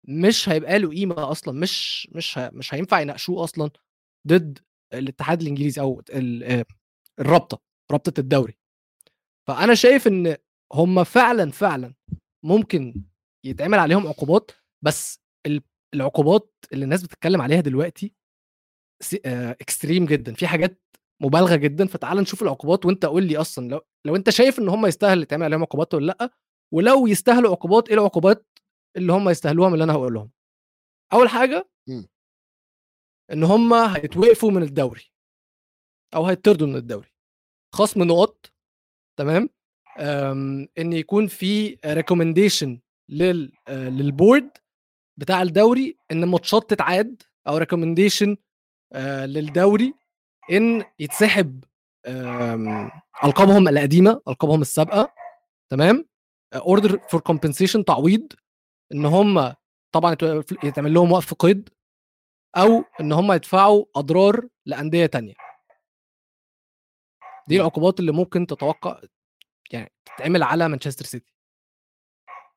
مش 0.07 0.49
هيبقى 0.49 0.79
له 0.79 0.89
قيمة 0.89 1.31
أصلا 1.31 1.59
مش 1.59 2.07
مش. 2.11 2.37
مش 2.37 2.73
هينفع 2.73 2.99
يناقشوه 2.99 3.43
أصلا 3.43 3.69
ضد 4.27 4.59
الاتحاد 4.93 5.41
الإنجليزي 5.41 5.81
أو. 5.81 6.01
آه، 6.11 6.65
الرابطة 7.19 7.61
رابطة 7.91 8.19
الدوري 8.19 8.57
فأنا 9.47 9.75
شايف 9.75 10.07
إن 10.07 10.35
هم 10.73 11.03
فعلا 11.03 11.51
فعلا 11.51 11.93
ممكن 12.47 13.03
يتعمل 13.45 13.79
عليهم 13.79 14.07
عقوبات 14.07 14.51
بس 14.81 15.21
ال- 15.45 15.61
العقوبات 15.93 16.53
اللي 16.73 16.85
الناس 16.85 17.03
بتتكلم 17.03 17.41
عليها 17.41 17.61
دلوقتي 17.61 18.13
extreme 19.61 20.05
جدا. 20.05 20.33
في 20.33 20.47
حاجات 20.47 20.81
مبالغة 21.21 21.55
جدا 21.55 21.87
فتعال 21.87 22.17
نشوف 22.17 22.43
العقوبات 22.43 22.85
وانت 22.85 23.05
قول 23.05 23.23
لي 23.27 23.37
أصلا 23.37 23.67
لو 23.69 23.81
لو 24.05 24.15
انت 24.15 24.29
شايف 24.29 24.59
إن 24.59 24.69
هم 24.69 24.85
يستاهل 24.85 25.21
يتعمل 25.21 25.43
عليهم 25.43 25.61
عقوبات 25.61 25.93
ولا 25.93 26.05
لأ 26.05 26.29
ولو 26.73 27.07
يستاهلوا 27.07 27.51
عقوبات 27.51 27.89
إيه 27.89 27.95
العقوبات 27.95 28.45
اللي 28.97 29.13
هم 29.13 29.29
يستاهلوها 29.29 29.67
من 29.67 29.73
اللي 29.73 29.83
أنا 29.83 29.93
هقول 29.93 30.13
لهم؟ 30.13 30.31
أول 31.13 31.29
حاجة. 31.29 31.69
إن 33.31 33.43
هم 33.43 33.73
هيتوقفوا 33.73 34.51
من 34.51 34.63
الدوري 34.63 35.11
أو 36.15 36.25
هيطردوا 36.25 36.67
من 36.67 36.75
الدوري 36.75 37.07
خصم 37.75 38.03
نقط 38.03 38.53
تمام؟ 39.19 39.49
إن 39.99 40.93
يكون 40.93 41.27
في 41.27 41.77
recommendation 41.85 42.79
لل 43.09 43.51
آه، 43.67 43.89
لل 43.89 44.06
board 44.06 44.49
بتاع 45.19 45.41
الدوري 45.41 45.97
إن 46.11 46.23
الماتشات 46.23 46.69
تتعاد 46.69 47.23
أو 47.47 47.57
recommendation 47.57 48.37
للدوري 49.25 49.93
إن 50.51 50.83
يتسحب 50.99 51.63
ألقابهم 53.23 53.67
القديمة 53.67 54.21
ألقابهم 54.27 54.61
السابقة 54.61 55.13
تمام 55.71 56.05
order 56.55 56.99
for 57.09 57.21
compensation 57.21 57.85
تعويض 57.85 58.33
إن 58.91 59.05
هم 59.05 59.53
طبعا 59.91 60.11
يت- 60.13 60.63
يتعمل 60.63 60.93
لهم 60.93 61.11
وقف 61.11 61.33
قيد 61.33 61.69
أو 62.57 62.83
إن 63.01 63.11
هم 63.11 63.31
يدفعوا 63.31 63.85
أضرار 63.95 64.47
لأندية 64.65 65.05
تانية 65.05 65.33
دي. 67.47 67.55
العقوبات 67.57 67.99
اللي 67.99 68.11
ممكن 68.11 68.47
تتوقع 68.47 69.01
يعني 69.71 69.91
تتعمل 70.05 70.43
على 70.43 70.69
مانشستر 70.69 71.05
سيتي. 71.05 71.33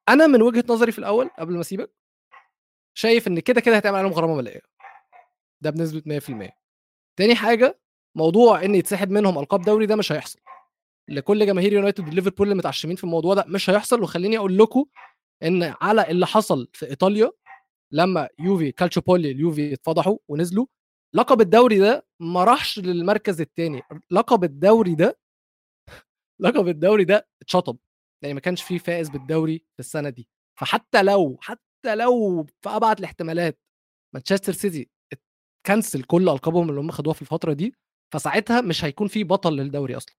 أنا 0.09 0.27
من 0.27 0.42
وجهة 0.42 0.64
نظري 0.68 0.92
في 0.92 0.99
الأول 0.99 1.31
قبل 1.38 1.55
ما 1.55 1.61
أسيبك 1.61 1.92
شايف 2.94 3.27
إن 3.29 3.40
كده 3.40 3.61
كده 3.61 3.77
هيتعمل 3.77 3.99
عليهم 3.99 4.12
غرامة 4.12 4.35
مالية. 4.35 4.61
ده 5.61 5.70
بنسبة 5.70 6.03
100% 6.07 6.51
تاني 7.16 7.35
حاجة 7.35 7.81
موضوع 8.16 8.64
إن 8.64 8.75
يتسحب 8.75 9.11
منهم 9.11 9.38
ألقاب 9.38 9.62
دوري 9.62 9.87
ده 9.87 9.96
مش 9.96 10.12
هيحصل. 10.12 10.38
لكل 11.09 11.46
جماهير 11.46 11.73
يونايتد 11.73 12.09
وليفربول 12.09 12.46
اللي 12.46 12.59
متعشمين 12.59 12.96
في 12.96 13.05
الموضوع 13.05 13.35
ده 13.35 13.44
مش 13.49 13.70
هيحصل. 13.70 14.03
وخليني 14.03 14.38
أقول 14.38 14.59
لكم 14.59 14.85
إن 15.42 15.75
على 15.81 16.11
اللي 16.11 16.27
حصل 16.27 16.68
في 16.73 16.87
إيطاليا 16.90 17.31
لما 17.92 18.29
يوفي 18.38 18.73
كالتشوبولي 18.73 19.31
اليوفي 19.31 19.75
اتفضحوا 19.75 20.18
ونزلوا 20.29 20.66
لقب 21.14 21.40
الدوري 21.40 21.79
ده 21.79 22.07
ما 22.20 22.44
راحش 22.44 22.79
للمركز 22.79 23.40
الثاني 23.40 23.83
لقب 24.11 24.44
الدوري 24.44 24.94
ده 24.94 25.18
لقب 26.40 26.68
الدوري 26.68 27.05
ده 27.05 27.29
اتشطب 27.42 27.79
يعني 28.22 28.35
ما 28.35 28.40
كانش 28.40 28.62
فيه 28.62 28.79
فائز 28.79 29.09
بالدوري 29.09 29.59
في 29.59 29.81
السنة 29.81 30.09
دي. 30.11 30.29
فحتى 30.61 31.03
لو 31.03 31.38
حتى 31.40 31.94
لو 31.94 32.42
في 32.44 32.68
أبعد 32.68 32.98
الاحتمالات 32.98 33.61
مانشستر 34.14 34.53
سيتي 34.53 34.90
كنسل 35.66 36.03
كل 36.03 36.29
ألقابهم 36.29 36.70
اللي 36.70 36.81
هم 36.81 36.90
خدوها 36.90 37.14
في 37.14 37.22
الفترة 37.22 37.53
دي 37.53 37.74
فساعتها 38.14 38.61
مش 38.61 38.85
هيكون 38.85 39.09
في 39.09 39.24
بطل 39.24 39.57
للدوري 39.57 39.96
أصلا. 39.96 40.14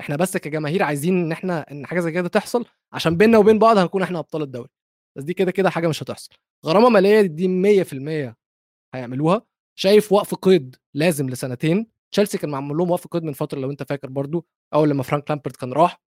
إحنا 0.00 0.16
بس 0.16 0.36
كجماهير 0.36 0.82
عايزين 0.82 1.18
إن 1.24 1.32
إحنا 1.32 1.70
إن 1.72 1.86
حاجة 1.86 2.00
زي 2.00 2.12
كده 2.12 2.28
تحصل 2.28 2.64
عشان 2.92 3.16
بيننا 3.16 3.38
وبين 3.38 3.58
بعض 3.58 3.78
هنكون 3.78 4.02
إحنا 4.02 4.18
أبطال 4.18 4.42
الدوري. 4.42 4.68
بس 5.16 5.24
دي 5.24 5.34
كده 5.34 5.50
كده 5.50 5.70
حاجة 5.70 5.88
مش 5.88 6.02
هتحصل. 6.02 6.30
غرامة 6.66 6.88
مالية 6.88 7.20
دي 7.20 7.48
100% 7.48 8.34
هيعملوها. 8.94 9.46
شايف 9.78 10.12
وقف 10.12 10.34
قيد 10.34 10.76
لازم 10.94 11.30
لسنتين. 11.30 11.86
تشيلسي 12.12 12.38
كان 12.38 12.50
معمول 12.50 12.76
لهم 12.76 12.90
وقف 12.90 13.06
قيد 13.06 13.22
من 13.22 13.32
فترة 13.32 13.58
لو 13.58 13.70
أنت 13.70 13.82
فاكر 13.82 14.08
برضو 14.08 14.46
أول 14.74 14.90
لما 14.90 15.02
فرانك 15.02 15.30
لامبارد 15.30 15.56
كان 15.56 15.72
راح. 15.72 16.00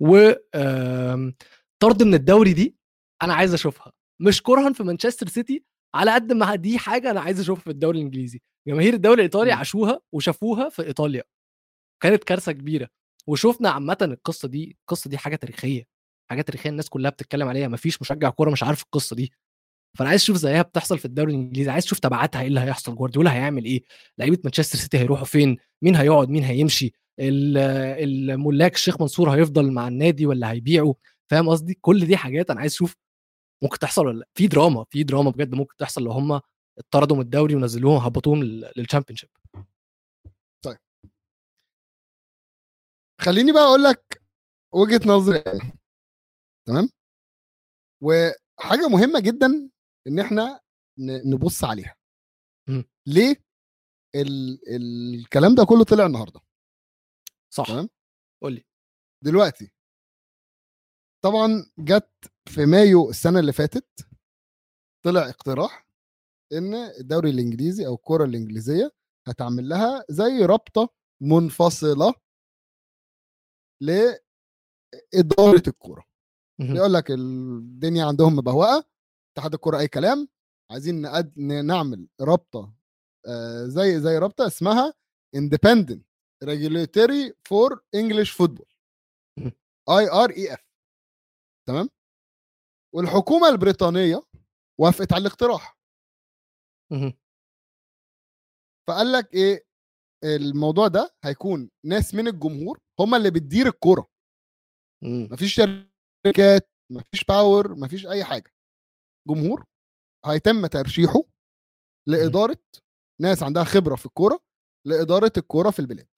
و 0.00 0.32
طرد 1.82 2.02
من 2.02 2.14
الدوري 2.14 2.52
دي 2.52 2.76
أنا 3.22 3.34
عايز 3.34 3.54
أشوفها. 3.54 3.92
مش 4.22 4.42
كرها 4.42 4.72
في 4.72 4.82
مانشستر 4.82 5.28
سيتي 5.28 5.64
على 5.94 6.14
قد 6.14 6.32
ما 6.32 6.54
دي 6.54 6.78
حاجة 6.78 7.10
أنا 7.10 7.20
عايز 7.20 7.40
أشوفها 7.40 7.62
في 7.62 7.70
الدوري 7.70 7.98
الإنجليزي. 7.98 8.40
جماهير 8.68 8.94
الدوري 8.94 9.14
الإيطالي. 9.14 9.52
عاشوها 9.52 10.00
وشافوها 10.12 10.68
في 10.68 10.82
إيطاليا. 10.82 11.22
كانت 12.02 12.24
كارثة 12.24 12.52
كبيرة. 12.52 12.88
وشفنا 13.26 13.70
عامة 13.70 13.98
القصة 14.02 14.48
دي 14.48 14.76
القصة 14.80 15.10
دي 15.10 15.18
حاجة 15.18 15.36
تاريخية 15.36 15.84
حاجة 16.30 16.42
تاريخية 16.42 16.70
الناس 16.70 16.88
كلها 16.88 17.10
بتتكلم 17.10 17.48
عليها. 17.48 17.68
مفيش 17.68 18.02
مشجع 18.02 18.30
كورة 18.30 18.50
مش 18.50 18.62
عارف 18.62 18.82
القصة 18.82 19.16
دي. 19.16 19.32
فأنا 19.98 20.08
عايز 20.10 20.20
أشوف 20.22 20.36
زيها 20.36 20.62
بتحصل 20.62 20.98
في 20.98 21.04
الدوري 21.04 21.34
الإنجليزي 21.34 21.70
عايز 21.70 21.84
أشوف 21.84 21.98
تبعاتها 21.98 22.40
إيه 22.40 22.46
اللي 22.48 22.60
هيحصل 22.60 22.94
جوارديولا 22.94 23.32
هيعمل 23.34 23.64
إيه 23.64 23.82
لعيبة 24.18 24.38
مانشستر 24.44 24.78
سيتي 24.78 24.98
هيروحوا 24.98 25.24
فين 25.24 25.56
مين 25.82 25.96
هيقعد 25.96 26.28
مين 26.28 26.42
هيمشي 26.44 26.92
ال- 27.20 27.58
الملاك 28.30 28.74
الشيخ 28.74 29.00
منصور 29.00 29.30
هيفضل 29.30 29.72
مع 29.72 29.88
النادي 29.88 30.26
ولا 30.26 30.50
هيبيعه؟ 30.52 30.94
فاهم 31.30 31.48
قصدي؟ 31.48 31.78
كل 31.80 32.06
دي 32.06 32.16
حاجات 32.16 32.50
أنا 32.50 32.60
عايز 32.60 32.72
أشوف 32.72 32.94
ممكن 33.62 33.78
تحصل 33.78 34.06
ولا 34.06 34.18
لأ. 34.18 34.26
في 34.34 34.46
دراما 34.46 34.84
في 34.90 35.02
دراما 35.02 35.30
بجد 35.30 35.54
ممكن 35.54 35.76
تحصل 35.76 36.02
لو 36.02 36.10
هم 36.12 36.40
اتطردوا 36.78 37.16
من 37.16 37.22
الدوري 37.22 37.54
ونزلوهم 37.54 38.02
هبطوهم 38.04 38.42
لل 38.76 38.83
Championship 38.83 39.28
خليني 43.20 43.52
بقى 43.52 43.62
أقول 43.62 43.82
لك 43.84 44.22
وجهة 44.72 45.00
نظري 45.08 45.36
إيه. 45.38 45.72
تمام؟ 46.66 46.88
وحاجة 48.00 48.88
مهمة 48.88 49.20
جدا 49.20 49.70
إن 50.06 50.18
إحنا 50.18 50.60
نبص 51.00 51.64
عليها. 51.64 51.96
مم. 52.68 52.84
ليه؟ 53.08 53.44
ال... 54.14 54.60
الكلام 54.76 55.54
ده 55.54 55.64
كله 55.64 55.84
طلع 55.84 56.06
النهارده. 56.06 56.40
صح. 57.54 57.66
تمام. 57.68 57.88
قول 58.42 58.52
لي. 58.54 58.64
دلوقتي. 59.24 59.72
طبعا 61.24 61.72
جت 61.78 62.32
في 62.48 62.66
مايو 62.66 63.10
السنة 63.10 63.38
اللي 63.40 63.52
فاتت 63.52 64.08
طلع 65.04 65.28
اقتراح 65.28 65.86
إن 66.52 66.74
الدوري 66.74 67.30
الإنجليزي 67.30 67.86
أو 67.86 67.94
الكرة 67.94 68.24
الإنجليزية 68.24 68.92
هتعمل 69.28 69.68
لها 69.68 70.04
زي 70.10 70.44
رابطة 70.44 70.88
منفصلة 71.22 72.14
لاداره 73.82 75.62
الكوره 75.68 76.04
مهم. 76.60 76.72
بيقول 76.74 76.94
لك 76.94 77.10
الدنيا 77.10 78.04
عندهم 78.04 78.36
مبهوقه 78.36 78.84
اتحاد 79.34 79.54
الكورة 79.54 79.78
أي 79.78 79.88
كلام 79.88 80.28
عايزين 80.70 81.02
نقد... 81.02 81.38
نعمل 81.38 82.08
رابطة 82.20 82.74
آه 83.28 83.64
زي 83.66 84.00
زي 84.00 84.18
رابطة 84.18 84.46
اسمها 84.46 84.94
Independent 85.36 86.00
Regulatory 86.44 87.32
for 87.48 87.78
English 87.96 88.30
Football 88.38 88.74
مم. 89.38 89.52
IREF 89.90 90.64
تمام 91.68 91.88
والحكومة 92.94 93.48
البريطانية 93.48 94.22
وافقت 94.80 95.12
على 95.12 95.20
الاقتراح. 95.20 95.78
فقال 98.88 99.12
لك 99.12 99.34
إيه 99.34 99.66
الموضوع 100.24 100.88
ده 100.88 101.14
هيكون 101.24 101.70
ناس 101.86 102.14
من 102.14 102.28
الجمهور 102.28 102.80
هم 103.00 103.14
اللي 103.14 103.30
بتدير 103.30 103.66
الكورة. 103.66 104.10
مفيش 105.04 105.54
شركات 105.54 106.70
مفيش 106.92 107.24
power 107.28 107.74
مفيش 107.74 108.06
أي 108.06 108.24
حاجة 108.24 108.53
جمهور 109.28 109.64
هيتم 110.26 110.66
ترشيحه 110.66 111.22
لإدارة 112.08 112.58
ناس 113.20 113.42
عندها 113.42 113.64
خبرة 113.64 113.94
في 113.96 114.06
الكورة 114.06 114.40
لإدارة 114.86 115.32
الكورة 115.36 115.70
في 115.70 115.78
البلاد 115.78 116.08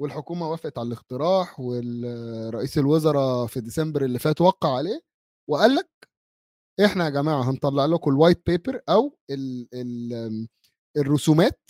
والحكومة 0.00 0.50
وافقت 0.50 0.78
على 0.78 0.88
الاقتراح 0.88 1.60
والرئيس 1.60 2.78
الوزراء 2.78 3.46
في 3.46 3.60
ديسمبر 3.60 4.04
اللي 4.04 4.18
فات 4.18 4.40
وقع 4.40 4.76
عليه 4.76 5.00
وقال 5.50 5.74
لك 5.74 5.90
إحنا 6.84 7.04
يا 7.04 7.10
جماعة 7.10 7.50
هنطلع 7.50 7.86
لكم 7.86 8.10
ال 8.10 8.16
white 8.16 8.46
paper 8.46 8.80
أو 8.88 9.18
ال 9.30 9.68
ال 9.74 10.48
الرسومات 10.96 11.60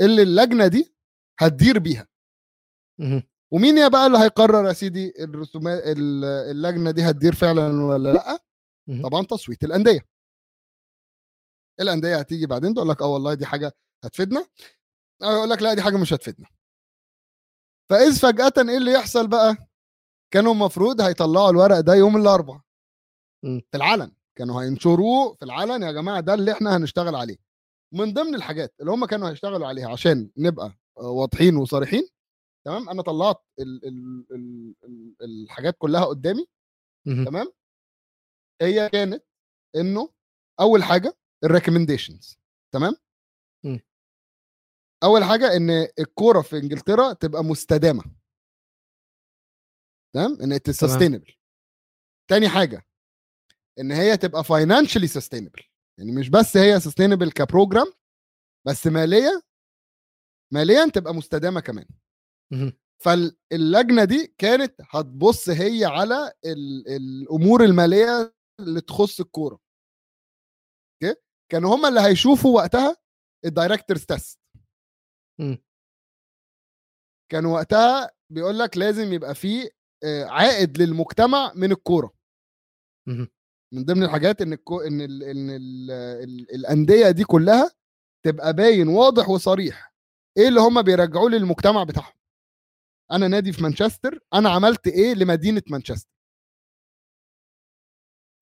اللي 0.00 0.22
اللجنة 0.22 0.66
دي 0.66 0.94
هتدير 1.40 1.78
بيها. 1.78 2.08
ومين 3.52 3.78
يا 3.78 3.88
بقى 3.88 4.06
اللي 4.06 4.18
هيقرر 4.18 4.68
يا 4.68 4.72
سيدي 4.72 5.12
الرسومات 5.24 5.82
ال- 5.86 6.24
اللجنة 6.24 6.90
دي 6.90 7.02
هتدير 7.02 7.34
فعلا 7.34 7.84
ولا 7.84 8.12
لأ. 8.12 8.38
طبعا 9.02 9.22
تصويت 9.26 9.64
الأندية. 9.64 10.00
الأندية 11.80 12.16
هتيجي 12.16 12.46
بعدين 12.46 12.74
تقول 12.74 12.88
لك 12.88 13.02
آه 13.02 13.06
والله 13.06 13.34
دي 13.34 13.46
حاجة 13.46 13.72
هتفيدنا. 14.04 14.46
أو 15.22 15.30
يقول 15.30 15.50
لك 15.50 15.62
لا 15.62 15.74
دي 15.74 15.82
حاجة 15.82 15.96
مش 15.96 16.12
هتفيدنا. 16.12 16.46
فإذ 17.90 18.18
فجأة 18.18 18.52
إيه 18.58 18.76
اللي 18.76 18.92
يحصل 18.92 19.28
بقى؟ 19.28 19.56
كانوا 20.32 20.52
المفروض 20.52 21.00
هيطلعوا 21.00 21.50
الورق 21.50 21.80
ده 21.80 21.94
يوم 21.94 22.16
الأربعاء. 22.16 22.60
في 23.42 23.74
العلن. 23.74 24.12
كانوا 24.38 24.62
هينشروه 24.62 25.34
في 25.34 25.44
العلن 25.44 25.82
يا 25.82 25.92
جماعة 25.92 26.20
ده 26.20 26.34
اللي 26.34 26.52
إحنا 26.52 26.76
هنشتغل 26.76 27.14
عليه. 27.14 27.36
من 27.94 28.12
ضمن 28.12 28.34
الحاجات 28.34 28.74
اللي 28.80 28.90
هم 28.90 29.04
كانوا 29.06 29.30
هيشتغلوا 29.30 29.66
عليها 29.66 29.88
عشان 29.92 30.30
نبقى 30.36 30.78
آه، 30.98 31.10
واضحين 31.10 31.56
وصريحين 31.56 32.08
تمام؟ 32.66 32.88
أنا 32.88 33.02
طلعت 33.02 33.44
ال 33.58 33.84
ال 33.86 34.26
ال 34.30 34.74
ال 34.84 35.14
الحاجات 35.22 35.76
كلها 35.78 36.04
قدامي. 36.04 36.46
تمام؟ 37.06 37.52
هي 38.62 38.88
كانت 38.90 39.24
إنه 39.76 40.12
أول 40.60 40.84
حاجة 40.84 41.16
ال 41.44 41.50
recommendations 41.50 42.38
تمام؟ 42.74 42.96
مم. 43.64 43.80
أول 45.04 45.24
حاجة 45.24 45.56
إن 45.56 45.70
الكورة 45.98 46.42
في 46.42 46.56
إنجلترا 46.58 47.12
تبقى 47.12 47.44
مستدامة. 47.44 48.04
تمام؟ 50.14 50.38
إن 50.42 50.52
sustainable 50.72 51.32
تاني 52.30 52.48
حاجة 52.48 52.86
إن 53.80 53.92
هي 53.92 54.16
تبقى 54.16 54.44
financially 54.44 55.06
sustainable 55.06 55.62
يعني 55.98 56.12
مش 56.12 56.28
بس 56.28 56.56
هي 56.56 56.80
sustainable 56.80 57.30
ك 57.32 57.39
program 57.39 57.92
بس 58.66 58.86
ماليا 58.86 59.42
ماليا 60.52 60.90
تبقى 60.90 61.14
مستدامة 61.14 61.60
كمان. 61.60 61.86
فاللجنه 63.02 64.04
دي 64.04 64.34
كانت 64.38 64.74
هتبص 64.90 65.48
هي 65.48 65.84
على 65.84 66.32
ال- 66.44 66.88
الأمور 66.88 67.64
المالية 67.64 68.34
اللي 68.60 68.80
تخص 68.80 69.20
الكورة. 69.20 69.60
أوكي؟ 71.04 71.20
كانوا 71.52 71.76
هم 71.76 71.86
اللي 71.86 72.00
هيشوفوا 72.00 72.56
وقتها 72.56 72.96
ال 73.44 73.50
directors 73.50 74.04
test. 74.04 74.38
كانوا 77.32 77.54
وقتها 77.54 78.10
بيقول 78.32 78.58
لك 78.58 78.76
لازم 78.76 79.12
يبقى 79.12 79.34
فيه 79.34 79.70
آه، 80.04 80.24
عائد 80.24 80.78
للمجتمع 80.82 81.52
من 81.54 81.72
الكورة. 81.72 82.14
من 83.74 83.84
ضمن 83.84 84.02
الحاجات 84.02 84.40
إن 84.42 84.52
الكو... 84.52 84.80
إن 84.80 85.00
ال... 85.00 85.22
إن 85.22 85.50
ال... 85.50 85.90
ال... 86.24 86.54
الأندية 86.54 87.10
دي 87.10 87.24
كلها 87.24 87.70
تبقى 88.26 88.52
باين 88.52 88.88
واضح 88.88 89.28
وصريح 89.28 89.94
إيه 90.38 90.48
اللي 90.48 90.60
هم 90.60 90.82
بيرجعوه 90.82 91.30
للمجتمع 91.30 91.84
بتاعهم. 91.84 92.14
أنا 93.12 93.28
نادي 93.28 93.52
في 93.52 93.62
مانشستر 93.62 94.20
أنا 94.34 94.50
عملت 94.50 94.86
إيه 94.86 95.14
لمدينة 95.14 95.62
مانشستر؟ 95.70 96.10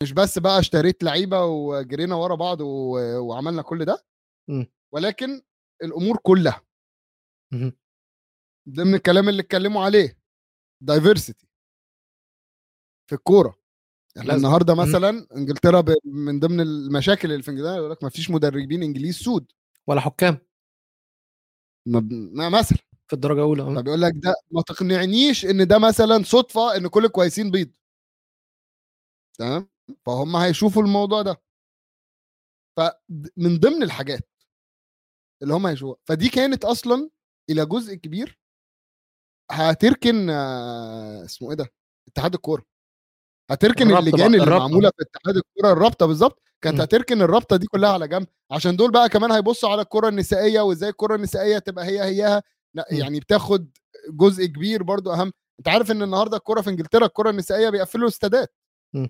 مش 0.02 0.12
بس 0.12 0.38
بقى 0.38 0.58
اشتريت 0.58 1.02
لعيبة 1.02 1.44
وجرينا 1.44 2.14
ورا 2.14 2.34
بعض 2.34 2.60
و... 2.60 2.66
وعملنا 3.18 3.62
كل 3.62 3.84
ده 3.84 4.04
مم. 4.48 4.66
ولكن 4.92 5.42
الأمور 5.82 6.16
كلها. 6.22 6.62
ضمن 8.68 8.94
الكلام 8.94 9.28
اللي 9.28 9.42
اتكلموا 9.42 9.84
عليه 9.84 10.18
diversity 10.80 11.46
في 13.06 13.14
الكورة 13.14 13.58
إحنا. 14.18 14.34
النهارده. 14.34 14.74
مثلا 14.74 15.26
انجلترا 15.36 15.80
ب... 15.80 15.94
من 16.04 16.40
ضمن 16.40 16.60
المشاكل 16.60 17.32
اللي 17.32 17.42
في 17.42 17.50
انجلترا 17.50 17.76
يقول 17.76 17.90
لك 17.90 18.02
ما 18.02 18.08
فيش 18.10 18.30
مدربين 18.30 18.82
انجليز 18.82 19.16
سود 19.16 19.52
ولا 19.86 20.00
حكام 20.00 20.38
ما 21.86 22.00
ب... 22.00 22.12
ما 22.12 22.48
مثلا 22.48 22.78
في 23.06 23.12
الدرجة 23.12 23.38
الأولى 23.38 23.62
آه. 23.62 23.74
فبيقول 23.74 24.00
لك 24.02 24.12
ده 24.16 24.34
ما 24.50 24.62
تقنعنيش 24.62 25.44
إن 25.46 25.66
ده 25.66 25.78
مثلا 25.78 26.22
صدفة 26.24 26.76
إن 26.76 26.86
كل 26.88 27.04
الكويسين 27.04 27.50
بيض 27.50 27.70
تمام 29.38 29.68
فهم 30.06 30.36
هيشوفوا 30.36 30.82
الموضوع 30.82 31.22
ده 31.22 31.40
فمن 32.76 33.58
ضمن 33.60 33.82
الحاجات 33.82 34.28
اللي 35.42 35.54
هم 35.54 35.66
هيشوفوها 35.66 35.98
فدي 36.04 36.28
كانت 36.28 36.64
أصلا 36.64 37.10
إلى 37.50 37.66
جزء 37.66 37.94
كبير 37.94 38.38
هتركن 39.50 40.30
اسمه 40.30 41.50
إيه 41.50 41.56
ده 41.56 41.66
اتحاد 42.08 42.34
الكورة 42.34 42.64
هتركن 43.50 43.90
اللجان 43.96 44.26
اللي 44.26 44.42
الرابطة. 44.42 44.66
معمولة 44.68 44.90
في 44.96 45.02
اتحاد 45.02 45.36
الكورة 45.36 45.72
الرابطة 45.72 46.06
بالظبط 46.06 46.42
كانت 46.60 46.76
مم. 46.76 46.82
هتركن 46.82 47.22
الرابطة 47.22 47.56
دي 47.56 47.66
كلها 47.66 47.90
على 47.92 48.08
جنب 48.08 48.26
عشان 48.50 48.76
دول 48.76 48.90
بقى 48.92 49.08
كمان 49.08 49.32
هيبصوا 49.32 49.68
على 49.70 49.82
الكره 49.82 50.08
النسائية 50.08 50.60
وإزاي 50.60 50.88
الكره 50.90 51.14
النسائية 51.14 51.58
تبقى 51.58 51.84
هي 51.84 52.02
هيها 52.04 52.42
لأ 52.74 52.86
مم. 52.92 52.98
يعني 52.98 53.20
بتاخد 53.20 53.70
جزء 54.10 54.46
كبير 54.46 54.82
برضو 54.82 55.12
أهم 55.12 55.32
أنت 55.58 55.68
عارف 55.68 55.90
إن 55.90 56.02
النهارده 56.02 56.36
الكره 56.36 56.60
في 56.60 56.70
إنجلترا 56.70 57.06
الكره 57.06 57.30
النسائية 57.30 57.70
بيقفلوا 57.70 58.08
استادات 58.08 58.54
مم. 58.94 59.08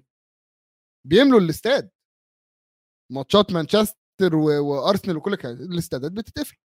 بيملوا 1.07 1.41
الاستاد. 1.41 1.91
ماتشات 3.13 3.53
مانشستر 3.53 4.37
وأرسنال 4.37 5.17
وكل 5.17 5.37
كده 5.37 5.51
الاستادات 5.51 6.13
بتتقفل. 6.13 6.57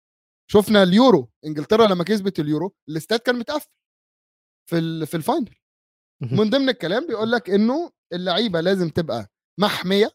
شفنا 0.51 0.83
اليورو 0.83 1.31
إنجلترا 1.47 1.87
لما 1.87 2.05
كسبت 2.05 2.41
اليورو 2.41 2.75
الاستاد 2.89 3.19
كان 3.19 3.39
متقفل 3.39 3.71
في 4.71 4.79
ال- 4.79 5.07
في 5.07 5.17
ال 5.17 5.22
final. 5.22 5.55
من 6.23 6.51
ضمن 6.51 6.69
الكلام 6.69 7.07
بيقول 7.07 7.31
لك 7.33 7.51
إنه 7.51 7.91
اللعيبة 8.13 8.61
لازم 8.61 8.89
تبقى 8.89 9.27
محمية. 9.61 10.11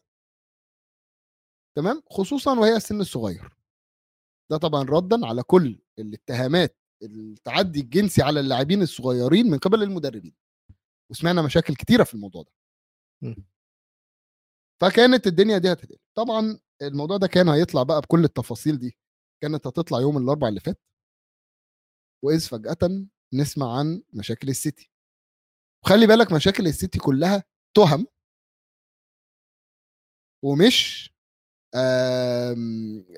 تمام؟ 1.76 2.02
خصوصا 2.10 2.58
وهي 2.58 2.76
السن 2.76 3.00
الصغير. 3.00 3.56
ده 4.50 4.56
طبعا 4.56 4.82
ردا 4.82 5.26
على 5.26 5.42
كل 5.42 5.80
الاتهامات 5.98 6.78
التعدي 7.02 7.80
الجنسي 7.80 8.22
على 8.22 8.40
اللاعبين 8.40 8.82
الصغيرين 8.82 9.46
من 9.50 9.58
قبل 9.58 9.82
المدربين. 9.82 10.36
وسمعنا 11.10 11.42
مشاكل 11.42 11.74
كتيرة 11.74 12.04
في 12.04 12.14
الموضوع 12.14 12.42
ده. 12.42 12.52
فكانت 14.80 15.26
الدنيا 15.26 15.58
دي 15.58 15.72
هتتقلب. 15.72 15.98
طبعا 16.16 16.58
الموضوع 16.82 17.16
ده 17.16 17.26
كان 17.26 17.48
هيطلع 17.48 17.82
بقى 17.82 18.00
بكل 18.00 18.24
التفاصيل 18.24 18.78
دي 18.78 18.96
كانت 19.42 19.66
هتطلع 19.66 20.00
يوم 20.00 20.18
الاربعاء 20.18 20.48
اللي 20.48 20.60
فات. 20.60 20.80
وإذ 22.24 22.40
فجأة 22.48 23.06
نسمع 23.34 23.78
عن 23.78 24.02
مشاكل 24.12 24.48
السيتي 24.48 24.90
وخلي 25.84 26.06
بالك 26.06 26.32
مشاكل 26.32 26.66
السيتي 26.66 26.98
كلها 26.98 27.44
تهم. 27.76 28.06
ومش 30.44 31.10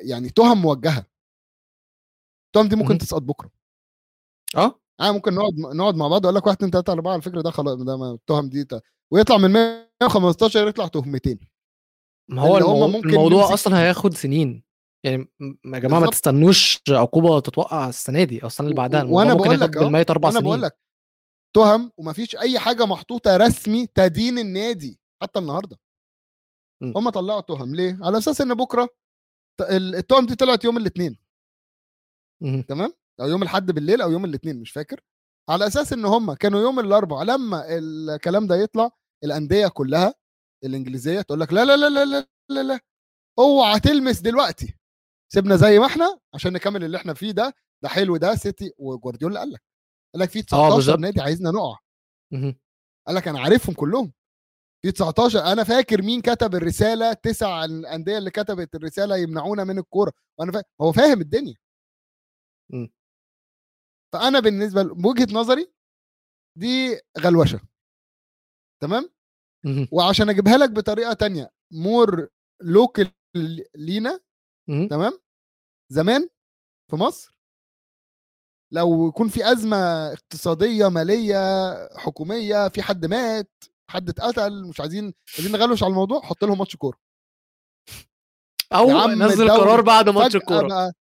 يعني 0.02 0.28
تهم 0.36 0.62
موجهة. 0.62 1.06
التهم 2.46 2.68
دي 2.68 2.76
ممكن. 2.76 2.98
تسقط 2.98 3.22
بكرة. 3.22 3.50
آه. 4.56 4.80
آه 5.00 5.12
ممكن 5.12 5.34
نقعد 5.34 5.54
نقعد 5.76 5.94
مع 5.94 6.08
بعض 6.08 6.26
أقول 6.26 6.36
لك 6.36 6.46
واحد 6.46 6.56
اتنين 6.56 6.70
تلاتة 6.70 6.92
أربعة 6.92 7.12
على 7.12 7.22
فكرة 7.22 7.42
ده 7.42 7.50
خلاص 7.50 7.78
ده 7.82 8.12
التهم 8.14 8.48
دي 8.48 8.66
ويطلع 9.10 9.36
من 9.38 9.52
115 10.02 10.68
يطلع 10.68 10.86
تهمتين. 10.86 11.40
ما 12.30 12.42
هو 12.42 12.58
المو... 12.58 12.88
ممكن 12.88 13.08
الموضوع 13.10 13.40
نمسك 13.40 13.52
أصلا 13.52 13.78
هياخد 13.80 14.14
سنين. 14.14 14.64
يعني 15.04 15.28
يا 15.64 15.78
جماعة 15.78 16.00
ما. 16.00 16.10
تستنوش 16.10 16.78
عقوبة 16.90 17.40
تتوقع 17.40 17.88
السنة 17.88 18.24
دي 18.24 18.42
أو 18.42 18.46
السنة 18.46 18.64
اللي 18.66 18.76
بعدها. 18.76 19.00
و- 19.00 19.02
الموضوع 19.04 19.20
وأنا 19.22 19.34
ممكن 19.34 19.48
بقول 19.48 19.60
لك 19.60 19.76
أهو، 19.76 19.84
بالمية 19.84 20.06
أربع 20.10 20.28
أنا 20.28 20.38
سنين. 20.38 20.48
بقول 20.50 20.62
لك 20.62 20.78
تهم 21.56 21.92
ومفيش 21.96 22.36
أي 22.36 22.58
حاجة 22.58 22.86
محطوطة 22.86 23.36
رسمي 23.36 23.86
تدين 23.86 24.38
النادي 24.38 25.00
حتى 25.22 25.38
النهارده. 25.38 25.78
هم 26.82 27.10
طلعوا 27.10 27.40
تهم 27.40 27.74
ليه؟ 27.74 27.98
على 28.02 28.18
أساس 28.18 28.40
إن 28.40 28.54
بكرة 28.54 28.88
التهم 29.70 30.26
دي 30.26 30.34
طلعت 30.34 30.64
يوم 30.64 30.76
الاثنين. 30.76 31.18
تمام؟ 32.68 32.92
أو 33.20 33.26
يوم 33.28 33.42
الأحد 33.42 33.70
بالليل 33.70 34.02
أو 34.02 34.10
يوم 34.12 34.24
الاثنين 34.24 34.60
مش 34.60 34.70
فاكر. 34.70 35.00
على 35.50 35.66
أساس 35.66 35.92
إن 35.92 36.04
هم 36.04 36.32
كانوا 36.34 36.60
يوم 36.60 36.80
الأربعاء 36.80 37.24
لما 37.24 37.64
الكلام 37.68 38.46
ده 38.46 38.56
يطلع 38.56 38.90
الأندية 39.24 39.68
كلها 39.68 40.14
الإنجليزية 40.64 41.20
تقول 41.20 41.40
لك 41.40 41.52
لا 41.52 41.64
لا 41.64 41.76
لا 41.76 41.88
لا 41.88 42.04
لا 42.04 42.26
لا, 42.50 42.62
لا. 42.62 42.80
اوعى 43.38 43.80
تلمس 43.80 44.20
دلوقتي 44.20 44.74
سيبنا 45.32 45.56
زي 45.56 45.78
ما 45.78 45.86
إحنا 45.86 46.20
عشان 46.34 46.52
نكمل 46.52 46.84
اللي 46.84 46.96
إحنا 46.96 47.14
فيه 47.14 47.30
ده 47.30 47.54
ده 47.82 47.88
حلو 47.88 48.16
ده 48.16 48.34
سيتي 48.34 48.72
وجوارديولا 48.78 49.40
قال 49.40 49.50
لك 49.52 49.62
قال 50.14 50.22
لك 50.22 50.30
في 50.30 50.42
19 50.42 50.74
بالظبط. 50.76 50.98
نادي 50.98 51.20
عايزنا 51.20 51.50
نقع. 51.50 51.78
قال 53.06 53.16
لك 53.16 53.28
أنا 53.28 53.40
عارفهم 53.40 53.74
كلهم 53.74 54.12
في 54.84 54.92
19 54.92 55.38
أنا 55.52 55.64
فاكر 55.64 56.02
مين 56.02 56.20
كتب 56.20 56.54
الرسالة 56.54 57.12
تسع 57.12 57.64
الأندية 57.64 58.18
اللي 58.18 58.30
كتبت 58.30 58.74
الرسالة 58.74 59.16
يمنعونا 59.16 59.64
من 59.64 59.78
الكورة 59.78 60.12
وأنا 60.38 60.52
فا... 60.52 60.62
هو 60.80 60.92
فاهم 60.92 61.20
الدنيا 61.20 61.54
م. 62.72 62.86
فأنا 64.12 64.40
بالنسبة 64.40 64.82
ل- 64.82 64.94
بوجهه 64.94 65.34
نظري 65.34 65.72
دي 66.58 67.00
غلوشة 67.20 67.60
تمام. 68.80 69.10
وعشان 69.92 70.28
أجيبها 70.28 70.56
لك 70.56 70.70
بطريقة 70.70 71.12
تانية 71.12 71.50
more 71.72 72.28
local 72.62 73.10
لينا. 73.74 74.20
تمام 74.88 75.18
زمان 75.92 76.28
في 76.90 76.96
مصر 76.96 77.38
لو 78.72 79.08
يكون 79.08 79.28
في 79.28 79.52
أزمة 79.52 79.76
اقتصادية 80.12 80.88
مالية 80.88 81.38
حكومية 81.98 82.68
في 82.68 82.82
حد 82.82 83.06
مات 83.06 83.64
حد 83.90 84.08
اتقتل 84.08 84.64
مش 84.68 84.80
عايزين 84.80 85.14
عايزين 85.38 85.52
نغلوش 85.52 85.82
على 85.82 85.90
الموضوع 85.90 86.20
حط 86.20 86.44
لهم 86.44 86.58
ماتش 86.58 86.76
كورة 86.76 86.98
أو 88.72 88.90
نزل 89.08 89.50
قرار 89.50 89.80
بعد 89.80 90.08
ماتش 90.08 90.36
الكورة 90.36 90.92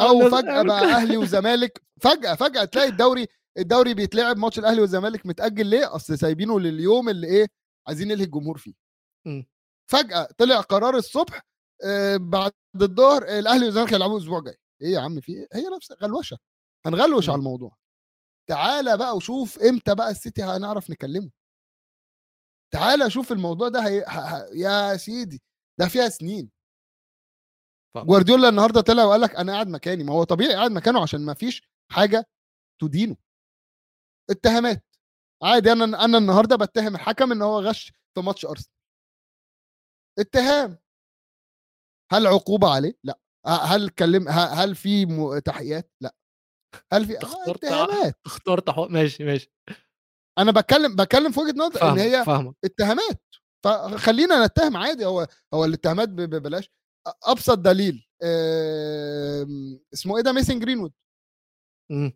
أو 0.00 0.30
فجأة 0.30 0.62
بقى 0.62 0.84
أهلي 0.84 1.16
وزمالك 1.16 1.82
فجأة 2.00 2.34
فجأة 2.34 2.64
تلاقي 2.64 2.88
الدوري 2.88 3.26
الدوري 3.58 3.94
بيتلعب 3.94 4.36
ماتش 4.36 4.58
الأهلي 4.58 4.80
والزمالك 4.80 5.26
متأجل 5.26 5.66
ليه؟ 5.66 5.96
أصل 5.96 6.18
سايبينه 6.18 6.60
لليوم 6.60 7.08
اللي 7.08 7.26
إيه؟ 7.26 7.46
عايزين 7.86 8.08
نلهي 8.08 8.24
الجمهور 8.24 8.58
فيه. 8.58 8.74
مم. 9.26 9.46
فجأة 9.90 10.28
طلع 10.38 10.60
قرار 10.60 10.96
الصبح 10.96 11.42
آه، 11.84 12.16
بعد 12.16 12.52
الظهر 12.82 13.22
آه، 13.28 13.38
الأهلي 13.38 13.64
والزمالك 13.64 13.92
هيلعبوا 13.92 14.16
الأسبوع 14.18 14.38
الجاي. 14.38 14.56
إيه 14.82 14.88
يا 14.92 15.00
عم 15.00 15.20
في 15.20 15.32
إيه؟ 15.32 15.48
هي 15.52 15.64
نفس 15.76 15.92
غلوشة. 16.02 16.38
هنغلوش 16.86 17.26
مم. 17.26 17.32
على 17.32 17.38
الموضوع. 17.38 17.76
تعالى 18.50 18.96
بقى 18.96 19.16
وشوف 19.16 19.58
إمتى 19.58 19.94
بقى 19.94 20.10
السيتي 20.10 20.42
هنعرف 20.42 20.90
نكلمه. 20.90 21.30
تعالى 22.72 23.10
شوف 23.10 23.32
الموضوع 23.32 23.68
ده 23.68 23.86
هي... 23.88 24.04
ه... 24.08 24.20
ه... 24.20 24.48
يا 24.54 24.96
سيدي 24.96 25.42
ده 25.80 25.88
فيها 25.88 26.08
سنين. 26.08 26.50
جوارديولا 27.96 28.48
النهارده 28.48 28.80
طلع 28.80 29.04
وقال 29.04 29.20
لك 29.20 29.34
أنا 29.36 29.52
قاعد 29.52 29.68
مكاني. 29.68 30.04
ما 30.04 30.12
هو 30.12 30.24
طبيعي 30.24 30.54
قاعد 30.54 30.70
مكانه 30.70 31.02
عشان 31.02 31.20
ما 31.20 31.34
فيش 31.34 31.62
حاجة 31.92 32.26
تدينه. 32.82 33.16
اتهامات. 34.30 34.84
عادي 35.42 35.72
أنا 35.72 36.04
أنا 36.04 36.18
النهارده 36.18 36.56
بتهم 36.56 36.94
الحكم 36.94 37.32
إن 37.32 37.42
هو 37.42 37.60
غش 37.60 37.92
في 38.14 38.20
ماتش 38.20 38.44
أرسنال. 38.46 38.74
اتهام. 40.18 40.78
هل 42.12 42.26
عقوبة 42.26 42.68
عليه؟ 42.74 42.94
لا. 43.04 43.18
هل 43.46 43.88
كلم 43.88 44.28
هل 44.28 44.74
في 44.74 45.06
تحقيقات؟ 45.44 45.90
لا. 46.00 46.14
هل 46.92 47.06
في 47.06 47.14
آه، 47.16 47.22
اخترت 47.22 47.64
اتهامات. 47.64 48.14
اخترت. 48.26 48.78
ماشي 48.78 49.24
ماشي. 49.24 49.52
أنا 50.38 50.52
بتكلم 50.52 50.96
بتكلم 50.96 51.32
في 51.32 51.40
وجهة 51.40 51.58
نظر 51.58 51.92
إن 51.92 51.98
هي 51.98 52.24
فاهمك. 52.24 52.54
اتهامات. 52.64 53.22
فخلينا 53.64 54.46
نتهم 54.46 54.76
عادي. 54.76 55.06
هو 55.06 55.26
هو 55.54 55.64
الاتهامات 55.64 56.08
ببلاش 56.08 56.70
أبسط 57.24 57.58
دليل 57.58 58.06
آم، 58.22 59.80
اسمه 59.94 60.16
إيه 60.16 60.22
ده؟ 60.22 60.32
ميسن 60.32 60.58
جرينوود. 60.60 60.92
مم. 61.90 62.12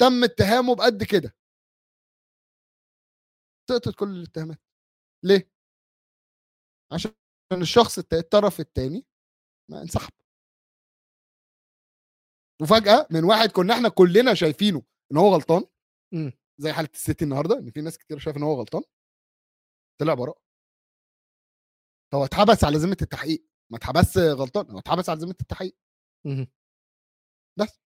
تم 0.00 0.24
اتهامه 0.24 0.74
بقد 0.76 1.02
كده. 1.02 1.36
سقطت 3.70 3.94
كل 3.98 4.08
الاتهامات. 4.08 4.60
ليه؟ 5.24 5.50
عشان 6.92 7.12
الشخص 7.52 7.98
الطرف 7.98 8.60
الثاني 8.60 9.06
ما 9.70 9.82
انسحب. 9.82 10.12
وفجأة 12.62 13.08
من 13.10 13.24
واحد 13.24 13.48
كنا 13.52 13.74
إحنا 13.74 13.88
كلنا 13.88 14.34
شايفينه 14.34 14.82
إن 15.12 15.16
هو 15.16 15.34
غلطان. 15.34 15.64
مم. 16.14 16.32
زي 16.58 16.72
حالة 16.72 16.88
السيتي 16.94 17.24
النهارده 17.24 17.58
إن 17.58 17.70
في 17.70 17.80
ناس 17.80 17.98
كتير 17.98 18.18
شايفة 18.18 18.38
إن 18.38 18.42
هو 18.42 18.54
غلطان. 18.54 18.82
طلع 20.00 20.14
براء 20.14 20.38
هو 22.14 22.24
اتحبس 22.24 22.64
على 22.64 22.76
ذمة 22.78 22.96
التحقيق. 23.02 23.46
ما 23.72 23.78
اتحبس 23.78 24.18
غلطان 24.18 24.70
هو 24.70 24.78
اتحبس 24.78 25.08
على 25.08 25.20
ذمة 25.20 25.36
التحقيق. 25.40 25.76
بس. 27.58 27.83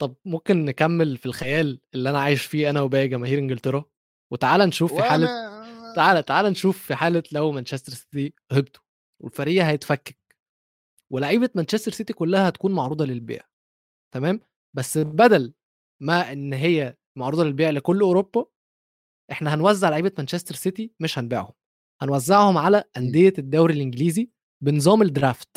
طب 0.00 0.16
ممكن 0.24 0.64
نكمل 0.64 1.16
في 1.16 1.26
الخيال 1.26 1.80
اللي 1.94 2.10
أنا 2.10 2.20
عايش 2.20 2.42
فيه 2.46 2.70
أنا 2.70 2.80
وباقي 2.80 3.08
جماهير 3.08 3.38
إنجلترا؟ 3.38 3.84
وتعالى 4.32 4.66
نشوف 4.66 4.94
في 4.94 5.02
حالة 5.02 5.26
تعالى 5.94 6.22
تعالى 6.22 6.50
نشوف 6.50 6.78
في 6.82 6.94
حالة 6.94 7.22
لو 7.32 7.52
مانشستر 7.52 7.92
سيتي 7.92 8.34
هبطوا 8.52 8.82
والفريق 9.22 9.64
هيتفكك 9.64 10.18
ولاعيبة 11.12 11.50
مانشستر 11.54 11.92
سيتي 11.92 12.12
كلها 12.12 12.48
هتكون 12.48 12.72
معروضة 12.72 13.04
للبيع 13.04 13.40
تمام؟ 14.14 14.40
بس 14.76 14.98
بدل 14.98 15.54
ما 16.02 16.32
إن 16.32 16.52
هي 16.52 16.96
معروضة 17.18 17.44
للبيع 17.44 17.70
لكل 17.70 18.00
أوروبا 18.00 18.46
إحنا 19.32 19.54
هنوزع 19.54 19.88
لعيبة 19.88 20.12
مانشستر 20.18 20.54
سيتي 20.54 20.92
مش 21.00 21.18
هنبيعهم 21.18 21.52
هنوزعهم 22.02 22.58
على 22.58 22.84
أندية 22.96 23.32
الدوري 23.38 23.74
الإنجليزي 23.74 24.30
بنظام 24.60 25.02
الدرافت. 25.02 25.56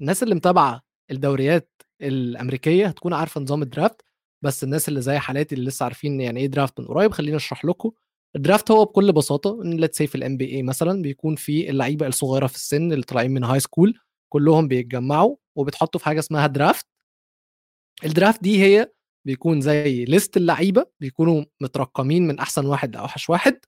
الناس 0.00 0.22
اللي 0.22 0.34
متابعة 0.34 0.82
الدوريات 1.10 1.82
الأمريكية 2.02 2.86
هتكون 2.86 3.12
عارفة 3.12 3.40
نظام 3.40 3.62
الدرافت 3.62 4.02
بس 4.44 4.64
الناس 4.64 4.88
اللي 4.88 5.00
زي 5.00 5.18
حالاتي 5.18 5.54
اللي 5.54 5.66
لسه 5.66 5.84
عارفين 5.84 6.20
يعني 6.20 6.40
إيه 6.40 6.46
درافت 6.46 6.80
من 6.80 6.86
قريب 6.86 7.12
خليني 7.12 7.36
أشرح 7.36 7.64
لكم. 7.64 7.90
ال 8.36 8.42
draft 8.42 8.70
هو 8.70 8.84
بكل 8.84 9.12
بساطة 9.12 9.62
إن 9.64 9.70
let's 9.80 9.98
say 9.98 10.06
في 10.06 10.14
ال 10.14 10.36
NBA 10.36 10.62
مثلا 10.62 11.02
بيكون 11.02 11.36
في 11.36 11.70
اللعيبة 11.70 12.06
الصغيرة 12.06 12.46
في 12.46 12.54
السن 12.54 12.92
اللي 12.92 13.02
طالعين 13.04 13.30
من 13.30 13.44
high 13.44 13.60
school 13.60 13.94
كلهم 14.32 14.68
بيتجمعوا 14.68 15.36
وبيتحطوا 15.56 15.98
في 16.00 16.04
حاجة 16.06 16.18
اسمها 16.18 16.46
draft 16.46 16.86
ال 18.04 18.10
draft 18.10 18.42
دي 18.42 18.62
هي 18.62 18.92
بيكون 19.26 19.60
زي 19.60 20.04
list 20.04 20.36
اللعيبة 20.36 20.86
بيكونوا 21.00 21.44
مترقمين 21.60 22.26
من 22.26 22.38
أحسن 22.38 22.66
واحد 22.66 22.96
لأوحش 22.96 23.30
واحد 23.30 23.60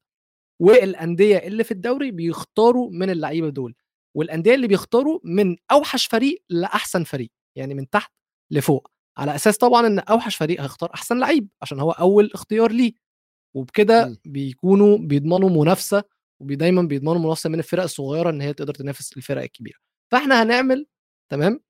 والأندية 0.63 1.37
اللي 1.37 1.65
في 1.65 1.71
الدوري 1.71 2.11
بيختاروا 2.11 2.91
من 2.93 3.11
اللعيبة 3.11 3.49
دول 3.49 3.75
والأندية 4.17 4.55
اللي 4.55 4.67
بيختاروا 4.69 5.21
من 5.25 5.57
أوحش 5.73 6.07
فريق 6.07 6.43
لأحسن 6.51 7.05
فريق 7.05 7.31
يعني 7.57 7.75
من 7.75 7.91
تحت 7.91 8.13
لفوق 8.51 8.91
على 9.19 9.35
أساس 9.35 9.57
طبعا 9.59 9.87
إن 9.87 9.99
أوحش 9.99 10.37
فريق 10.37 10.61
هيختار 10.61 10.91
أحسن 10.95 11.19
لعيب 11.19 11.49
عشان 11.63 11.81
هو 11.81 11.91
أول 11.91 12.31
اختيار 12.35 12.73
ليه. 12.73 12.93
وبكده. 13.57 14.21
بيكونوا 14.25 14.99
بيضمنوا 14.99 15.51
منافسة 15.65 16.05
ودايما 16.41 16.83
بيضمنوا 16.83 17.19
منافسة 17.19 17.51
من 17.51 17.59
الفرق 17.59 17.83
الصغيرة 17.83 18.31
إن 18.31 18.41
هي 18.41 18.53
تقدر 18.53 18.75
تنافس 18.75 19.17
الفرق 19.17 19.43
الكبيرة. 19.43 19.79
فإحنا 20.13 20.43
هنعمل 20.43 20.87
تمام؟ 21.33 21.61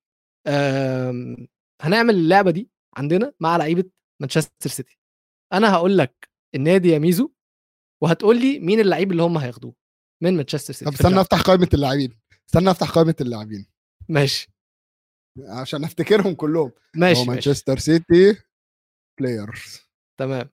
آم، 0.47 1.47
هنعمل 1.83 2.15
اللعبة 2.15 2.51
دي 2.51 2.71
عندنا 2.97 3.33
مع 3.41 3.57
لعيبة 3.57 3.85
مانشستر 4.21 4.71
سيتي. 4.71 4.99
أنا 5.53 5.75
هقول 5.75 5.99
لك 5.99 6.29
النادي 6.55 6.89
يا 6.89 6.99
ميزو 6.99 7.33
وهتقول 8.03 8.41
لي 8.41 8.59
مين 8.59 8.81
اللعيب 8.81 9.13
اللي 9.13 9.23
هم 9.23 9.39
هياخدوه 9.39 9.75
من 10.23 10.37
مانشستر 10.37 10.73
سيتي. 10.75 10.85
طب 10.85 10.93
استنى. 10.93 11.21
أفتح 11.21 11.41
قائمة 11.41 11.69
اللاعبين. 11.75 12.19
استنى 12.49 12.71
أفتح 12.71 12.91
قائمة 12.91 13.15
اللاعبين. 13.21 13.67
ماشي. 14.09 14.51
عشان 15.39 15.85
أفتكرهم 15.85 16.35
كلهم. 16.35 16.73
ماشي 16.97 17.25
مانشستر 17.25 17.79
سيتي 17.79 18.43
players 19.21 19.81
تمام. 20.19 20.51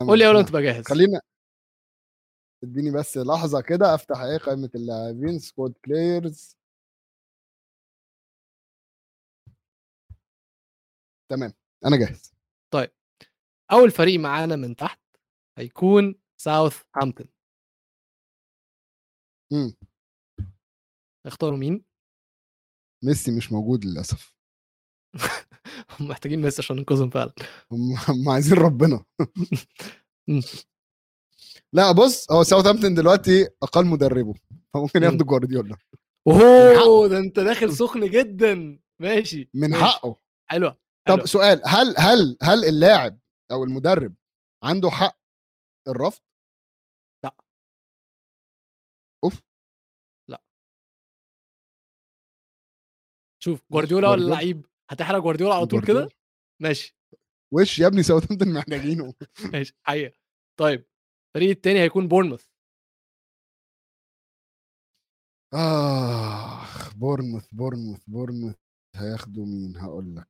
قول 0.00 0.18
لي 0.18 0.26
أول 0.26 0.36
ما 0.36 0.42
تبقى 0.42 0.62
جاهز. 0.62 0.84
خلينا 0.84 1.20
اديني 2.64 2.90
بس 2.98 3.16
لحظة 3.16 3.60
كده 3.60 3.94
أفتح 3.94 4.20
إيه 4.20 4.38
قائمة 4.38 4.70
اللاعبين 4.74 5.38
squad 5.38 5.74
players 5.86 6.56
تمام 11.30 11.52
أنا 11.86 11.96
جاهز. 11.96 12.40
أول 13.72 13.90
فريق 13.90 14.20
معانا 14.20 14.56
من 14.56 14.76
تحت 14.76 15.00
هيكون 15.58 16.20
ساوث 16.36 16.82
هامبتون. 16.96 17.28
اختاروا 21.26 21.58
مين؟ 21.58 21.84
ميسي 23.04 23.30
مش 23.36 23.52
موجود 23.52 23.84
للأسف 23.84 24.34
هم 26.00 26.08
محتاجين 26.08 26.42
ميسي 26.42 26.62
عشان 26.62 26.76
ننقذهم 26.76 27.10
فعلا 27.10 27.32
هم 28.08 28.28
عايزين 28.28 28.58
ربنا. 28.58 29.04
لا 31.72 31.92
بص 31.92 32.32
هو 32.32 32.42
ساوثهامبتون 32.42 32.94
دلوقتي 32.94 33.48
أقل 33.62 33.86
مدربه 33.86 34.34
فممكن 34.74 34.98
مم. 35.00 35.04
ياخدوا 35.06 35.26
جوارديولا 35.26 35.76
أوه. 36.28 37.08
ده 37.08 37.18
أنت 37.18 37.40
داخل 37.40 37.72
سخن 37.72 38.10
جدا 38.10 38.78
ماشي 39.00 39.50
من 39.54 39.70
ماشي. 39.70 39.84
حقه 39.84 40.16
حلوة 40.50 40.70
طب 41.08 41.14
حلوة. 41.14 41.26
سؤال 41.26 41.62
هل 41.66 41.94
هل 41.98 42.36
هل 42.42 42.64
اللاعب 42.64 43.18
أو 43.50 43.64
المدرب 43.64 44.14
عنده 44.64 44.90
حق 44.90 45.18
الرفض؟ 45.88 46.22
شوف 53.42 53.62
جوارديولا 53.72 54.08
ولا 54.08 54.16
جوارديولا. 54.16 54.34
لعيب 54.34 54.66
هتحرق 54.90 55.18
جوارديولا 55.22 55.54
على 55.54 55.66
طول 55.66 55.86
كده. 55.86 56.08
ماشي. 56.62 56.96
وش 57.54 57.78
يا 57.78 57.86
ابني 57.86 58.02
ساوثهامبتون 58.02 58.52
محتاجينه. 58.54 59.14
ماشي 59.52 59.74
حقيقة. 59.86 60.18
طيب 60.60 60.84
الفريق 61.36 61.50
التاني 61.50 61.80
هيكون 61.80 62.08
بورنموث. 62.08 62.44
آخ 65.54 66.94
بورنموث 66.94 67.48
بورنموث 67.52 68.04
بورنموث 68.06 68.56
هياخدوا 68.96 69.46
مين؟ 69.46 69.76
هقول 69.76 70.16
لك. 70.16 70.28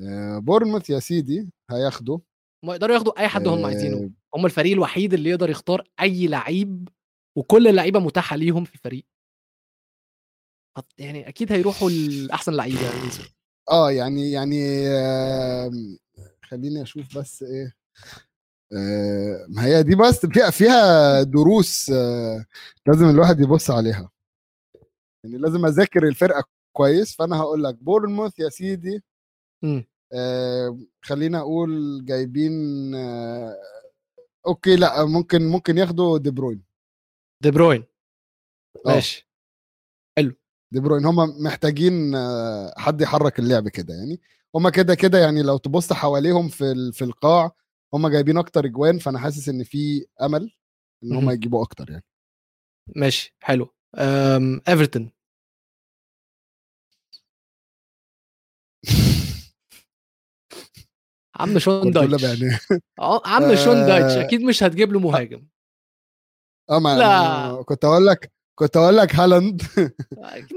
آه، 0.00 0.38
بورنموث 0.38 0.90
يا 0.90 0.98
سيدي 0.98 1.50
هياخدوا. 1.70 2.18
ما 2.64 2.72
يقدروا 2.74 2.94
ياخدوا 2.94 3.20
أي 3.20 3.28
حد 3.28 3.48
هم 3.48 3.58
آه، 3.58 3.66
عايزينه 3.66 4.10
هم 4.34 4.46
الفريق 4.46 4.72
الوحيد 4.72 5.14
اللي 5.14 5.30
يقدر 5.30 5.50
يختار 5.50 5.88
أي 6.00 6.26
لعيب 6.26 6.88
وكل 7.38 7.68
اللعيبة 7.68 8.00
متاحة 8.00 8.36
ليهم 8.36 8.64
في 8.64 8.74
الفريق. 8.74 9.04
يعني 10.98 11.28
أكيد 11.28 11.52
هيروحوا 11.52 11.90
لأحسن 11.90 12.52
لعيبة 12.52 12.82
يعني 12.82 13.10
آه 13.70 13.90
يعني 13.90 14.30
يعني 14.32 14.88
آم، 14.88 15.98
خليني 16.44 16.82
أشوف 16.82 17.18
بس 17.18 17.42
إيه 17.42 17.74
آه، 18.72 19.46
ما 19.48 19.64
هي 19.64 19.82
دي 19.82 19.94
بس 19.94 20.26
فيها 20.26 20.50
فيها 20.50 21.22
دروس 21.22 21.90
آه، 21.90 22.44
لازم 22.86 23.08
الواحد 23.10 23.40
يبص 23.40 23.70
عليها. 23.70 24.10
يعني 25.24 25.38
لازم 25.38 25.66
أذاكر 25.66 26.08
الفرقة 26.08 26.44
كويس 26.76 27.16
فأنا 27.16 27.36
هقول 27.36 27.64
لك 27.64 27.74
بورنموث 27.74 28.38
يا 28.38 28.48
سيدي. 28.48 29.02
آه، 30.12 30.78
خلينا 31.02 31.38
أقول 31.40 32.04
جايبين 32.04 32.52
آه، 32.94 33.56
أوكي 34.46 34.76
لأ 34.76 35.04
ممكن 35.04 35.42
ممكن 35.48 35.78
ياخدوا 35.78 36.18
دي 36.18 36.30
بروين. 36.30 36.62
دي 37.42 37.50
بروين. 37.50 37.84
آه. 38.86 38.94
ماشي. 38.94 39.28
دي 40.74 40.80
بروين 40.80 41.04
هم 41.04 41.42
محتاجين 41.44 42.14
آه، 42.14 42.74
حد 42.76 43.00
يحرك 43.00 43.38
اللعب 43.38 43.68
كده 43.68 43.94
يعني. 43.94 44.20
هم 44.54 44.68
كده 44.68 44.94
كده 44.94 45.18
يعني 45.18 45.42
لو 45.42 45.56
تبص 45.56 45.92
حواليهم 45.92 46.48
في 46.48 46.92
في 46.92 47.04
القاع 47.04 47.52
هم 47.94 48.08
جايبين 48.08 48.38
أكتر 48.38 48.64
إجوان 48.64 48.98
فأنا 48.98 49.18
حاسس 49.18 49.48
إن 49.48 49.64
في 49.64 50.06
أمل 50.22 50.50
إن 51.04 51.16
هم. 51.16 51.30
يجيبوا 51.30 51.62
أكتر 51.62 51.90
يعني. 51.90 52.04
ماشي 52.96 53.36
حلو. 53.40 53.74
أم... 53.98 54.60
إيفرتون. 54.68 55.10
عم 61.40 61.58
شون 61.58 61.90
دايتش. 61.90 62.24
عم 63.26 63.54
شون 63.56 63.86
دايتش 63.86 64.12
آه، 64.12 64.20
أكيد 64.24 64.40
مش 64.42 64.62
هتجيب 64.62 64.92
له 64.92 65.00
مهاجم. 65.00 65.46
آه 66.70 66.78
ما 66.78 66.98
لا. 66.98 67.62
كنت 67.62 67.84
أقول 67.84 68.06
لك 68.06 68.32
كنت 68.58 68.76
أقول 68.76 68.96
لك 68.96 69.14
هالاند. 69.14 69.62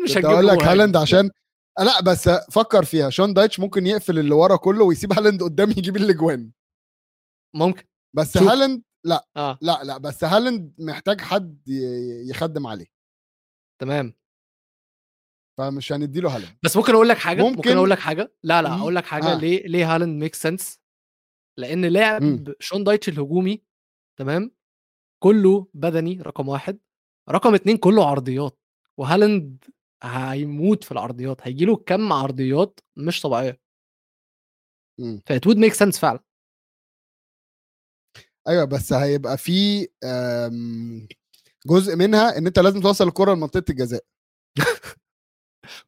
مش 0.04 0.18
له 0.18 0.41
لك 0.41 0.64
هالاند. 0.64 0.98
عشان 0.98 1.30
آه، 1.80 1.84
لا 1.84 2.02
بس 2.02 2.30
فكر 2.30 2.86
فيها. 2.86 3.10
شون 3.10 3.34
دايتش 3.34 3.60
ممكن 3.60 3.88
يقفل 3.88 4.20
اللي 4.20 4.36
ورا 4.36 4.56
كله 4.56 4.84
ويسيب 4.86 5.14
هالاند 5.14 5.43
قدام 5.43 5.70
يجيب 5.72 5.98
الأجوان. 5.98 6.52
ممكن. 7.56 7.84
بس. 8.16 8.38
هالاند 8.38 8.84
لا. 9.06 9.28
آه. 9.38 9.58
لا 9.62 9.84
لا 9.84 9.98
بس 9.98 10.24
هالاند 10.24 10.74
محتاج 10.80 11.22
حد 11.22 11.62
يخدم 12.30 12.68
عليه. 12.68 12.88
تمام. 13.82 14.14
فمش 15.58 15.91
هنديله 15.93 16.36
هالاند. 16.36 16.58
بس 16.64 16.78
ممكن 16.78 16.93
أقول 16.93 17.10
لك 17.10 17.18
حاجة؟ 17.18 17.41
ممكن, 17.41 17.56
ممكن- 17.56 17.78
أقول 17.78 17.89
لك 17.89 18.00
حاجة؟ 18.00 18.34
لا 18.43 18.62
لا. 18.62 18.76
أقول 18.80 18.95
لك 18.95 19.06
حاجة. 19.06 19.34
آه. 19.34 19.39
ليه 19.39 19.68
ليه 19.68 19.95
هالاند 19.95 20.24
make 20.24 20.36
sense 20.36 20.80
لأن 21.60 21.86
لعب. 21.86 22.54
شون 22.60 22.84
دايتش 22.84 23.10
الهجومي 23.10 23.64
تمام 24.20 24.52
كله 25.24 25.68
بدني 25.74 26.22
رقم 26.22 26.48
واحد. 26.50 26.80
رقم 27.30 27.56
اتنين 27.56 27.78
كله 27.78 28.06
عرضيات. 28.10 28.60
وهالاند 28.98 29.66
هيموت 30.04 30.84
في 30.84 30.92
العرضيات 30.92 31.42
هيجي 31.48 31.66
له 31.66 31.76
كم 31.78 32.14
عرضيات 32.14 32.80
مش 32.96 33.22
طبيعية. 33.22 33.60
مم. 35.00 35.22
that 35.26 35.48
would 35.48 35.58
make 35.58 35.74
sense 35.74 36.00
فعلا. 36.00 36.20
أيوه 38.48 38.66
بس 38.66 38.94
هيبقى 38.94 39.38
في 39.38 39.88
آم، 40.04 41.08
جزء 41.66 41.96
منها 41.96 42.38
إن 42.38 42.48
أنت 42.48 42.60
لازم 42.60 42.82
توصل 42.82 43.08
الكرة 43.08 43.34
لمنطقة 43.34 43.64
الجزاء. 43.70 44.06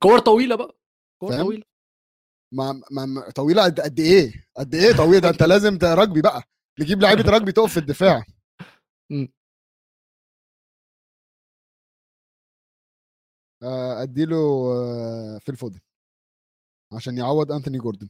كور 0.03 0.19
طويلة 0.19 0.55
بقى. 0.55 0.77
كور؟ 1.21 1.37
طويلة. 1.37 1.63
ما, 2.53 2.81
ما 2.91 3.29
طويلة 3.35 3.63
قد 3.63 3.79
قد 3.79 3.99
إيه؟ 3.99 4.33
قد 4.57 4.75
إيه 4.75 4.93
طويلة؟ 4.97 5.19
ده 5.19 5.29
أنت 5.29 5.43
لازم 5.43 5.79
رجبي 5.83 6.21
بقى. 6.21 6.43
نجيب 6.79 7.01
لعيبة 7.01 7.31
رجبي 7.31 7.51
تقف 7.51 7.73
في 7.73 7.79
الدفاع. 7.79 8.23
أديله 13.63 14.37
آه، 14.73 15.37
في 15.37 15.49
الفودن 15.49 15.79
عشان 16.93 17.17
يعوض 17.17 17.51
انثوني 17.51 17.77
جوردن. 17.77 18.09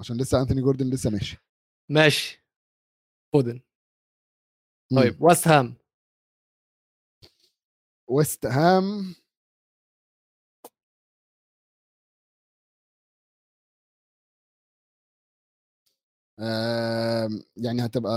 عشان 0.00 0.16
لسه 0.20 0.40
انثوني 0.40 0.60
جوردن 0.62 0.90
لسه 0.90 1.10
ماشي. 1.10 1.36
ماشي. 1.90 2.44
فودن. 3.32 3.60
طيب 4.96 5.22
ويست 5.22 5.48
هام 5.48 5.74
ويست 8.08 8.46
هام 8.46 9.14
يعني 17.56 17.84
هتبقى 17.86 18.12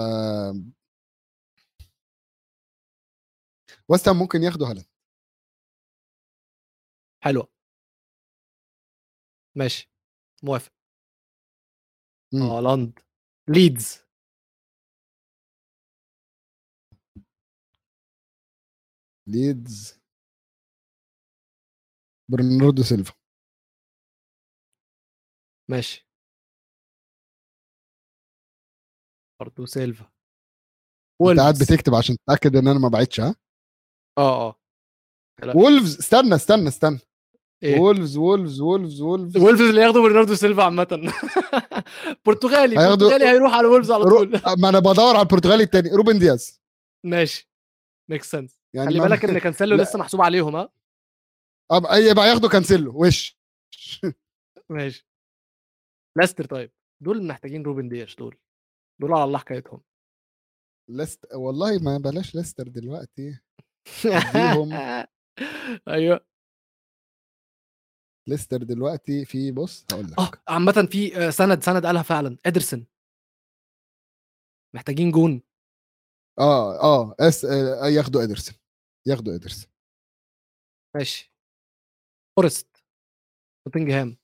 ويست 3.89 4.07
هام 4.07 4.17
ممكن 4.19 4.43
ياخدوا 4.43 4.67
هالاند. 4.67 4.94
حلوة 7.25 7.47
ماشي 9.57 9.91
موافق. 10.43 10.71
مم. 12.33 12.41
هالاند 12.41 12.99
ليدز. 13.49 14.05
ليدز. 19.27 19.99
برناردو 22.29 22.83
سيلفا. 22.83 23.13
ماشي. 25.69 26.07
برضه 29.39 29.65
سيلفا. 29.65 30.11
أنت 31.21 31.39
قاعد 31.39 31.53
بتكتب 31.53 31.95
عشان 31.95 32.15
تتأكد 32.17 32.55
إن 32.55 32.67
أنا 32.67 32.79
ما 32.79 32.89
بعتش 32.89 33.19
ها؟ 33.19 33.35
آه 34.17 34.49
آه. 34.49 34.59
وولفز 35.55 35.97
استنى 35.99 36.35
استنى 36.35 36.67
استنى. 36.67 36.99
إيه؟ 37.65 37.79
وولفز 37.79 38.17
وولفز 38.17 38.61
وولفز 38.61 39.01
وولفز. 39.01 39.37
وولفز 39.37 39.61
اللي 39.61 39.81
ياخدوا 39.81 40.01
برناردو 40.03 40.35
سيلفا 40.35 40.63
عامة. 40.63 40.87
برتغالي 42.25 42.75
هياخدوا- 42.77 42.95
برتغالي 43.03 43.25
هيروح 43.25 43.53
على 43.53 43.67
وولفز 43.67 43.91
على. 43.91 44.03
طول. 44.03 44.41
ما 44.57 44.69
أنا 44.69 44.79
بدور 44.79 45.15
على 45.15 45.21
البرتغالي 45.21 45.63
التاني 45.63 45.89
روبن 45.89 46.19
دياز. 46.19 46.61
ماشي. 47.05 47.49
make 48.11 48.23
sense 48.23 48.59
يعني 48.75 48.89
خلي 48.89 48.99
بالك 48.99 49.25
إن 49.25 49.37
كانسيلو. 49.39 49.75
لسه 49.75 49.99
محسوب 49.99 50.21
عليهم 50.21 50.55
ها. 50.55 50.69
أي- 51.73 51.93
يبقى 52.11 52.29
ياخدوا 52.29 52.49
كانسيلو. 52.49 53.05
وش؟ 53.05 53.37
ماشي. 54.69 55.07
ليستر 56.17 56.45
طيب. 56.45 56.71
دول 57.03 57.27
محتاجين 57.27 57.63
روبن 57.63 57.89
دياش 57.89 58.15
دول. 58.15 58.37
دول 59.01 59.13
على 59.13 59.23
الله 59.23 59.37
حكايتهم. 59.39 59.81
لست 60.91 61.25
والله 61.33 61.77
ما 61.79 61.97
بلاش 61.97 62.35
ليستر 62.35 62.67
دلوقتي. 62.67 63.39
أيوه. 65.87 66.25
ليستر 68.27 68.57
دلوقتي 68.57 69.25
في 69.25 69.51
بص 69.51 69.85
هقول 69.91 70.05
لك. 70.05 70.19
آه 70.19 70.31
عامة 70.47 70.87
في 70.91 71.17
آه، 71.17 71.29
سند 71.29 71.63
سند 71.63 71.85
قالها 71.85 72.03
فعلا. 72.03 72.37
إدرسون. 72.45 72.87
محتاجين 74.75 75.11
جون. 75.11 75.41
آه 76.39 76.79
آه 76.81 77.15
أس 77.19 77.45
آه 77.45 77.87
ياخدوا 77.87 78.23
إدرسون. 78.23 78.55
ياخدوا 79.07 79.35
إدرسون. 79.35 79.71
ماشي. 80.95 81.33
فورست. 82.37 82.85
نوتنجهام. 83.67 84.17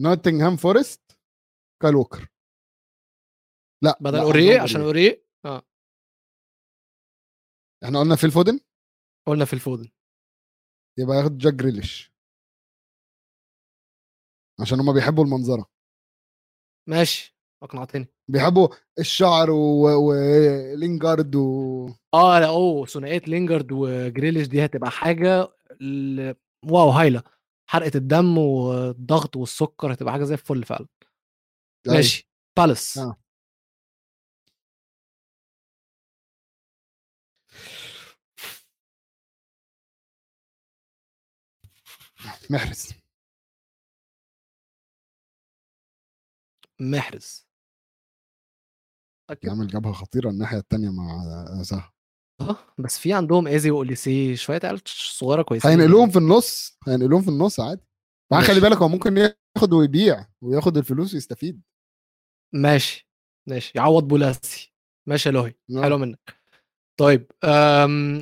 نوتنغهام 0.00 0.56
فورست؟ 0.56 1.18
كايل 1.82 1.94
ووكر. 1.94 2.28
لا 3.82 3.98
بدل 4.00 4.18
أوريه 4.18 4.50
عندهم 4.50 4.62
عشان. 4.62 4.80
أوريه. 4.80 5.24
آه. 5.44 5.62
إحنا 7.84 8.00
قلنا 8.00 8.16
في 8.16 8.24
الفودن 8.24 8.60
قلنا 9.26 9.44
في 9.44 9.52
الفودن 9.52 9.90
يبقى 10.98 11.16
ياخد 11.16 11.38
جاك 11.38 11.54
جريليش. 11.54 12.12
عشان 14.60 14.80
هما 14.80 14.92
بيحبوا 14.92 15.24
المنظرة. 15.24 15.66
ماشي 16.88 17.36
أقنعتني. 17.62 18.06
بيحبوا 18.30 18.68
الشعر 18.98 19.50
و- 19.50 20.08
ولينجارد 20.08 21.34
و... 21.36 21.86
آه 22.14 22.40
لأ 22.40 22.46
أوه 22.48 22.86
ثنائية 22.86 23.18
لينجارد 23.26 23.72
وجريليش 23.72 24.46
دي 24.48 24.64
هتبقى 24.64 24.90
حاجة 24.90 25.48
ل... 25.80 26.32
واو 26.64 26.90
هايلة. 26.90 27.22
حرقة 27.70 27.90
الدم 27.94 28.38
والضغط 28.38 29.36
والسكر 29.36 29.92
هتبقى 29.92 30.12
حاجة 30.12 30.24
زي 30.24 30.34
الفل 30.34 30.64
فعلا. 30.64 30.86
أيوة. 31.86 31.96
ماشي 31.96 32.30
بالاس 32.58 32.98
آه. 32.98 33.16
محرز. 42.50 42.92
محرز. 46.80 47.46
أكيد. 49.30 49.50
يعمل 49.50 49.66
جبهه 49.66 49.92
خطيرة 49.92 50.30
الناحية 50.30 50.58
الثانية 50.58 50.90
مع 50.90 51.22
سهل 51.62 51.90
آه 52.40 52.56
بس 52.78 52.98
في 52.98 53.12
عندهم 53.12 53.46
إيزي 53.46 53.70
وأوليسي 53.70 54.36
شوية 54.36 54.60
عيال 54.64 54.80
صغيرة 54.86 55.42
كويسين. 55.42 55.70
هينقلوهم 55.70 56.10
في 56.10 56.18
النص 56.18 56.78
هينقلوهم 56.88 57.22
في 57.22 57.28
النص 57.28 57.60
عادي. 57.60 57.82
مع. 58.32 58.40
خلي 58.40 58.60
بالك 58.60 58.76
هو 58.76 58.88
ممكن 58.88 59.16
ياخد 59.16 59.72
ويبيع 59.72 60.26
وياخد 60.40 60.76
الفلوس 60.76 61.14
ويستفيد. 61.14 61.62
ماشي 62.54 63.08
ماشي. 63.48 63.72
يعوض 63.76 64.08
بولاسي. 64.08 64.74
ماشي 65.08 65.28
يا 65.28 65.34
لوهي 65.34 65.54
آه. 65.76 65.82
حلو 65.82 65.98
منك. 65.98 66.36
طيب. 67.00 67.32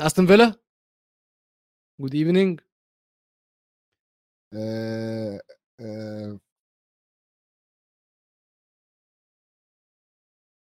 أستون 0.01 0.27
فيلا؟ 0.27 0.63
good 2.01 2.15
evening 2.15 2.61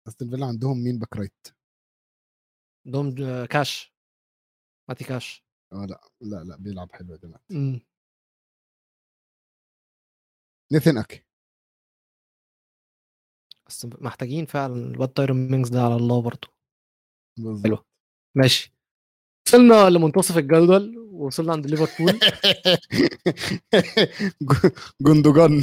أستون 0.08 0.30
فيلا 0.30 0.46
عندهم 0.46 0.78
مين 0.84 1.00
back 1.00 1.16
right؟ 1.18 1.48
عندهم 2.86 3.16
آه، 3.24 3.46
كاش 3.46 3.94
ماتي 4.90 5.04
كاش 5.04 5.44
آه 5.74 5.86
لأ 5.86 6.02
لأ 6.22 6.44
لأ 6.44 6.56
بيلعب 6.58 6.92
حلو 6.92 7.16
دلوقتي 7.16 7.44
مم. 7.54 7.82
نيثن 10.72 10.98
أكي 10.98 11.24
بس 13.68 13.86
محتاجين 13.86 14.46
فعلا 14.46 14.76
الواد 14.76 15.10
تايرون 15.10 15.52
مينجز 15.52 15.70
ده 15.70 15.82
على 15.82 15.96
الله 15.96 16.22
برضه. 16.22 16.48
حلو. 17.64 17.78
ماشي 18.36 18.74
وصلنا 19.48 19.90
لمنتصف 19.90 20.38
الجدول 20.38 21.01
ووصلنا 21.22 21.52
عند 21.54 21.68
ليفربول. 21.68 22.20
جندوجان 25.08 25.62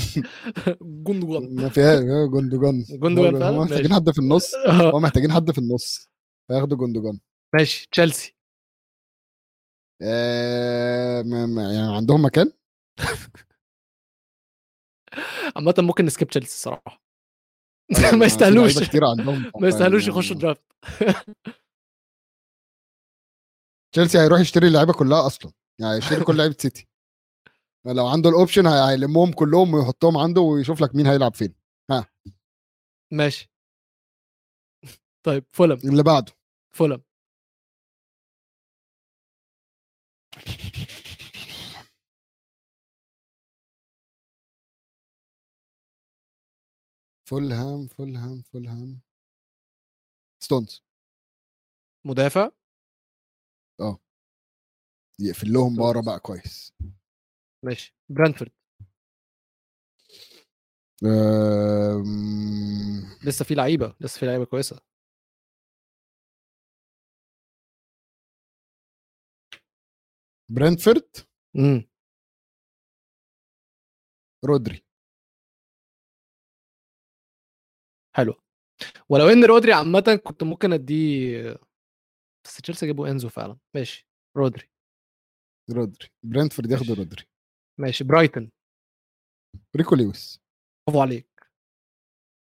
جندوجان 0.82 1.54
ما 1.54 1.68
فيها 1.68 2.00
جندوجان 2.26 2.84
جندوجان 2.90 3.34
هو- 3.34 3.40
فعلا؟ 3.40 3.58
محتاجين. 3.60 3.94
حد 3.94 4.10
في 4.10 4.18
النص. 4.18 4.54
هو 4.94 5.00
محتاجين 5.00 5.32
حد 5.32 5.50
في 5.50 5.58
النص. 5.58 6.10
هياخدوا 6.50 6.78
جندوجان 6.78 7.18
ماشي. 7.54 7.88
تشيلسي. 7.92 8.34
آه، 10.02 11.22
ما- 11.22 11.46
ما- 11.46 11.72
يعني 11.72 11.96
عندهم 11.96 12.24
مكان؟ 12.24 12.52
عامة 15.56 15.74
ممكن 15.78 16.04
نسكيب 16.04 16.28
تشيلسي 16.28 16.52
الصراحة. 16.54 17.02
ما 18.12 18.26
يستاهلوش. 18.26 18.76
ما 19.60 19.68
يستاهلوش 19.68 20.02
يعني 20.06 20.16
يخشوا 20.16 20.36
درافت 20.36 20.62
تشيلسي 23.92 24.18
هيروح 24.18 24.40
يشتري 24.40 24.66
اللعيبة 24.68 24.92
كلها 24.92 25.26
أصلا 25.26 25.52
يعني 25.80 25.94
هيشتري 25.96 26.24
كل 26.24 26.36
لعيبة 26.36 26.56
سيتي. 26.58 26.88
لو 27.86 28.06
عنده 28.06 28.30
ال 28.30 28.36
option 28.36 28.66
هي- 28.66 28.90
هيلمهم 28.92 29.32
كلهم 29.32 29.74
ويحطهم 29.74 30.16
عنده 30.16 30.40
ويشوف 30.40 30.80
لك 30.80 30.94
مين 30.94 31.06
هيلعب 31.06 31.34
فين. 31.34 31.54
ماشي. 33.12 33.50
طيب 35.26 35.44
فولهام. 35.52 35.78
اللي 35.84 36.02
بعده. 36.02 36.32
فولهام. 36.74 37.02
فولهام 47.26 47.86
فولهام 47.86 48.42
فولهام. 48.42 49.00
ستونز. 50.40 50.82
مدافع. 52.04 52.50
يقفل 55.20 55.52
لهم. 55.52 55.76
بره 55.76 56.00
بقى 56.00 56.20
كويس. 56.20 56.72
ماشي. 57.64 57.94
برانفورد. 58.08 58.52
أم... 61.04 63.02
لسه 63.24 63.44
في 63.44 63.54
لعيبة. 63.54 63.94
لسه 64.00 64.18
في 64.20 64.26
لعيبة 64.26 64.44
كويسة. 64.44 64.80
برنتفورد 70.50 71.08
امم. 71.56 71.88
رودري. 74.44 74.84
حلو. 78.16 78.34
ولو 79.08 79.28
إن 79.28 79.44
رودري 79.44 79.72
عامه 79.72 80.20
كنت 80.24 80.42
ممكن 80.42 80.72
أديه 80.72 81.58
بس 82.44 82.56
تشيلسي 82.56 82.86
جابوا 82.86 83.08
إنزو 83.08 83.28
فعلا. 83.28 83.58
ماشي. 83.74 84.08
رودري. 84.36 84.68
رودري. 85.70 86.08
برنتفورد 86.22 86.70
ياخدوا. 86.70 86.94
رودري. 86.94 87.24
ماشي. 87.80 88.04
برايتون. 88.04 88.50
ريكو 89.76 89.94
لويس. 89.94 90.40
برافو 90.88 91.02
عليك. 91.02 91.28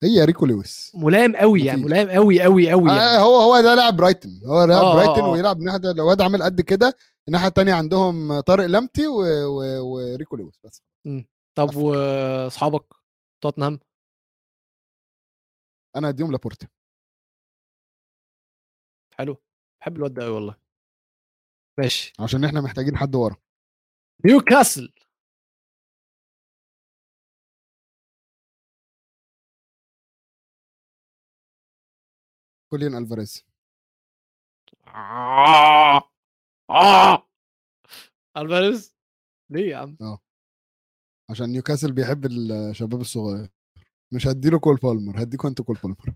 هي 0.04 0.24
ريكو 0.24 0.46
لويس. 0.46 0.92
ملائم 0.94 1.36
قوي 1.36 1.64
يعني. 1.64 1.82
ملائم 1.82 2.10
قوي 2.10 2.42
قوي 2.42 2.70
قوي 2.70 2.90
آه 2.90 2.94
يعني. 2.94 3.22
هو 3.22 3.36
هو 3.36 3.60
ده 3.60 3.74
لاعب 3.74 3.96
برايتون. 3.96 4.40
هو 4.46 4.64
لاعب 4.64 4.84
آه، 4.84 4.90
آه، 4.90 4.94
برايتون 4.94 5.24
آه. 5.24 5.30
ويلعب 5.30 5.58
ناحيه 5.58 5.90
الواد 5.90 6.20
عامل 6.20 6.42
قد 6.42 6.60
كده 6.60 6.96
الناحية 7.28 7.48
الثانية 7.48 7.74
عندهم 7.74 8.40
طارق 8.40 8.66
لمتي 8.66 9.06
و... 9.06 9.20
و... 9.46 9.84
وريكو 9.92 10.36
لويس 10.36 10.58
بس. 10.64 10.82
طب. 11.54 11.76
وأصحابك؟ 11.76 12.94
توتنهام؟ 13.42 13.80
أنا 15.96 16.08
اديهم 16.08 16.32
لابورتا 16.32 16.68
حلو. 19.14 19.36
بحب 19.80 19.96
الواد 19.96 20.14
ده 20.14 20.22
قوي 20.24 20.32
والله. 20.32 20.67
ماشي 21.78 22.12
عشان 22.20 22.44
إحنا 22.44 22.60
محتاجين 22.60 22.96
حد 22.96 23.14
ورا 23.14 23.36
نيوكاسل 24.24 24.92
جوليان 32.70 32.94
ألفاريز 32.96 33.44
آه. 34.86 36.02
آه. 36.70 37.28
الفاريز 38.36 38.96
ليه 39.50 39.70
يا 39.70 39.76
عم 39.76 39.96
عشان 41.30 41.46
نيوكاسل 41.52 41.92
بيحب 41.92 42.26
الشباب 42.26 43.00
الصغير 43.00 43.48
مش 44.12 44.26
هديله 44.26 44.58
كول 44.58 44.76
بالمر 44.76 45.22
هديكوا 45.22 45.50
أنتوا 45.50 45.64
كول 45.64 45.76
بالمر 45.82 46.14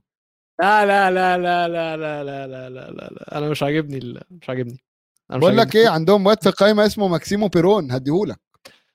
لا 0.60 0.86
لا 0.86 1.10
لا 1.10 1.38
لا 1.38 1.68
لا 1.68 1.96
لا 1.96 2.24
لا 2.24 2.46
لا 2.46 2.70
لا 2.70 2.90
لا 2.90 3.38
أنا 3.38 3.50
مش 3.50 3.62
عاجبني 3.62 4.20
مش 4.30 4.48
عاجبني 4.48 4.78
بقول 5.30 5.56
لك. 5.56 5.76
إيه 5.76 5.88
عندهم 5.88 6.26
واد 6.26 6.42
في 6.42 6.48
القايمة 6.48 6.86
اسمه 6.86 7.08
ماكسيمو 7.08 7.48
بيرون 7.48 7.92
هديهولك. 7.92 8.40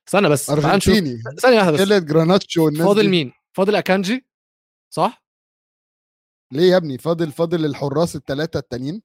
استنى 0.07 0.29
بس 0.29 0.49
أرجنتيني. 0.49 1.21
ثانية 1.39 1.57
واحدة 1.57 1.71
بس. 1.71 2.03
جراناتشو 2.03 2.65
والناس 2.65 2.87
فاضل 2.87 3.01
دي. 3.01 3.07
مين؟ 3.07 3.33
فاضل 3.57 3.75
أكانجي؟ 3.75 4.27
صح؟ 4.93 5.25
ليه 6.53 6.71
يا 6.71 6.77
ابني؟ 6.77 6.97
فاضل 6.97 7.31
فاضل 7.31 7.65
الحراس 7.65 8.15
الثلاثه 8.15 8.59
التانيين. 8.59 9.01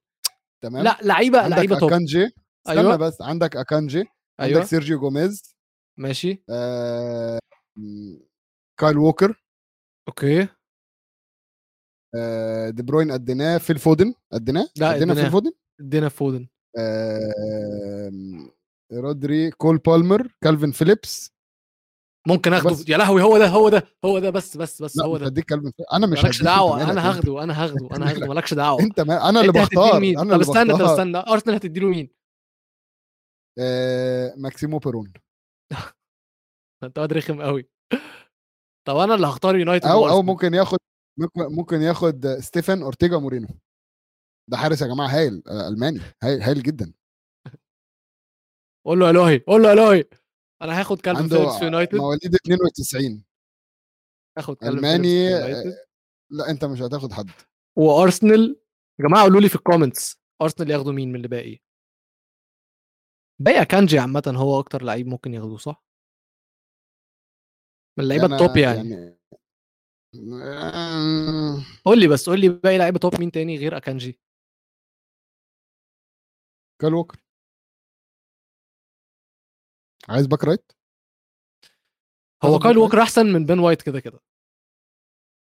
تمام. 0.63 0.85
لا 0.85 0.99
لعيبة 1.03 1.41
عندك 1.41 1.57
لعيبة 1.57 1.79
top. 1.79 1.89
أكانجي. 1.93 2.25
استنى 2.25 2.81
أيوه. 2.81 2.97
بس 2.97 3.23
عندك 3.23 3.57
أكانجي. 3.57 4.05
عندك 4.41 4.63
سيرجيو 4.63 5.01
جوميز. 5.01 5.57
ماشي. 5.99 6.45
آه... 6.51 7.39
كايل 8.81 8.99
ووكر. 8.99 9.43
okay. 10.09 10.49
آه... 12.15 12.71
دي 12.71 12.83
بروين 12.83 13.11
أديناه. 13.11 13.59
فيل 13.59 13.71
فودن 13.71 14.15
أديناه؟ 14.33 14.69
لا، 14.77 14.97
أديناه. 14.97 15.15
فيل. 15.15 15.21
فودن 15.21 15.53
أدينا 15.81 16.09
فودن. 16.09 16.43
آه... 16.43 16.62
رودري 18.93 19.51
كول 19.51 19.79
بالمر 19.79 20.29
كالفين 20.45 20.71
فيليبس. 20.73 21.33
ممكن 22.29 22.53
آخده. 22.53 22.77
يا 22.89 22.99
لهوي 22.99 23.23
هو 23.23 23.39
ده 23.39 23.49
هو 23.49 23.69
ده 23.69 23.83
هو 24.05 24.19
ده 24.19 24.31
بس 24.31 24.57
بس 24.57 24.83
بس 24.83 25.01
هو 25.01 25.17
ده. 25.17 25.27
هديك 25.27 25.53
أنا 25.93 26.07
مش 26.07 26.23
مالكش 26.23 26.43
دعوة 26.43 26.91
أنا؟ 26.91 27.09
هاخده 27.09 27.43
أنا 27.43 27.65
هاخده 27.65 27.97
أنا 27.97 28.05
هاخده 28.11 28.21
مالك؟ 28.21 28.29
مالكش 28.35 28.55
دعوة. 28.55 28.81
أنت 28.81 29.01
ما... 29.01 29.29
أنا 29.29 29.41
اللي 29.41 29.53
بختار 29.53 30.01
مين؟ 30.01 30.19
أنا 30.19 30.35
طب 30.35 30.41
اللي 30.41 30.51
استنى 30.51 30.73
طب 30.73 30.79
بختار. 30.79 30.93
استنى 30.93 31.19
أرسنال 31.19 31.55
هتديله 31.55 31.89
مين؟ 31.89 32.11
آه... 33.59 34.35
ماكسيمو 34.37 34.79
بيرون. 34.79 35.13
انت 36.85 36.99
واد 36.99 37.13
رخم 37.13 37.43
قوي 37.43 37.69
طب 38.87 38.97
أنا 38.97 39.15
اللي 39.15 39.27
هختار 39.27 39.57
يونايتد 39.57 39.87
أو 39.87 40.09
أو. 40.09 40.23
ممكن 40.23 40.55
ياخد 40.55 40.79
ممكن 41.37 41.81
ياخد 41.83 42.27
ستيفن 42.27 42.83
أورتيجا 42.83 43.19
مورينو. 43.19 43.49
ده 44.51 44.57
حارس 44.57 44.83
يا 44.83 44.87
جماعة 44.87 45.09
هايل 45.09 45.43
آه، 45.49 45.69
ألماني 45.69 46.01
هايل, 46.23 46.43
هايل 46.43 46.63
جدا. 46.63 46.93
قول 48.87 48.99
له 49.01 49.11
الهي 49.11 49.39
قول 49.39 49.63
له 49.63 49.73
الهي 49.73 50.05
أنا 50.63 50.81
هاخد 50.81 51.09
عنده 51.09 51.37
فيليبس 51.37 51.59
في 51.59 51.65
يونايتد. 51.65 51.95
مواليد 51.95 52.35
92 52.35 53.25
هاخد 54.39 54.57
كالفين 54.57 54.79
ألماني 54.79 55.09
يونايتد. 55.09 55.75
لا 56.31 56.51
أنت 56.51 56.65
مش 56.65 56.83
هتاخد 56.83 57.13
حد. 57.13 57.31
وأرسنال 57.79 58.61
يا 59.01 59.09
جماعة 59.09 59.23
قولوا 59.23 59.41
لي 59.41 59.49
في 59.49 59.55
ال 59.55 59.62
comments 59.62 60.23
أرسنال 60.43 60.71
ياخدوا 60.71 60.93
مين 60.93 61.09
من 61.09 61.17
اللي 61.17 61.29
باقي؟ 61.29 61.59
باقي 63.41 63.65
أكانجي 63.65 63.99
عامة 63.99 64.35
هو 64.37 64.61
أكتر 64.61 64.83
لعيب 64.83 65.07
ممكن 65.07 65.35
ياخدوه 65.35 65.57
صح؟ 65.59 65.85
من 67.99 68.05
اللعيبة 68.05 68.27
ال 68.27 68.34
top 68.34 68.57
يعني, 68.57 68.91
يعني 68.91 69.19
آه، 70.43 71.65
قول 71.85 72.01
لي 72.01 72.09
بس 72.09 72.29
قول 72.29 72.41
لي 72.41 72.49
باقي 72.49 72.79
لعيبة 72.79 72.99
top 72.99 73.21
مين 73.21 73.31
تاني 73.31 73.57
غير 73.57 73.77
أكانجي؟ 73.77 74.21
كايل 76.83 76.95
ووكر. 76.95 77.19
عايز 80.09 80.27
back 80.27 80.45
right؟ 80.45 80.73
هو 82.45 82.59
كايل 82.59 82.79
ووكر 82.79 83.03
أحسن 83.03 83.27
من 83.33 83.47
بين 83.47 83.59
وايت 83.59 83.83
كده 83.83 84.01
كده. 84.01 84.21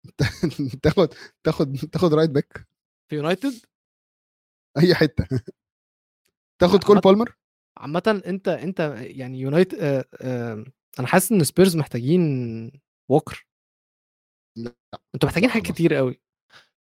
تاخد 0.83 1.09
تاخد 1.45 1.77
تاخد 1.93 2.15
right 2.15 2.31
back. 2.31 2.69
في 3.11 3.17
يونايتد؟ 3.17 3.53
أي 4.79 4.95
حتة. 4.95 5.27
تاخد 6.61 6.85
كول 6.85 6.99
عامة- 6.99 7.01
بالمر؟ 7.01 7.37
عامة 7.77 8.23
أنت 8.27 8.49
أنت 8.49 8.81
يعني 8.99 9.41
يونايتد 9.41 9.79
آه 9.79 10.05
آه 10.21 10.65
أنا 10.99 11.07
حاسس 11.07 11.33
إن 11.33 11.45
سبيرز 11.45 11.77
محتاجين 11.77 12.21
ووكر. 13.11 13.47
لا. 14.57 14.75
أنتوا 15.15 15.29
محتاجين 15.29 15.51
حاجات. 15.51 15.67
كتير 15.73 15.95
قوي 15.95 16.21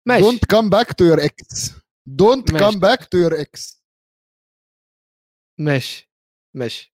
ماشي. 0.08 0.22
don't 0.24 0.46
come 0.46 0.70
back 0.70 0.94
to 0.94 1.06
your 1.06 1.26
ex 1.26 1.72
don't. 2.08 2.52
come 2.52 2.80
back 2.80 3.06
to 3.06 3.18
your 3.18 3.42
ex 3.42 3.85
ماشي 5.60 6.10
ماشي. 6.56 6.92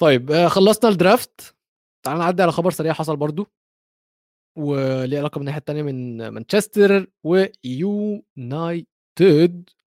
طيب 0.00 0.30
آه، 0.32 0.48
خلصنا 0.48 0.90
الدرافت 0.90 1.54
تعال 2.06 2.18
نعدي 2.18 2.42
على 2.42 2.52
خبر 2.52 2.70
سريع 2.70 2.92
حصل 2.92 3.16
برضو. 3.16 3.46
وليه 4.58 5.18
علاقة 5.18 5.38
بالناحيه 5.38 5.58
التانية 5.58 5.82
من 5.82 6.28
مانشستر 6.28 7.06
ويونايتد. 7.24 8.86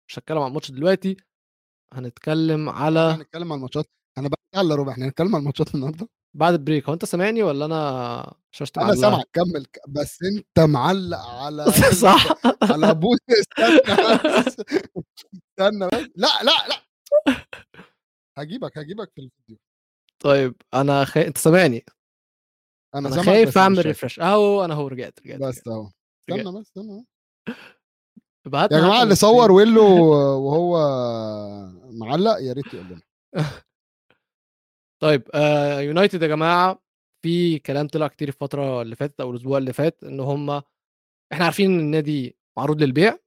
مش 0.09 0.18
هتكلم 0.18 0.38
عن 0.38 0.49
الماتش 0.49 0.70
دلوقتي 0.70 1.16
هنتكلم 1.95 2.68
على 2.68 2.99
هنتكلم 3.01 3.53
عن 3.53 3.59
الماتشات. 3.59 3.86
أنا 4.18 4.28
بقى 4.28 4.38
على 4.57 4.74
ربع 4.74 4.93
إحنا 4.93 5.07
هنتكلم 5.07 5.34
عن 5.36 5.40
الماتشات 5.40 5.74
النهارده. 5.74 6.09
بعد 6.36 6.55
البريك. 6.55 6.86
هو 6.88 6.95
أنت 6.95 7.05
سامعني 7.05 7.43
ولا 7.43 7.64
أنا 7.64 8.34
شاشتي 8.53 8.80
أنا؟ 8.80 8.95
سامعك 8.95 9.26
كمل 9.32 9.66
بس 9.88 10.18
أنت 10.22 10.61
معلق 10.61 11.18
على 11.18 11.64
صح. 12.03 12.26
على 12.62 12.90
ابوس 12.90 13.18
استنى 13.30 13.80
بس 14.47 14.57
استنى 15.61 15.86
بس. 15.93 16.09
لا 16.16 16.28
لا 16.45 16.68
لا. 16.68 16.91
هجيبك 18.38 18.78
هجيبك 18.78 19.10
في 19.14 19.20
الفيديو 19.20 19.58
طيب 20.20 20.54
أنا 20.74 21.04
خ... 21.04 21.16
أنت 21.18 21.38
سامعني 21.38 21.84
أنا, 22.94 23.10
سامعك 23.10 23.26
خايف 23.26 23.58
أعمل. 23.58 23.86
ريفرش 23.86 24.20
أهو 24.20 24.64
أنا 24.64 24.74
اهو 24.74 24.88
رجعت 24.88 25.20
رجعت. 25.20 25.40
بس 25.40 25.68
أهو. 25.68 25.90
استنى 26.30 26.52
بس 26.60 26.66
استنى 26.66 27.04
يا 28.72 28.80
جماعة 28.80 29.02
اللي. 29.02 29.14
صور 29.14 29.52
ويلو 29.52 29.82
وهو 30.46 30.78
معلق 31.92 32.36
يا 32.40 32.52
ريت 32.52 32.74
يقول 32.74 32.86
لنا 32.86 33.02
طيب 35.02 35.22
آه 35.34 35.80
يونايتد 35.80 36.22
يا 36.22 36.26
جماعة 36.28 36.82
في 37.24 37.58
كلام 37.58 37.88
طلع 37.88 38.08
كتير 38.08 38.28
الفترة 38.28 38.82
اللي 38.82 38.96
فاتت 38.96 39.20
أو 39.20 39.30
الأسبوع 39.30 39.58
اللي 39.58 39.72
فات 39.72 40.04
إن 40.04 40.20
هم 40.20 40.50
إحنا 41.32 41.44
عارفين 41.44 41.70
إن 41.74 41.80
النادي 41.80 42.36
معروض 42.58 42.82
للبيع 42.82 43.18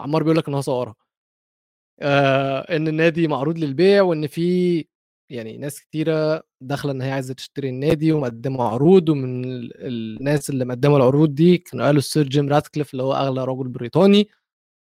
عمار 0.00 0.22
بيقول 0.22 0.38
لك 0.38 0.48
إن 0.48 0.54
هو 0.54 0.60
صورها 0.60 0.94
آه 2.00 2.76
إن 2.76 2.88
النادي 2.88 3.28
معروض 3.28 3.58
للبيع 3.58 4.02
وإن 4.02 4.26
في 4.26 4.84
يعني 5.30 5.56
ناس 5.56 5.80
كتيرة 5.80 6.42
داخلة 6.62 6.92
إن 6.92 7.02
هي 7.02 7.10
عايزة 7.12 7.34
تشتري 7.34 7.68
النادي 7.68 8.12
ومقدمة 8.12 8.64
عروض 8.64 9.08
ومن 9.08 9.44
ال- 9.44 9.72
الناس 9.86 10.50
اللي 10.50 10.64
مقدمة 10.64 10.96
العروض 10.96 11.34
دي 11.34 11.58
كانوا 11.58 11.86
قالوا 11.86 11.98
السير 11.98 12.28
جيم 12.28 12.48
راتكليف 12.48 12.92
اللي 12.92 13.02
هو 13.02 13.12
أغلى 13.14 13.44
رجل 13.44 13.68
بريطاني 13.68 14.28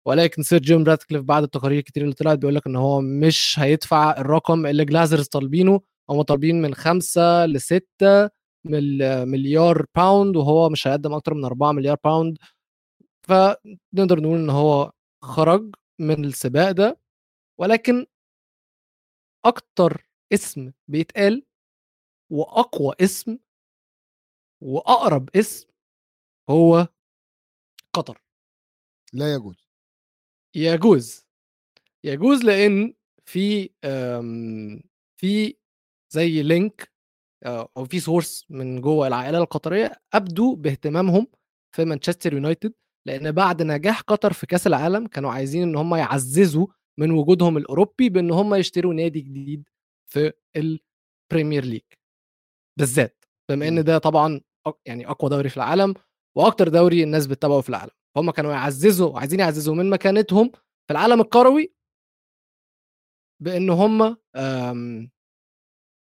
ولكن 0.06 0.42
سير 0.42 0.60
جيم 0.60 0.84
راتكليف 0.84 1.22
بعد 1.22 1.42
التقارير 1.42 1.78
الكتير 1.78 2.02
اللي 2.02 2.14
طلعت 2.14 2.38
بيقول 2.38 2.54
لك 2.54 2.66
إن 2.66 2.76
هو 2.76 3.00
مش 3.00 3.56
هيدفع 3.58 4.16
الرقم 4.18 4.66
اللي 4.66 4.84
جلازرز 4.84 5.26
طالبينه. 5.28 5.80
هم 6.10 6.22
طالبين 6.22 6.62
من 6.62 6.74
خمسة 6.74 7.46
لستة 7.46 8.30
مل- 8.66 9.26
مليار 9.26 9.86
pound 9.96 10.36
وهو 10.36 10.68
مش 10.70 10.86
هيقدم 10.88 11.12
أكتر 11.14 11.34
من 11.34 11.44
4 11.44 11.72
مليار 11.72 11.96
pound 12.05 12.38
فنقدر 13.28 14.20
نقول 14.20 14.38
إن 14.38 14.50
هو 14.50 14.92
خرج 15.24 15.74
من 16.00 16.24
السباق 16.24 16.70
ده. 16.70 16.98
ولكن 17.62 18.06
أكتر 19.44 20.06
اسم 20.32 20.72
بيتقال 20.88 21.46
وأقوى 22.32 22.94
اسم 23.00 23.38
وأقرب 24.62 25.28
اسم 25.36 25.68
هو 26.50 26.88
قطر. 27.92 28.22
لا 29.12 29.34
يجوز. 29.34 29.68
يجوز. 30.56 31.26
يجوز 32.04 32.44
لأن 32.44 32.94
في 33.26 33.70
في 35.20 35.56
زي 36.12 36.42
link 36.42 36.92
آه، 37.44 37.68
أو 37.76 37.84
في 37.84 38.00
source 38.00 38.46
من 38.50 38.80
جوه 38.80 39.06
العائلة 39.06 39.38
القطرية 39.38 40.02
ابدوا 40.12 40.56
باهتمامهم 40.56 41.26
في 41.76 41.84
مانشستر 41.84 42.32
يونايتد 42.32 42.74
لأن 43.06 43.32
بعد 43.32 43.62
نجاح 43.62 44.00
قطر 44.00 44.32
في 44.32 44.46
كأس 44.46 44.66
العالم 44.66 45.06
كانوا 45.06 45.32
عايزين 45.32 45.62
إن 45.62 45.76
هم 45.76 45.94
يعززوا 45.94 46.66
من 47.01 47.11
وجودهم 47.11 47.57
الأوروبي 47.57 48.09
بإن 48.09 48.30
هم 48.30 48.55
يشتروا 48.55 48.95
نادي 48.95 49.20
جديد 49.20 49.68
في 50.12 50.32
البريمير 50.57 51.64
ليج 51.64 51.82
بالذات 52.78 53.24
بما. 53.51 53.68
إن 53.68 53.84
ده 53.84 53.99
طبعا 53.99 54.40
يعني 54.86 55.07
أقوى 55.11 55.30
دوري 55.30 55.49
في 55.49 55.57
العالم 55.57 55.95
وأكتر 56.36 56.68
دوري 56.68 57.03
الناس 57.03 57.26
بتتابعه 57.26 57.61
في 57.61 57.68
العالم 57.68 57.90
هم 58.16 58.30
كانوا 58.30 58.53
يعززوا 58.53 59.18
عايزين 59.18 59.40
يعززوا 59.40 59.74
من 59.74 59.90
مكانتهم 59.90 60.51
في 60.86 60.90
العالم 60.90 61.20
الكروي 61.20 61.72
بإن 63.43 63.70
هم 63.70 64.16
آم، 64.36 65.11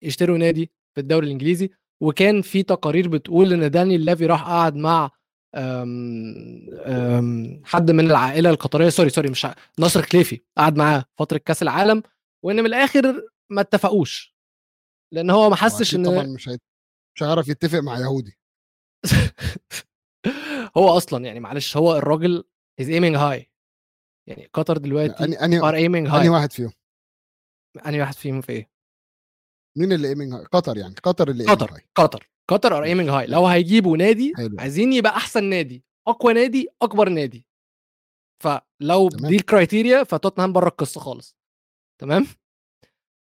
يشتروا 0.04 0.38
نادي 0.38 0.72
في 0.96 1.02
الدوري 1.02 1.26
الإنجليزي 1.28 1.70
وكان 2.04 2.42
في 2.42 2.64
تقارير 2.64 3.08
بتقول 3.08 3.54
إن 3.54 3.72
دانيال 3.72 4.06
لافي 4.06 4.26
راح 4.26 4.44
قعد 4.48 4.76
مع 4.76 5.12
آم، 5.56 6.70
آم، 6.86 7.62
حد 7.66 7.92
من 7.92 8.06
العائلة 8.06 8.50
القطرية 8.50 8.90
sorry 8.90 9.10
sorry 9.10 9.30
مش 9.30 9.46
ع- 9.46 9.56
ناصر 9.80 10.02
الخليفي 10.02 10.42
قعد 10.58 10.78
معاه 10.78 11.06
فترة 11.20 11.38
كأس 11.38 11.62
العالم 11.62 12.04
وإن 12.46 12.56
من 12.56 12.66
الآخر 12.66 13.28
ما 13.52 13.62
اتفقوش 13.62 14.36
لأن 15.14 15.30
هو 15.30 15.50
ما 15.50 15.56
حسش 15.56 15.96
إن 15.96 16.06
طبعا 16.06 16.24
مش 16.24 16.50
هيت... 16.50 16.62
مش 17.16 17.24
هيعرف 17.24 17.48
يتفق 17.48 17.80
مع 17.80 18.00
يهودي. 18.00 18.38
هو 20.78 20.90
أصلا 20.98 21.26
يعني 21.26 21.40
معلش 21.40 21.78
هو 21.78 21.96
الراجل 21.98 22.44
is 22.82 22.86
aiming 22.86 23.18
high. 23.20 23.46
يعني 24.30 24.50
قطر 24.54 24.78
دلوقتي 24.78 25.24
أني 25.24 25.36
أني 25.46 25.60
are 25.62 25.74
aiming 25.74 26.14
أني 26.16 26.30
واحد 26.30 26.52
فيهم. 26.52 26.72
انهي 27.88 28.00
واحد 28.00 28.14
فيهم 28.14 28.42
في 28.42 28.52
إيه؟ 28.52 28.72
مين 29.78 29.92
اللي 29.94 30.10
ايمنج 30.10 30.34
هاي 30.34 30.46
قطر 30.46 30.78
يعني 30.78 30.96
قطر 31.04 31.30
اللي 31.30 31.46
قطر. 31.46 31.82
قطر. 31.96 32.30
قطر 32.48 32.78
ار 32.78 32.84
ايمنج 32.84 33.10
هاي 33.10 33.28
لو 33.28 33.48
هيجيبوا 33.48 33.98
نادي 33.98 34.34
حلو. 34.38 34.56
عايزين 34.60 34.94
يبقى 34.94 35.12
أحسن 35.18 35.44
نادي 35.44 35.84
أقوى 36.08 36.34
نادي 36.34 36.68
أكبر 36.82 37.10
نادي 37.10 37.46
فلو 38.44 39.10
تمام. 39.10 39.30
دي 39.30 39.36
الكرايتيريا 39.36 40.04
فتوتنهام 40.04 40.54
بره 40.54 40.68
القصة 40.68 41.00
خالص 41.02 41.36
تمام 42.02 42.28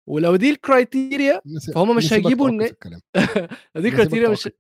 ولو 0.08 0.36
دي 0.36 0.50
الكرايتيريا 0.50 1.40
فهم 1.74 1.96
مش 1.96 2.12
هيجيبوا 2.12 2.46
تعك 2.50 2.52
النا- 2.52 2.66
في 2.66 2.72
الكلام 2.72 3.00
لو 3.74 3.82
دي 3.82 3.88
نسيبك 3.88 3.94
كرايتيريا 3.96 4.34
تعك 4.34 4.46
مش. 4.46 4.50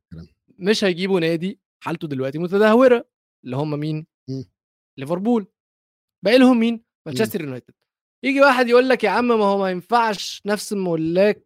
مش 0.58 0.84
هيجيبوا 0.84 1.20
نادي 1.20 1.60
حالته 1.84 2.08
دلوقتي 2.08 2.38
متدهورة 2.38 3.08
اللي 3.44 3.56
هم 3.56 3.70
مين؟ 3.78 4.06
ليفربول 4.98 5.46
باقي 6.24 6.38
لهم 6.38 6.60
مين؟ 6.60 6.84
مانشستر 7.06 7.40
يونايتد 7.40 7.74
يجي 8.24 8.40
واحد 8.40 8.68
يقول 8.68 8.88
لك 8.88 9.04
يا 9.04 9.10
عم 9.10 9.28
ما 9.28 9.34
هو 9.44 9.58
ما 9.58 9.70
ينفعش 9.70 10.42
نفس 10.46 10.72
ملاك 10.72 11.36
آم، 11.36 11.44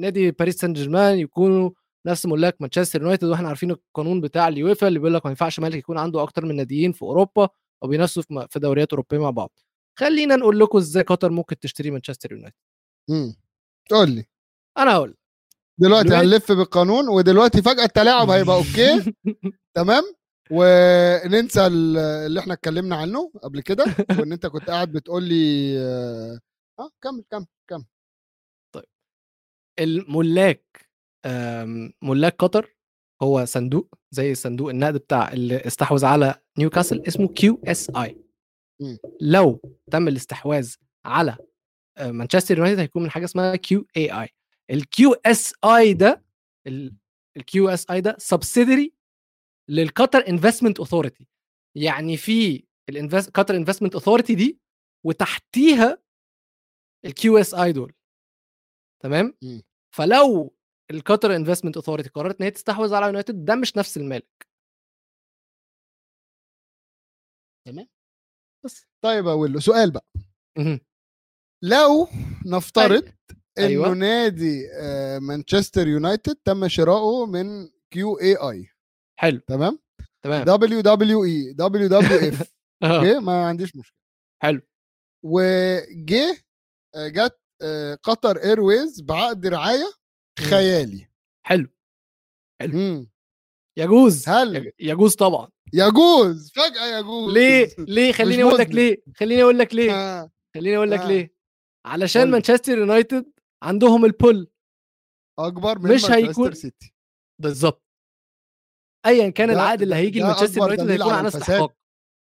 نادي 0.00 0.30
باريس 0.30 0.56
سان 0.56 0.72
جيرمان 0.72 1.18
يكونوا 1.18 1.70
نفس 2.06 2.26
ملاك 2.26 2.56
مانشستر 2.60 3.02
يونايتد 3.02 3.24
وإحنا 3.24 3.48
عارفين 3.48 3.70
القانون 3.70 4.20
بتاع 4.20 4.48
اليويفا 4.48 4.88
اللي 4.88 4.98
بيقول 4.98 5.14
لك 5.14 5.26
ما 5.26 5.30
ينفعش 5.30 5.60
مالك 5.60 5.74
يكون 5.74 5.98
عنده 5.98 6.22
أكتر 6.22 6.44
من 6.46 6.56
ناديين 6.56 6.92
في 6.92 7.02
أوروبا 7.02 7.48
أو 7.82 7.88
بينافسوا 7.88 8.22
في 8.50 8.58
دوريات 8.58 8.90
أوروبية 8.92 9.18
مع 9.18 9.30
بعض. 9.30 9.58
خلينا 9.98 10.36
نقول 10.36 10.60
لكم 10.60 10.78
إزاي 10.78 11.02
قطر 11.02 11.30
ممكن 11.30 11.58
تشتري 11.58 11.90
مانشستر 11.90 12.32
يونايتد. 12.32 12.56
مم. 13.10 13.36
قول 13.90 14.10
لي. 14.10 14.24
أنا 14.78 14.92
هقول 14.94 15.14
دلوقتي 15.78 16.14
هنلف 16.14 16.52
بالقانون 16.52 17.08
ودلوقتي 17.08 17.62
فجأة 17.62 17.84
التلاعب 17.84 18.30
هيبقى 18.30 18.56
أوكي. 18.56 19.12
تمام؟ 19.76 20.02
وننسى 20.50 21.66
ال- 21.66 21.96
اللي 21.98 22.40
إحنا 22.40 22.54
اتكلمنا 22.54 22.96
عنه 22.96 23.32
قبل 23.42 23.60
كده 23.60 23.84
وإن 24.18 24.32
أنت 24.32 24.46
كنت 24.46 24.70
قاعد 24.70 24.92
بتقول 24.92 25.22
لي 25.24 25.74
آه 25.78 26.38
آه، 26.78 26.90
كمل 27.02 27.24
كمل 27.30 27.46
كمل. 27.68 27.84
الملاك 29.78 30.88
آم، 31.26 31.92
ملاك 32.02 32.36
قطر 32.38 32.76
هو 33.22 33.44
صندوق 33.44 33.94
زي 34.10 34.34
صندوق 34.34 34.70
النقد 34.70 34.94
بتاع 34.94 35.32
اللي 35.32 35.56
استحوذ 35.56 36.04
على 36.04 36.34
نيوكاسل 36.58 37.02
اسمه 37.08 37.28
كيو 37.28 37.60
إس 37.64 37.90
آي. 37.90 38.16
مم. 38.80 38.98
لو 39.20 39.60
تم 39.90 40.08
الاستحواذ 40.08 40.74
على 41.04 41.36
آه، 41.98 42.10
مانشستر 42.10 42.58
يونايتد 42.58 42.78
هيكون 42.80 43.02
من 43.02 43.10
حاجة 43.10 43.24
اسمها 43.24 43.56
QIA. 43.56 44.28
ال 44.70 45.12
QSI 45.26 45.94
ده 45.94 46.24
ال 47.36 47.68
QSI 47.68 48.00
ده 48.00 48.16
subsidiary 48.18 48.92
لل 49.70 49.87
Qatar 49.87 50.28
Investment 50.28 50.78
Authority 50.78 51.28
يعني 51.76 52.16
في 52.16 52.64
Qatar 53.34 53.56
Investment 53.56 53.94
Authority 53.94 54.34
دي 54.34 54.58
وتحتيها 55.06 55.98
ال 57.04 57.38
QSI 57.38 57.72
دول. 57.72 57.92
تمام؟ 59.02 59.34
مم. 59.42 59.62
فلو 59.94 60.54
ال 60.90 60.98
Qatar 60.98 61.36
Investment 61.36 61.76
Authority 61.76 62.08
قررت 62.08 62.40
إن 62.40 62.44
هي 62.44 62.50
تستحوذ 62.50 62.94
على 62.94 63.06
يونايتد 63.06 63.44
ده 63.44 63.54
مش 63.54 63.76
نفس 63.76 63.96
المالك. 63.96 64.48
تمام. 67.66 67.88
بس. 68.64 68.86
طيب 69.04 69.26
أقول 69.26 69.52
له 69.52 69.60
سؤال 69.60 69.90
بقى. 69.90 70.06
لو 71.64 72.08
نفترض 72.46 73.04
إنه 73.58 73.66
أيوة. 73.66 73.94
نادي 73.94 74.68
آه، 74.72 75.18
مانشستر 75.18 75.88
يونايتد 75.88 76.36
تم 76.44 76.68
شراؤه 76.68 77.26
من 77.26 77.68
كيو 77.90 78.20
اي 78.20 78.36
اي 78.36 78.68
حلو. 79.20 79.38
تمام؟ 79.38 79.78
تمام. 80.24 80.44
دبليو 80.44 80.80
دبليو 80.80 81.24
اي 81.24 81.52
دبليو 81.52 81.88
دبليو 81.88 82.28
اف 82.28 82.54
آه، 82.82 82.96
أوكي؟ 82.96 83.18
ما 83.18 83.46
عنديش 83.48 83.76
مشكلة. 83.76 83.98
حلو. 84.42 84.60
وجه 85.24 86.44
آه، 86.94 87.08
جت 87.08 87.18
آه، 87.18 87.38
قطر 88.02 88.36
ايرويز 88.44 89.00
بعقد 89.00 89.46
رعاية 89.46 89.92
خيالي. 90.40 91.08
حلو. 91.46 91.68
مم. 92.62 93.10
يجوز. 93.78 94.28
هل- 94.28 94.56
يج- 94.56 94.72
يجوز 94.80 95.14
طبعا. 95.14 95.48
يجوز. 95.72 96.52
فجأة 96.52 96.98
يجوز. 96.98 97.32
ليه؟ 97.34 97.68
ليه؟ 97.94 98.12
خليني 98.12 98.42
أقول 98.42 98.58
لك. 98.58 98.70
ليه. 98.70 99.02
خليني 99.16 99.42
أقول 99.42 99.58
لك 99.58 99.74
ليه. 99.74 99.92
آه. 99.92 100.30
خليني 100.54 100.76
أقول 100.76 100.90
لك 100.90 101.00
آه. 101.00 101.08
ليه. 101.08 101.34
علشان. 101.86 102.30
مانشستر 102.30 102.78
يونايتد 102.78 103.32
عندهم 103.62 104.04
ال 104.04 104.12
pull. 104.12 104.50
أكبر 105.38 105.78
من 105.78 105.84
مش 105.94 106.02
مانشستر 106.04 106.14
هيكون- 106.30 106.54
سيتي 106.54 106.94
بالظبط 107.42 107.82
ايا 109.06 109.30
كان 109.30 109.50
العقد 109.50 109.82
اللي 109.82 109.94
هيجي 109.94 110.20
لمانشستر 110.20 110.60
يونايتد 110.60 110.90
هيكون 110.90 111.12
على. 111.12 111.28
استحقاق. 111.28 111.77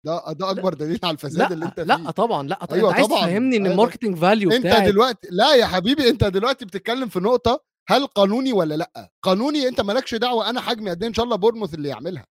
ده 0.04 0.32
ده 0.32 0.50
أكبر 0.50 0.74
دليل 0.74 0.98
على 1.04 1.12
الفساد 1.14 1.52
اللي 1.52 1.64
أنت 1.66 1.80
لا 1.80 1.96
فيه. 1.96 2.04
لا 2.04 2.10
طبعا 2.10 2.42
لا 2.48 2.64
طبعا. 2.64 2.78
أيوة 2.78 2.90
أنت 2.90 2.96
عايز 2.96 3.08
طبعاً. 3.08 3.20
تفهمني 3.20 3.56
إن 3.56 3.62
أيوة. 3.62 3.72
ال 3.74 3.78
marketing 3.78 4.16
value 4.16 4.50
أنت 4.50 4.66
بتاعك 4.66 4.88
دلوقتي 4.88 5.28
لا 5.30 5.54
يا 5.54 5.66
حبيبي 5.66 6.08
أنت 6.08 6.24
دلوقتي 6.24 6.64
بتتكلم 6.64 7.08
في 7.08 7.20
نقطة 7.20 7.64
هل 7.88 8.06
قانوني 8.06 8.52
ولا 8.52 8.74
لأ؟ 8.74 9.10
قانوني 9.22 9.68
أنت 9.68 9.80
مالكش 9.80 10.14
دعوة 10.14 10.50
أنا 10.50 10.60
حجمي 10.60 10.90
قد 10.90 11.02
إيه؟ 11.02 11.08
إن 11.08 11.14
شاء 11.14 11.24
الله 11.24 11.36
بورموث 11.36 11.74
اللي 11.74 11.88
يعملها. 11.88 12.26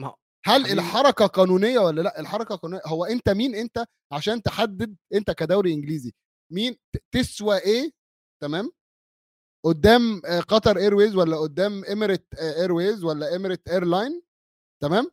ما 0.00 0.14
هل 0.46 0.64
حبيبي. 0.64 0.72
الحركة 0.72 1.26
قانونية 1.26 1.78
ولا 1.78 2.00
لأ؟ 2.02 2.20
الحركة 2.20 2.54
قانونية 2.54 2.82
هو 2.86 3.04
أنت 3.04 3.28
مين 3.28 3.54
أنت 3.54 3.84
عشان 4.12 4.42
تحدد 4.42 4.96
أنت 5.14 5.30
كدوري 5.30 5.72
إنجليزي؟ 5.74 6.12
مين 6.52 6.76
تسوى 7.14 7.58
إيه؟ 7.58 7.90
تمام؟ 8.42 8.70
قدام 9.64 10.22
آه، 10.26 10.40
Qatar 10.40 10.76
Airways 10.78 11.16
ولا 11.16 11.36
قدام 11.36 11.84
Emirates 11.84 12.26
Airways 12.40 13.04
ولا 13.04 13.36
Emirates 13.36 13.68
Airline؟ 13.68 14.22
تمام؟ 14.82 15.10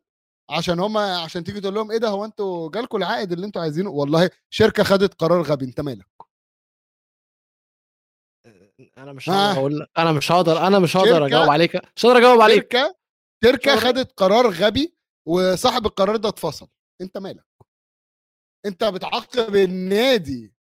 عشان 0.50 0.80
هما 0.80 1.18
عشان 1.18 1.44
تيجي 1.44 1.62
تقول 1.62 1.74
لهم 1.74 1.92
إيه 1.92 1.98
ده 1.98 2.08
هو 2.10 2.26
أنتوا 2.26 2.72
جالكم 2.72 2.98
العائد 2.98 3.32
اللي 3.32 3.46
أنتوا 3.46 3.62
عايزينه؟ 3.62 3.90
والله 3.90 4.30
شركة 4.50 4.84
خدت 4.84 5.14
قرار 5.14 5.42
غبي 5.42 5.66
أنت 5.66 5.82
مالك؟ 5.82 6.08
أنا 8.98 9.14
مش 9.14 9.30
آه. 9.30 9.34
هقدر 9.52 9.60
أقول 9.60 9.88
أنا 9.98 10.12
مش 10.12 10.32
هقدر 10.32 10.68
أنا 10.68 10.80
مش 10.80 10.98
هقدر 10.98 11.26
أجاوب 11.26 11.50
عليك 11.50 11.76
مش 11.96 12.06
هقدر 12.06 12.18
أجاوب 12.18 12.42
عليك. 12.42 12.74
شركة 12.74 12.96
شركة 13.44 13.76
خدت 13.76 14.12
قرار 14.20 14.50
غبي 14.50 14.96
وصاحب 15.28 15.86
القرار 15.86 16.16
ده 16.16 16.30
اتفصل. 16.30 16.68
أنت 17.02 17.18
مالك؟ 17.18 17.46
أنت 18.66 18.84
بتعاقب 18.84 19.56
النادي 19.56 20.54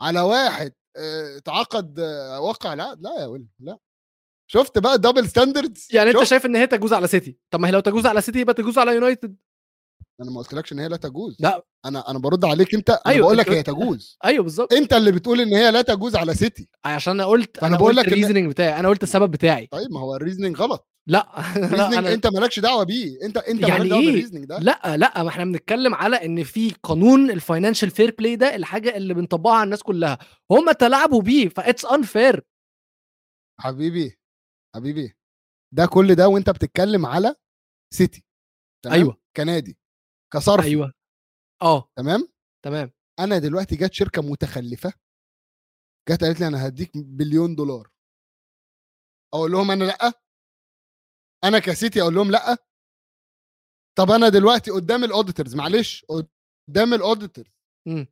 على 0.00 0.20
واحد 0.20 0.72
آه، 0.96 1.38
تعاقد 1.38 2.00
آه، 2.00 2.40
وقع 2.40 2.74
لا 2.74 2.94
لا 2.94 3.20
يا 3.20 3.26
ولد 3.26 3.48
لا. 3.58 3.78
شفت 4.46 4.78
بقى 4.78 4.98
double 4.98 5.28
standards 5.28 5.88
يعني 5.90 6.10
انت 6.10 6.18
شفت؟ 6.18 6.28
شايف 6.28 6.46
ان 6.46 6.56
هي 6.56 6.66
تجوز 6.66 6.92
على 6.92 7.06
سيتي 7.06 7.38
طب 7.50 7.60
ما 7.60 7.68
هي 7.68 7.72
لو 7.72 7.80
تجوز 7.80 8.06
على 8.06 8.20
سيتي 8.20 8.40
يبقى 8.40 8.54
تجوز 8.54 8.78
على 8.78 8.94
يونايتد 8.94 9.36
أنا 10.20 10.30
ما 10.30 10.38
قلتلكش 10.38 10.72
إن 10.72 10.78
هي 10.78 10.88
لا 10.88 10.96
تجوز. 10.96 11.36
لا. 11.40 11.66
أنا 11.84 12.10
أنا 12.10 12.18
برد 12.18 12.44
عليك 12.44 12.74
أنت 12.74 12.90
أنا 12.90 13.00
أيوة، 13.06 13.26
بقول 13.26 13.38
لك 13.38 13.50
هي 13.50 13.62
تجوز. 13.62 14.18
أيوه 14.24 14.44
بالظبط. 14.44 14.72
أنت 14.72 14.92
اللي 14.92 15.12
بتقول 15.12 15.40
إن 15.40 15.48
هي 15.54 15.70
لا 15.70 15.82
تجوز 15.82 16.16
على 16.16 16.34
سيتي 16.34 16.68
عشان 16.84 17.12
أنا 17.12 17.24
قلت 17.24 17.62
أنا 17.62 17.76
بقول 17.76 17.96
لك 17.96 18.04
إن- 18.04 18.08
ال 18.08 18.12
reasoning 18.12 18.50
بتاعي 18.50 18.80
أنا 18.80 18.88
قلت 18.88 19.02
السبب 19.02 19.30
بتاعي. 19.30 19.66
طيب 19.66 19.92
ما 19.92 20.00
هو 20.00 20.16
ال 20.16 20.20
reasoning 20.20 20.56
غلط. 20.56 20.88
لا. 21.06 21.26
لا 21.72 21.98
أنا 21.98 22.12
أنت 22.12 22.26
مالكش 22.26 22.60
دعوة 22.60 22.84
بيه. 22.84 23.22
أنت 23.22 23.36
أنت 23.36 23.60
يعني 23.60 23.72
مالكش 23.72 23.88
دعوة 23.90 24.00
إيه؟ 24.02 24.06
بال 24.06 24.13
reasoning 24.13 24.44
ده. 24.44 24.58
لا 24.58 24.96
لا 24.96 25.22
ما 25.22 25.28
إحنا 25.28 25.44
بنتكلم 25.44 25.94
على 25.94 26.16
إن 26.24 26.44
في 26.44 26.72
قانون 26.82 27.30
ال 27.30 27.36
financial 27.36 27.90
fair 27.90 28.14
play 28.18 28.36
ده 28.36 28.56
الحاجة 28.56 28.96
اللي 28.96 29.14
بنطبقها 29.14 29.54
على 29.54 29.64
الناس 29.64 29.82
كلها. 29.82 30.18
هم 30.50 30.72
تلاعبوا 30.72 31.22
بيه 31.22 31.48
that's 31.48 31.84
unfair 31.84 32.44
حبيبي. 33.60 34.18
حبيبي 34.74 35.14
ده 35.74 35.86
كل 35.86 36.14
ده 36.14 36.28
وأنت 36.28 36.50
بتتكلم 36.50 37.06
على 37.06 37.36
سيتي 37.94 38.24
تمام؟ 38.84 38.96
أيوه. 38.96 39.20
كنادي 39.36 39.78
كصرف. 40.32 40.64
أيوه. 40.64 40.92
آه. 41.62 41.88
تمام؟ 41.96 42.28
تمام. 42.64 42.90
أنا 43.18 43.38
دلوقتي 43.38 43.76
جت 43.76 43.92
شركة 43.92 44.22
متخلفة 44.22 44.92
جت 46.08 46.24
قالت 46.24 46.40
لي 46.40 46.46
أنا 46.46 46.66
هديك 46.66 46.90
بليون 46.96 47.54
دولار. 47.54 47.90
أقول 49.34 49.52
لهم 49.52 49.70
أنا 49.70 49.84
لأ. 49.84 50.12
أنا 51.44 51.58
كسيتي 51.58 52.02
أقول 52.02 52.14
لهم 52.14 52.30
لأ. 52.30 52.56
طب 53.98 54.10
أنا 54.10 54.28
دلوقتي 54.28 54.70
قدام 54.70 55.04
ال 55.04 55.10
auditors 55.10 55.54
معلش 55.54 56.04
قدام 56.04 56.94
ال 56.94 57.00
auditors 57.00 57.50
مم. 57.86 58.06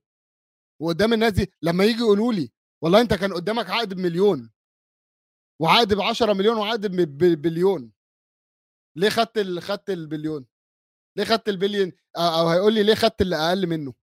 وقدام 0.82 1.12
الناس 1.12 1.32
دي 1.32 1.52
لما 1.62 1.84
يجي 1.84 1.98
يقولوا 1.98 2.32
لي 2.32 2.52
والله 2.84 3.00
أنت 3.00 3.14
كان 3.14 3.32
قدامك 3.34 3.70
عقد 3.70 3.94
بمليون. 3.94 4.51
وعقد 5.60 5.94
ب 5.94 6.00
10 6.00 6.32
مليون 6.32 6.56
وعقد 6.56 6.86
ب- 6.86 7.18
ببليون 7.18 7.92
ليه 8.96 9.08
خدت 9.08 9.38
ال... 9.38 9.62
خدت 9.62 9.90
البليون؟ 9.90 10.46
ليه 11.18 11.24
خدت 11.24 11.48
البليون؟ 11.48 11.92
أو 12.16 12.48
هيقول 12.48 12.74
لي 12.74 12.82
ليه 12.82 12.94
خدت 12.94 13.22
اللي 13.22 13.36
أقل 13.36 13.66
منه. 13.66 13.94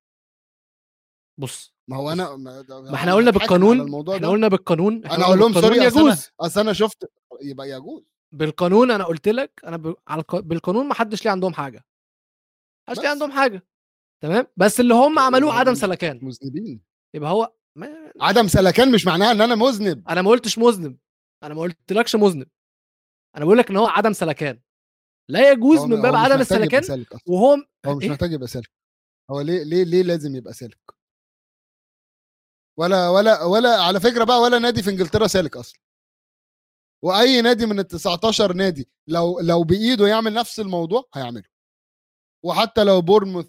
بص 1.39 1.73
ما 1.87 1.97
هو 1.97 2.11
أنا 2.11 2.35
ما 2.35 2.65
ما 2.69 2.95
إحنا 2.95 3.13
قلنا 3.13 3.31
بالقانون 3.31 3.79
إحنا 4.15 4.27
قلنا 4.29 4.47
بالقانون 4.47 5.05
أنا 5.05 5.23
أقول 5.25 5.39
لهم 5.39 5.53
سوري 5.53 5.77
يجوز. 5.77 6.29
أصل 6.39 6.59
أنا 6.59 6.73
شفت 6.73 7.11
يبقى 7.41 7.69
يجوز. 7.69 8.03
بالقانون 8.31 8.91
أنا 8.91 9.03
قلت 9.03 9.27
لك 9.27 9.61
أنا 9.65 9.77
ب... 9.77 9.95
على 10.07 10.21
الق... 10.21 10.35
بالقانون 10.39 10.87
ما 10.87 10.93
حدش 10.93 11.25
ليه 11.25 11.31
عندهم 11.31 11.53
حاجة. 11.53 11.85
محدش 12.87 12.99
ليه 13.01 13.07
بس. 13.07 13.11
عندهم 13.11 13.31
حاجة. 13.31 13.67
تمام؟ 14.23 14.47
بس 14.57 14.79
اللي 14.79 14.93
هم 14.93 15.19
عملوه 15.19 15.53
عدم 15.53 15.73
سلكان. 15.73 16.19
مذنبين. 16.21 16.81
يبقى 17.13 17.31
هو 17.31 17.53
ما... 17.75 18.11
عدم 18.21 18.47
سلكان 18.47 18.91
مش 18.91 19.05
معناها 19.05 19.31
إن 19.31 19.41
أنا 19.41 19.55
مذنب. 19.55 20.09
أنا 20.09 20.21
ما 20.21 20.29
قلتش 20.29 20.57
مذنب. 20.57 20.97
أنا 21.43 21.53
ما 21.53 21.61
قلتلكش 21.61 22.15
مذنب. 22.15 22.47
أنا 23.37 23.45
بقول 23.45 23.57
لك 23.57 23.69
إن 23.69 23.77
هو 23.77 23.85
عدم 23.87 24.13
سلكان. 24.13 24.61
لا 25.29 25.51
يجوز 25.51 25.79
من 25.79 26.01
باب 26.01 26.15
عدم 26.15 26.41
السلكان. 26.41 27.05
وهو 27.27 27.57
هو 27.85 27.95
مش 27.97 28.03
إيه؟ 28.03 28.09
محتاج 28.09 28.31
يبقى 28.31 28.47
سالك. 28.47 28.71
هو 29.31 29.41
ليه 29.41 29.63
ليه 29.63 29.83
ليه 29.83 30.01
لازم 30.03 30.35
يبقى 30.35 30.53
سالك؟ 30.53 30.79
ولا 32.79 33.09
ولا 33.09 33.43
ولا 33.43 33.81
على 33.83 33.99
فكرة 33.99 34.23
بقى 34.23 34.37
ولا 34.41 34.59
نادي 34.59 34.83
في 34.83 34.89
إنجلترا 34.89 35.27
سالك 35.27 35.57
أصلا. 35.57 35.79
وأي 37.03 37.41
نادي 37.41 37.65
من 37.65 37.79
ال 37.79 37.87
19 37.87 38.53
نادي 38.53 38.89
لو 39.07 39.39
لو 39.39 39.63
بإيده 39.63 40.07
يعمل 40.07 40.33
نفس 40.33 40.59
الموضوع 40.59 41.09
هيعمله. 41.13 41.49
وحتى 42.45 42.83
لو 42.83 43.01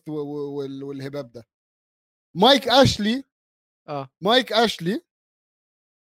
وال- 0.09 0.83
والهباب 0.85 1.33
ده. 1.33 1.47
مايك 2.37 2.69
أشلي 2.69 3.25
آه. 3.89 4.11
مايك 4.21 4.53
أشلي 4.53 5.05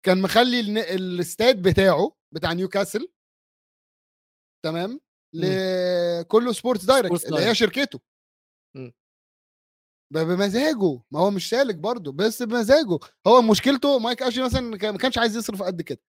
كان 0.06 0.22
مخلي 0.22 0.60
الاستاد 0.94 1.62
بتاعه 1.68 2.16
بتاع 2.34 2.52
نيوكاسل. 2.52 3.12
تمام؟ 4.64 5.00
لكله 5.34 6.52
Sports 6.52 6.84
Direct 6.84 7.24
اللي 7.26 7.40
هي. 7.40 7.54
شركته. 7.54 8.00
مم. 8.76 8.92
ب- 10.12 10.18
بمزاجه. 10.18 11.02
ما 11.10 11.20
هو 11.20 11.30
مش 11.30 11.48
سالك 11.48 11.74
برضه 11.74 12.12
بس 12.12 12.42
بمزاجه. 12.42 12.98
هو 13.26 13.42
مشكلته 13.42 13.98
مايك 13.98 14.22
اشلي 14.22 14.44
مثلا 14.44 14.60
ما 14.60 14.98
كانش 14.98 15.18
عايز 15.18 15.36
يصرف 15.36 15.62
قد 15.62 15.82
كده. 15.82 16.00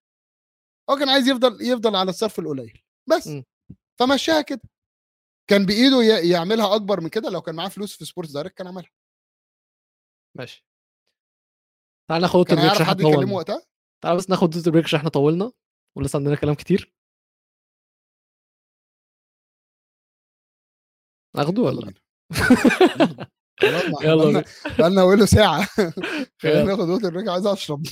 هو 0.90 0.96
كان 0.96 1.10
عايز 1.10 1.28
يفضل 1.28 1.62
يفضل 1.62 1.96
على 1.96 2.10
الصرف 2.10 2.40
القليل. 2.40 2.84
بس. 3.10 3.28
مم. 3.28 3.44
فمشاها 4.00 4.42
كده. 4.42 4.62
كان 5.50 5.66
بإيده 5.66 6.02
يعملها 6.32 6.76
أكبر 6.76 7.02
من 7.02 7.10
كده 7.10 7.30
لو 7.30 7.42
كان 7.42 7.56
معاه 7.56 7.70
فلوس 7.70 7.98
في 7.98 8.06
Sports 8.06 8.32
Direct 8.32 8.58
كان 8.58 8.68
عملها. 8.68 8.92
ماشي. 10.38 10.66
تعال 12.10 12.22
ناخد 12.22 12.52
هيعرف 12.52 12.72
عشان 12.72 12.86
حد 12.86 13.02
يكلمه 13.02 13.34
وقتها؟ 13.34 13.67
تعال 14.04 14.18
بس 14.18 14.30
ناخد 14.30 14.50
بريك 14.68 14.86
عشان 14.86 15.00
إحنا 15.00 15.10
طولنا 15.10 15.52
ولسه 15.98 16.18
عندنا 16.18 16.36
كلام 16.36 16.56
كتير. 16.56 16.94
ناخده 21.36 21.62
ولا؟ 21.62 21.94
يلا. 23.64 23.92
بقالنا. 23.92 24.44
بقالنا 24.80 25.02
له 25.02 25.26
ساعة. 25.26 25.68
خلينا. 26.42 26.64
ناخد 26.64 26.90
وقت 26.90 27.04
الرجع 27.04 27.32
عايز 27.34 27.46
اشرب. 27.46 27.84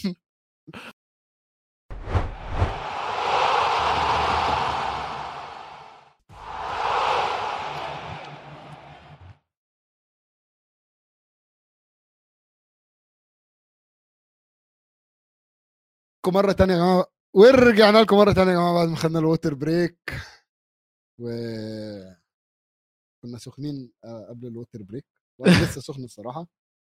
لكم 16.26 16.34
مرة 16.34 16.52
تانية 16.52 16.74
يا 16.74 16.80
جماعة. 16.80 17.06
ورجعنا 17.36 17.98
لكم 17.98 18.18
مرة 18.18 18.34
تانية 18.34 18.52
يا 18.52 18.58
جماعة 18.58 18.74
بعد 18.74 18.88
ما 18.90 18.96
خدنا 18.96 19.20
ال 19.20 19.25
water 19.25 19.54
break 19.54 20.12
و 21.20 21.30
كنا 23.24 23.38
سخنين 23.38 23.92
آه، 24.04 24.26
قبل 24.30 24.48
ال 24.48 24.54
water 24.54 24.84
break 24.84 25.06
وأنا 25.40 25.52
لسه 25.64 25.82
سخن 25.82 26.04
الصراحة. 26.04 26.48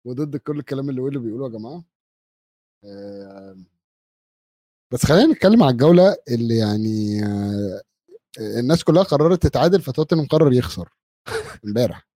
وضد 0.06 0.36
كل 0.36 0.58
الكلام 0.58 0.90
اللي 0.90 1.00
ويلو 1.00 1.20
بيقوله 1.20 1.44
يا 1.44 1.50
جماعة. 1.50 1.84
آه، 2.84 3.56
بس 4.92 5.06
خلينا 5.06 5.32
نتكلم 5.32 5.62
على 5.62 5.72
الجولة 5.72 6.16
اللي 6.30 6.56
يعني 6.58 7.24
آه، 7.24 7.82
الناس 8.38 8.84
كلها 8.84 9.02
قررت 9.02 9.42
تتعادل 9.42 9.82
فتوتنهام 9.82 10.26
قرر 10.26 10.52
يخسر 10.52 10.88
امبارح. 11.66 12.08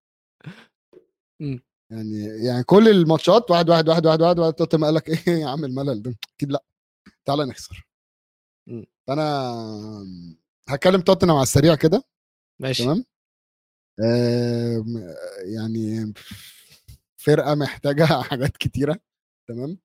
يعني 1.90 2.44
يعني 2.46 2.64
كل 2.64 2.88
الماتشات 2.88 3.50
واحد 3.50 3.70
واحد 3.70 3.88
واحد 3.88 4.06
واحد 4.06 4.20
واحد, 4.22 4.38
واحد 4.38 4.52
توتنهام 4.52 4.84
قال 4.84 4.94
لك 4.94 5.28
إيه 5.28 5.34
يا 5.34 5.46
عم 5.48 5.64
الملل 5.64 6.02
ده؟ 6.02 6.14
أكيد 6.36 6.52
لأ. 6.52 6.64
تعالى 7.26 7.44
نخسر. 7.44 7.86
فانا 9.06 9.54
هتكلم 10.68 11.00
توتنهام 11.00 11.36
على 11.36 11.42
السريع 11.42 11.74
كده 11.74 12.02
ماشي. 12.60 12.84
تمام؟ 12.84 13.04
آم، 14.00 15.14
يعني 15.56 16.14
فرقة 17.16 17.54
محتاجة 17.54 18.04
حاجات 18.30 18.56
كتيرة 18.56 18.98
تمام؟ 19.48 19.78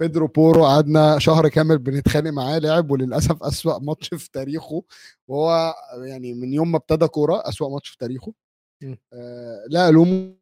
بيدرو 0.00 0.26
بورو 0.26 0.64
قعدنا 0.66 1.18
شهر 1.18 1.48
كامل 1.48 1.78
بنتخانق 1.78 2.30
معاه 2.30 2.58
لعب 2.58 2.90
وللأسف 2.90 3.42
أسوأ 3.42 3.78
ماتش 3.78 4.08
في 4.14 4.30
تاريخه 4.32 4.84
وهو 5.28 5.74
يعني 6.04 6.34
من 6.34 6.52
يوم 6.52 6.72
ما 6.72 6.78
ابتدى 6.78 7.06
كورة 7.08 7.42
أسوأ 7.48 7.68
ماتش 7.68 7.88
في 7.88 7.98
تاريخه. 7.98 8.34
م. 8.82 8.94
آه 9.12 9.64
لا 9.70 9.88
ألومه 9.88 10.36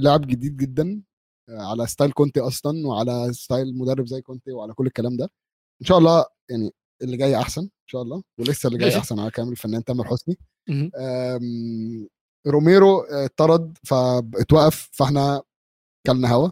لاعب 0.00 0.20
جديد 0.26 0.56
جدا 0.56 1.02
آه 1.48 1.70
على 1.70 1.86
style 1.86 2.12
كونتي 2.12 2.40
أصلا 2.40 2.86
وعلى 2.88 3.32
style 3.32 3.78
مدرب 3.78 4.06
زي 4.06 4.20
كونتي 4.22 4.52
وعلى 4.52 4.74
كل 4.74 4.86
الكلام 4.86 5.16
ده. 5.16 5.30
إن 5.80 5.86
شاء 5.86 5.98
الله 5.98 6.24
يعني 6.50 6.70
اللي 7.02 7.16
جاي 7.16 7.36
أحسن 7.36 7.62
إن 7.62 7.70
شاء 7.86 8.02
الله. 8.02 8.22
ولسه 8.40 8.66
اللي 8.66 8.78
جاي. 8.78 8.98
أحسن 8.98 9.18
على 9.18 9.30
كلام 9.30 9.52
الفنان 9.52 9.84
تامر 9.84 10.04
حسني. 10.04 10.38
روميرو 12.46 13.00
آه، 13.00 13.24
اتطرد 13.24 13.78
فاتوقف 13.84 14.88
فإحنا 14.92 15.42
كلنا 16.06 16.32
هوا. 16.32 16.50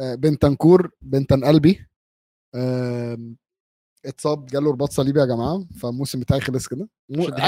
آه، 0.00 0.14
بنتنكور 0.14 0.90
بنتن 1.00 1.44
قلبي. 1.44 1.86
اتصاب 4.06 4.46
جاله 4.46 4.70
رباط 4.70 4.90
صليبي 4.92 5.20
يا 5.20 5.24
جماعة 5.24 5.66
فالموسم 5.82 6.20
بتاعي 6.20 6.40
خلص 6.40 6.68
كده. 6.68 6.88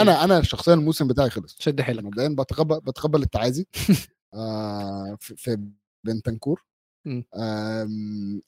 أنا 0.02 0.24
أنا 0.24 0.42
شخصيا 0.42 0.74
الموسم 0.74 1.08
بتاعي 1.08 1.30
خلص. 1.30 1.56
شد 1.60 1.80
حيلك. 1.80 2.04
مبدئيا 2.04 2.28
بتقبل 2.28 2.80
بتقبل 2.80 3.22
التعازي. 3.22 3.66
آه، 4.34 5.16
في 5.20 5.68
بنتنكور. 6.06 6.64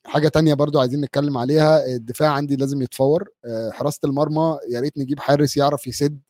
حاجة 0.07 0.29
تانية 0.29 0.55
برضو 0.55 0.81
عايزين 0.81 1.01
نتكلم 1.01 1.39
عليها 1.39 1.87
الدفاع 1.87 2.31
عندي 2.33 2.57
لازم 2.57 2.83
يتفور. 2.83 3.29
آه، 3.45 3.71
حراسة 3.71 3.99
المرمى 4.05 4.59
يا 4.71 4.81
ريت 4.81 4.99
نجيب 4.99 5.21
حارس 5.21 5.57
يعرف 5.57 5.87
يسد. 5.87 6.21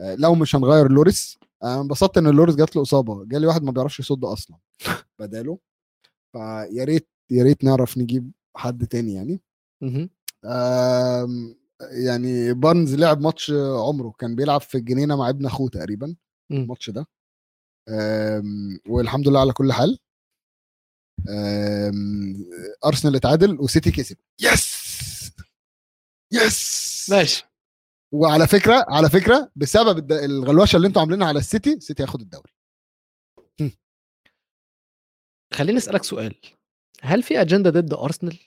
آه، 0.00 0.14
لو 0.14 0.34
مش 0.34 0.56
هنغير 0.56 0.88
لوريس. 0.92 1.38
أنا 1.64 1.80
انبسطت 1.80 2.18
إن 2.18 2.26
لوريس 2.28 2.56
جات 2.56 2.76
له 2.76 2.82
إصابة. 2.82 3.24
جالي 3.24 3.46
واحد 3.46 3.62
ما 3.62 3.72
بيعرفش 3.72 4.00
يصد 4.00 4.24
أصلا. 4.24 4.56
بداله. 5.20 5.58
فيا 6.32 6.84
ريت 6.84 7.08
يا 7.30 7.44
ريت 7.44 7.64
نعرف 7.64 7.98
نجيب 7.98 8.32
حد 8.56 8.86
تاني 8.86 9.14
يعني. 9.14 9.40
يعني 11.80 12.52
بارنز 12.54 12.94
لعب 12.94 13.20
ماتش 13.20 13.50
عمره. 13.76 14.14
كان 14.18 14.36
بيلعب 14.36 14.60
في 14.60 14.78
الجنينة 14.78 15.16
مع 15.16 15.28
ابن 15.28 15.46
أخوه 15.46 15.68
تقريبا. 15.68 16.16
الماتش 16.50 16.90
ده. 16.90 17.06
والحمد 18.88 19.28
لله 19.28 19.40
على 19.40 19.52
كل 19.52 19.72
حال. 19.72 19.98
أرسنال 22.84 23.16
اتعادل 23.16 23.60
وسيتي 23.60 23.90
كسب. 23.90 24.16
Yes! 24.40 24.82
Yes! 26.32 27.06
ماشي. 27.10 27.44
وعلى 28.14 28.46
فكرة 28.46 28.84
على 28.88 29.10
فكرة 29.10 29.50
بسبب 29.56 29.98
الد- 29.98 30.12
الغلوشة 30.12 30.76
اللي 30.76 30.88
أنتوا 30.88 31.02
عاملينها 31.02 31.28
على 31.28 31.38
السيتي 31.38 31.80
سيتي 31.80 32.02
هياخد 32.02 32.20
الدوري. 32.20 32.52
خليني 35.54 35.78
أسألك 35.78 36.04
سؤال. 36.04 36.40
هل 37.02 37.22
في 37.22 37.40
أجندة 37.40 37.70
ضد 37.70 37.94
أرسنال؟ 37.94 38.38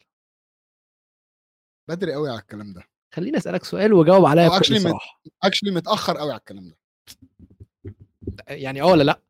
بدري 1.89 2.13
قوي 2.13 2.29
على 2.29 2.39
الكلام 2.39 2.73
ده. 2.73 2.83
خليني 3.13 3.37
أسألك 3.37 3.63
سؤال 3.63 3.93
وجاوب 3.93 4.25
عليا 4.25 4.49
من- 4.49 4.79
صراحة. 4.79 5.21
اكشلي 5.43 5.71
متأخر 5.71 6.17
قوي 6.17 6.31
على 6.31 6.39
الكلام 6.39 6.69
ده. 6.69 6.77
يعني 8.47 8.81
آه 8.81 8.85
ولا 8.85 9.03
لأ؟ 9.03 9.21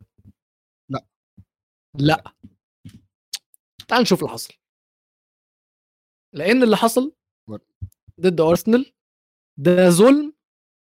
لأ. 0.89 1.05
لأ. 1.95 2.23
تعال 3.87 4.01
نشوف 4.01 4.19
اللي 4.19 4.31
حصل. 4.31 4.53
لأن 6.33 6.63
اللي 6.63 6.77
حصل 6.77 7.15
ضد 8.21 8.41
أرسنال 8.41 8.93
ده 9.59 9.89
ظلم 9.89 10.33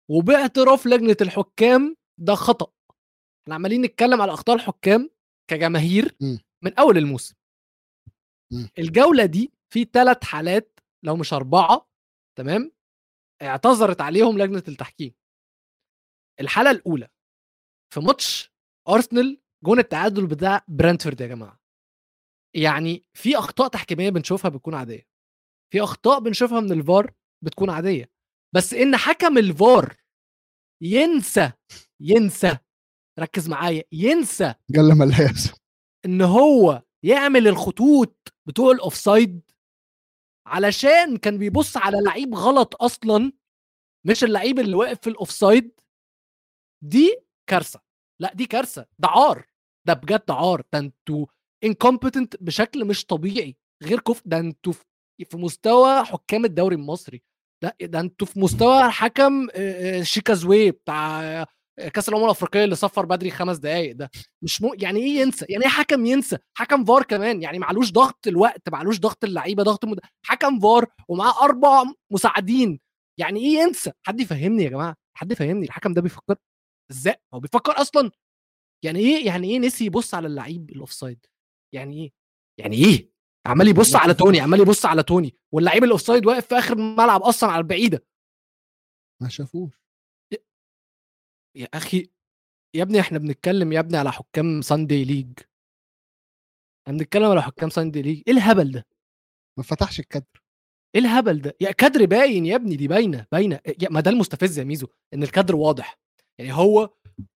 وباعتراف 0.09 0.85
لجنة 0.87 1.17
الحكام 1.21 1.95
ده 2.17 2.35
خطأ. 2.35 2.71
إحنا 3.43 3.55
عمالين 3.55 3.81
نتكلم 3.81 4.21
على 4.21 4.33
أخطاء 4.33 4.55
الحكام 4.55 5.09
كجماهير. 5.49 6.15
من 6.63 6.73
أول 6.79 6.97
الموسم. 6.97 7.35
الجولة 8.79 9.25
دي 9.25 9.51
في 9.73 9.83
ثلاث 9.83 10.23
حالات 10.23 10.79
لو 11.03 11.15
مش 11.15 11.33
أربعة 11.33 11.89
تمام؟ 12.37 12.71
اعتذرت 13.41 14.01
عليهم 14.01 14.37
لجنة 14.37 14.63
التحكيم. 14.67 15.13
الحالة 16.39 16.71
الأولى 16.71 17.09
في 17.93 17.99
ماتش 17.99 18.51
أرسنال 18.89 19.41
جون 19.63 19.79
التعادل 19.79 20.27
بتاع 20.27 20.65
برنتفورد 20.67 21.21
يا 21.21 21.27
جماعة. 21.27 21.64
يعني 22.55 23.03
في 23.13 23.37
أخطاء 23.37 23.67
تحكيمية 23.67 24.09
بنشوفها 24.09 24.49
بتكون 24.49 24.73
عادية. 24.73 25.07
في 25.73 25.83
أخطاء 25.83 26.19
بنشوفها 26.19 26.59
من 26.59 26.71
الفار 26.71 27.13
بتكون 27.43 27.69
عادية. 27.69 28.09
بس 28.55 28.73
إن 28.73 28.97
حكم 28.97 29.37
الفار 29.37 29.95
ينسى 30.81 31.51
ينسى 32.01 32.57
ركز 33.19 33.49
معايا 33.49 33.83
ينسى 33.91 34.53
قال 34.75 34.89
لما 34.89 35.03
لا 35.05 35.33
إن 36.05 36.21
هو 36.21 36.83
يعمل 37.03 37.47
الخطوط 37.47 38.33
بتوع 38.47 38.71
ال 38.71 38.81
offside 38.81 39.51
علشان 40.47 41.17
كان 41.17 41.37
بيبص 41.37 41.77
على 41.77 41.97
لعيب 42.01 42.35
غلط 42.35 42.83
أصلا 42.83 43.31
مش 44.07 44.23
اللعيب 44.23 44.59
اللي 44.59 44.75
واقف 44.75 44.99
في 45.01 45.09
ال 45.09 45.18
offside 45.18 45.79
دي 46.83 47.21
كارثة. 47.49 47.81
لأ 48.21 48.33
دي 48.33 48.45
كارثة. 48.45 48.85
ده 48.99 49.07
عار. 49.07 49.47
ده 49.87 49.93
بجد 49.93 50.31
عار. 50.31 50.63
ده 50.73 50.79
أنتوا 50.79 51.25
incompetent 51.65 52.35
بشكل 52.43 52.85
مش 52.85 53.05
طبيعي. 53.05 53.55
غير 53.83 53.99
كف 53.99 54.21
ده 54.25 54.39
أنتوا 54.39 54.73
في- 54.73 54.85
مستوى 55.33 56.03
حكام 56.05 56.45
الدوري 56.45 56.75
المصري. 56.75 57.23
لا 57.63 57.75
ده 57.81 57.99
أنتوا 57.99 58.27
في 58.27 58.39
مستوى 58.39 58.89
حكم 58.91 59.47
شيكازوي 60.01 60.71
بتاع 60.71 61.45
كأس 61.93 62.09
الأمم 62.09 62.25
الأفريقية 62.25 62.63
اللي 62.63 62.75
صفر 62.75 63.05
بدري 63.05 63.31
خمس 63.31 63.57
دقائق 63.57 63.95
ده. 63.95 64.09
مش 64.43 64.61
مو 64.61 64.73
يعني 64.79 64.99
إيه 64.99 65.19
ينسى؟ 65.21 65.45
يعني 65.49 65.63
إيه 65.63 65.69
حكم 65.69 66.05
ينسى؟ 66.05 66.37
حكم 66.57 66.85
فار 66.85 67.03
كمان. 67.03 67.41
يعني 67.41 67.59
معلوش 67.59 67.91
ضغط 67.91 68.27
الوقت 68.27 68.69
معلوش 68.69 68.99
ضغط 68.99 69.23
اللعيبة 69.23 69.63
ضغط 69.63 69.83
المد... 69.85 69.99
حكم 70.25 70.59
فار 70.59 70.85
ومعاه 71.07 71.43
أربع 71.43 71.83
مساعدين. 72.11 72.79
يعني 73.19 73.39
إيه 73.39 73.59
ينسى؟ 73.59 73.91
حد 74.07 74.19
يفهمني 74.21 74.63
يا 74.63 74.69
جماعة؟ 74.69 74.95
حد 75.17 75.31
يفهمني 75.31 75.65
الحكم 75.65 75.93
ده 75.93 76.01
بيفكر 76.01 76.35
إزاي؟ 76.91 77.15
هو 77.33 77.39
بيفكر 77.39 77.81
أصلا؟ 77.81 78.11
يعني 78.85 78.99
إيه 78.99 79.25
يعني 79.25 79.49
إيه 79.49 79.59
نسي 79.59 79.85
يبص 79.85 80.13
على 80.13 80.27
اللعيب 80.27 80.69
ال 80.69 80.76
offside 80.76 81.25
يعني 81.75 82.03
إيه؟ 82.03 82.11
يعني 82.59 82.75
إيه؟ 82.75 83.11
عمال 83.47 83.67
يبص 83.67 83.95
على. 83.95 84.13
توني 84.13 84.39
عمال 84.39 84.59
يبص 84.59 84.85
على 84.85 85.03
توني 85.03 85.35
واللعيب 85.53 85.83
ال 85.83 85.88
offside 85.88 86.25
واقف 86.25 86.47
في 86.47 86.55
آخر 86.55 86.73
الملعب 86.73 87.21
أصلا 87.21 87.51
على 87.51 87.61
البعيدة. 87.61 88.05
ما 89.21 89.29
شافوش. 89.29 89.73
يا 91.57 91.67
أخي 91.73 92.09
يا 92.75 92.83
ابني 92.83 92.99
إحنا 92.99 93.17
بنتكلم 93.17 93.71
يا 93.71 93.79
ابني 93.79 93.97
على 93.97 94.11
حكام 94.11 94.61
Sunday 94.61 95.03
league 95.05 95.39
إحنا 96.87 96.97
بنتكلم 96.97 97.25
على 97.25 97.41
حكام 97.41 97.69
Sunday 97.69 98.01
league 98.01 98.21
إيه 98.27 98.33
الهبل 98.33 98.71
ده؟ 98.71 98.87
ما 99.57 99.63
فتحش 99.63 99.99
الكادر. 99.99 100.43
إيه 100.95 101.01
الهبل 101.01 101.41
ده؟ 101.41 101.55
يا 101.61 101.71
كادر 101.71 102.05
باين 102.05 102.45
يا 102.45 102.55
ابني 102.55 102.75
دي 102.75 102.87
باينة 102.87 103.27
باينة. 103.31 103.59
يا 103.81 103.89
ما 103.89 103.99
ده 104.01 104.11
المستفز 104.11 104.59
يا 104.59 104.63
ميزو 104.63 104.87
إن 105.13 105.23
الكادر 105.23 105.55
واضح. 105.55 105.99
يعني 106.39 106.53
هو 106.53 106.89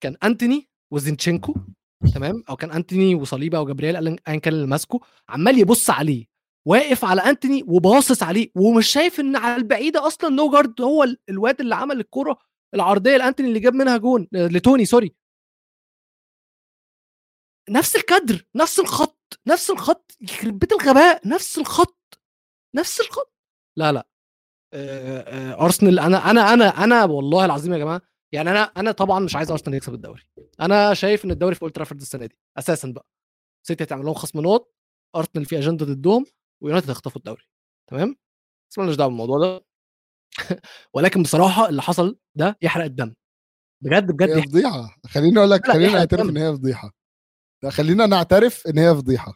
كان 0.03 0.17
انتوني 0.23 0.69
وزينشينكو 0.93 1.55
تمام؟ 2.07 2.43
أو 2.49 2.55
كان 2.55 2.71
أنتوني 2.71 3.15
وصليبة 3.15 3.57
أو 3.57 3.65
جبريل 3.65 3.95
ايا 4.27 4.39
كان 4.39 4.53
اللي 4.53 4.67
ماسكه 4.67 4.99
عمال 5.29 5.59
يبص 5.59 5.89
عليه 5.89 6.25
واقف 6.67 7.05
على 7.05 7.21
أنتوني 7.21 7.63
وباصص 7.67 8.23
عليه 8.23 8.51
ومش 8.55 8.87
شايف 8.87 9.19
إن 9.19 9.35
على 9.35 9.55
البعيدة 9.55 10.07
أصلا 10.07 10.29
نورجارد 10.29 10.81
هو 10.81 11.03
ال- 11.03 11.17
الواد 11.29 11.61
اللي 11.61 11.75
عمل 11.75 11.99
الكره 11.99 12.37
العرضية 12.73 13.17
لأنتوني 13.17 13.49
اللي 13.49 13.59
جاب 13.59 13.73
منها 13.73 13.97
جون 13.97 14.27
آه، 14.35 14.47
لتوني 14.47 14.85
sorry 14.85 15.15
نفس 17.69 17.95
الكادر 17.95 18.45
نفس 18.55 18.79
الخط 18.79 19.39
نفس 19.47 19.69
الخط 19.69 20.17
يخرب 20.21 20.59
بيت 20.59 20.71
الغباء 20.71 21.27
نفس 21.27 21.57
الخط 21.57 22.19
نفس 22.75 23.01
الخط. 23.01 23.33
لا 23.77 23.91
لا. 23.91 24.07
آه، 24.73 25.19
آه، 25.19 25.65
أرسنال 25.65 25.99
أنا 25.99 26.29
أنا 26.31 26.53
أنا 26.53 26.83
أنا 26.83 27.03
والله 27.05 27.45
العظيم 27.45 27.73
يا 27.73 27.77
جماعة 27.77 28.01
يعني 28.31 28.49
أنا 28.49 28.63
أنا 28.63 28.91
طبعا 28.91 29.19
مش 29.19 29.35
عايز 29.35 29.51
أرسنال 29.51 29.75
يكسب 29.77 29.93
الدوري. 29.93 30.23
أنا 30.61 30.93
شايف 30.93 31.25
إن 31.25 31.31
الدوري 31.31 31.55
في 31.55 31.61
أولد 31.61 31.73
ترافورد 31.73 32.01
السنة 32.01 32.25
دي 32.25 32.37
أساسا 32.57 32.87
بقى. 32.87 33.05
سيتي 33.67 33.83
هتعمل 33.83 34.05
لهم 34.05 34.13
خصم 34.13 34.39
نقط 34.41 34.73
أرسنال 35.15 35.45
في 35.45 35.57
أجندة 35.57 35.85
ضدهم 35.85 36.25
ويونايتد 36.61 36.89
هيخطفوا 36.89 37.17
الدوري. 37.17 37.43
تمام؟ 37.89 38.15
بس 38.71 38.77
مالناش 38.77 38.95
دعوة 38.95 39.09
بالموضوع 39.09 39.39
ده. 39.39 39.65
ولكن 40.93 41.23
بصراحة 41.23 41.69
اللي 41.69 41.81
حصل 41.81 42.19
ده 42.35 42.57
يحرق 42.61 42.85
الدم. 42.85 43.13
بجد 43.83 44.11
بجد 44.11 44.29
هي 44.29 44.41
فضيحة. 44.41 44.97
خليني 45.07 45.39
أقول 45.39 45.51
لك 45.51 45.67
خلينا 45.67 45.93
نعترف. 45.93 46.29
إن 46.29 46.37
هي 46.37 46.53
فضيحة. 46.53 46.91
لا 47.63 47.69
خلينا 47.69 48.05
نعترف 48.05 48.67
إن 48.67 48.77
هي 48.77 48.95
فضيحة. 48.95 49.33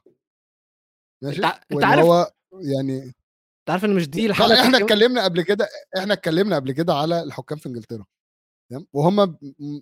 ماشي؟ 1.24 1.46
أنت 1.46 1.64
أنت 1.72 1.84
عارف 1.84 2.06
هو 2.06 2.34
يعني 2.54 3.04
أنت 3.04 3.70
عارف 3.70 3.86
إن 3.86 3.96
مش 3.96 4.10
دي 4.10 4.26
الحالة 4.26 4.62
إحنا 4.62 4.78
اتكلمنا 4.78 5.24
قبل 5.24 5.42
كده 5.42 5.68
إحنا 5.98 6.14
اتكلمنا 6.14 6.56
قبل 6.56 6.72
كده 6.72 6.94
على 6.94 7.24
الحكام 7.24 7.58
في 7.58 7.66
إنجلترا. 7.66 8.06
تمام؟ 8.70 8.88
وهم 8.94 9.38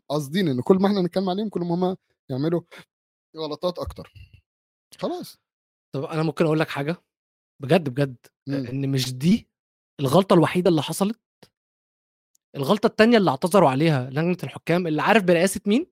قاصدين 0.10 0.48
إن 0.48 0.62
كل 0.62 0.76
ما 0.76 0.88
إحنا 0.88 1.02
نتكلم 1.02 1.30
عليهم 1.30 1.50
كل 1.50 1.62
ما 1.62 1.76
هم 1.76 1.98
يعملوا 2.30 2.62
غلطات 3.38 3.80
أكتر. 3.80 4.14
خلاص. 5.00 5.40
طب 5.96 6.04
أنا 6.04 6.24
ممكن 6.24 6.46
أقول 6.46 6.60
لك 6.60 6.70
حاجة؟ 6.70 7.04
بجد 7.62 7.90
بجد 7.90 8.18
مم. 8.48 8.54
إن 8.68 8.92
مش 8.92 9.14
دي 9.14 9.50
الغلطة 10.00 10.34
الوحيدة 10.34 10.70
اللي 10.70 10.82
حصلت؟ 10.82 11.20
الغلطة 12.56 12.88
التانية 12.88 13.18
اللي 13.18 13.32
اعتذروا 13.32 13.70
عليها 13.70 14.10
لجنة 14.10 14.38
الحكام 14.44 14.88
اللي 14.88 15.02
عارف 15.02 15.24
برئاسه 15.24 15.62
مين؟ 15.68 15.92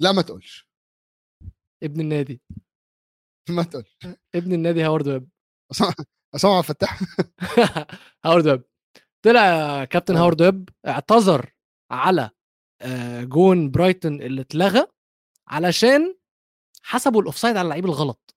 لا 0.00 0.12
ما 0.12 0.22
تقولش. 0.22 0.68
ابن 1.82 2.00
النادي. 2.00 2.40
ما 3.56 3.62
تقولش. 3.62 3.98
ابن 4.34 4.52
النادي 4.52 4.82
هاورد 4.84 5.08
ويب. 5.08 5.28
عصام 6.34 6.50
عبد 6.50 6.58
الفتاح. 6.68 7.00
هاورد 8.24 8.46
ويب. 8.46 8.71
طلع 9.22 9.84
كابتن 9.84 10.16
آه. 10.16 10.20
هاورد 10.20 10.42
ويب 10.42 10.68
اعتذر 10.86 11.52
على 11.90 12.30
آه، 12.82 13.22
جون 13.24 13.70
برايتون 13.70 14.22
اللي 14.22 14.40
اتلغى 14.40 14.86
علشان 15.48 16.16
حسبوا 16.82 17.20
ال 17.20 17.24
offside 17.24 17.56
على 17.56 17.64
اللعيب 17.64 17.84
الغلط 17.84 18.36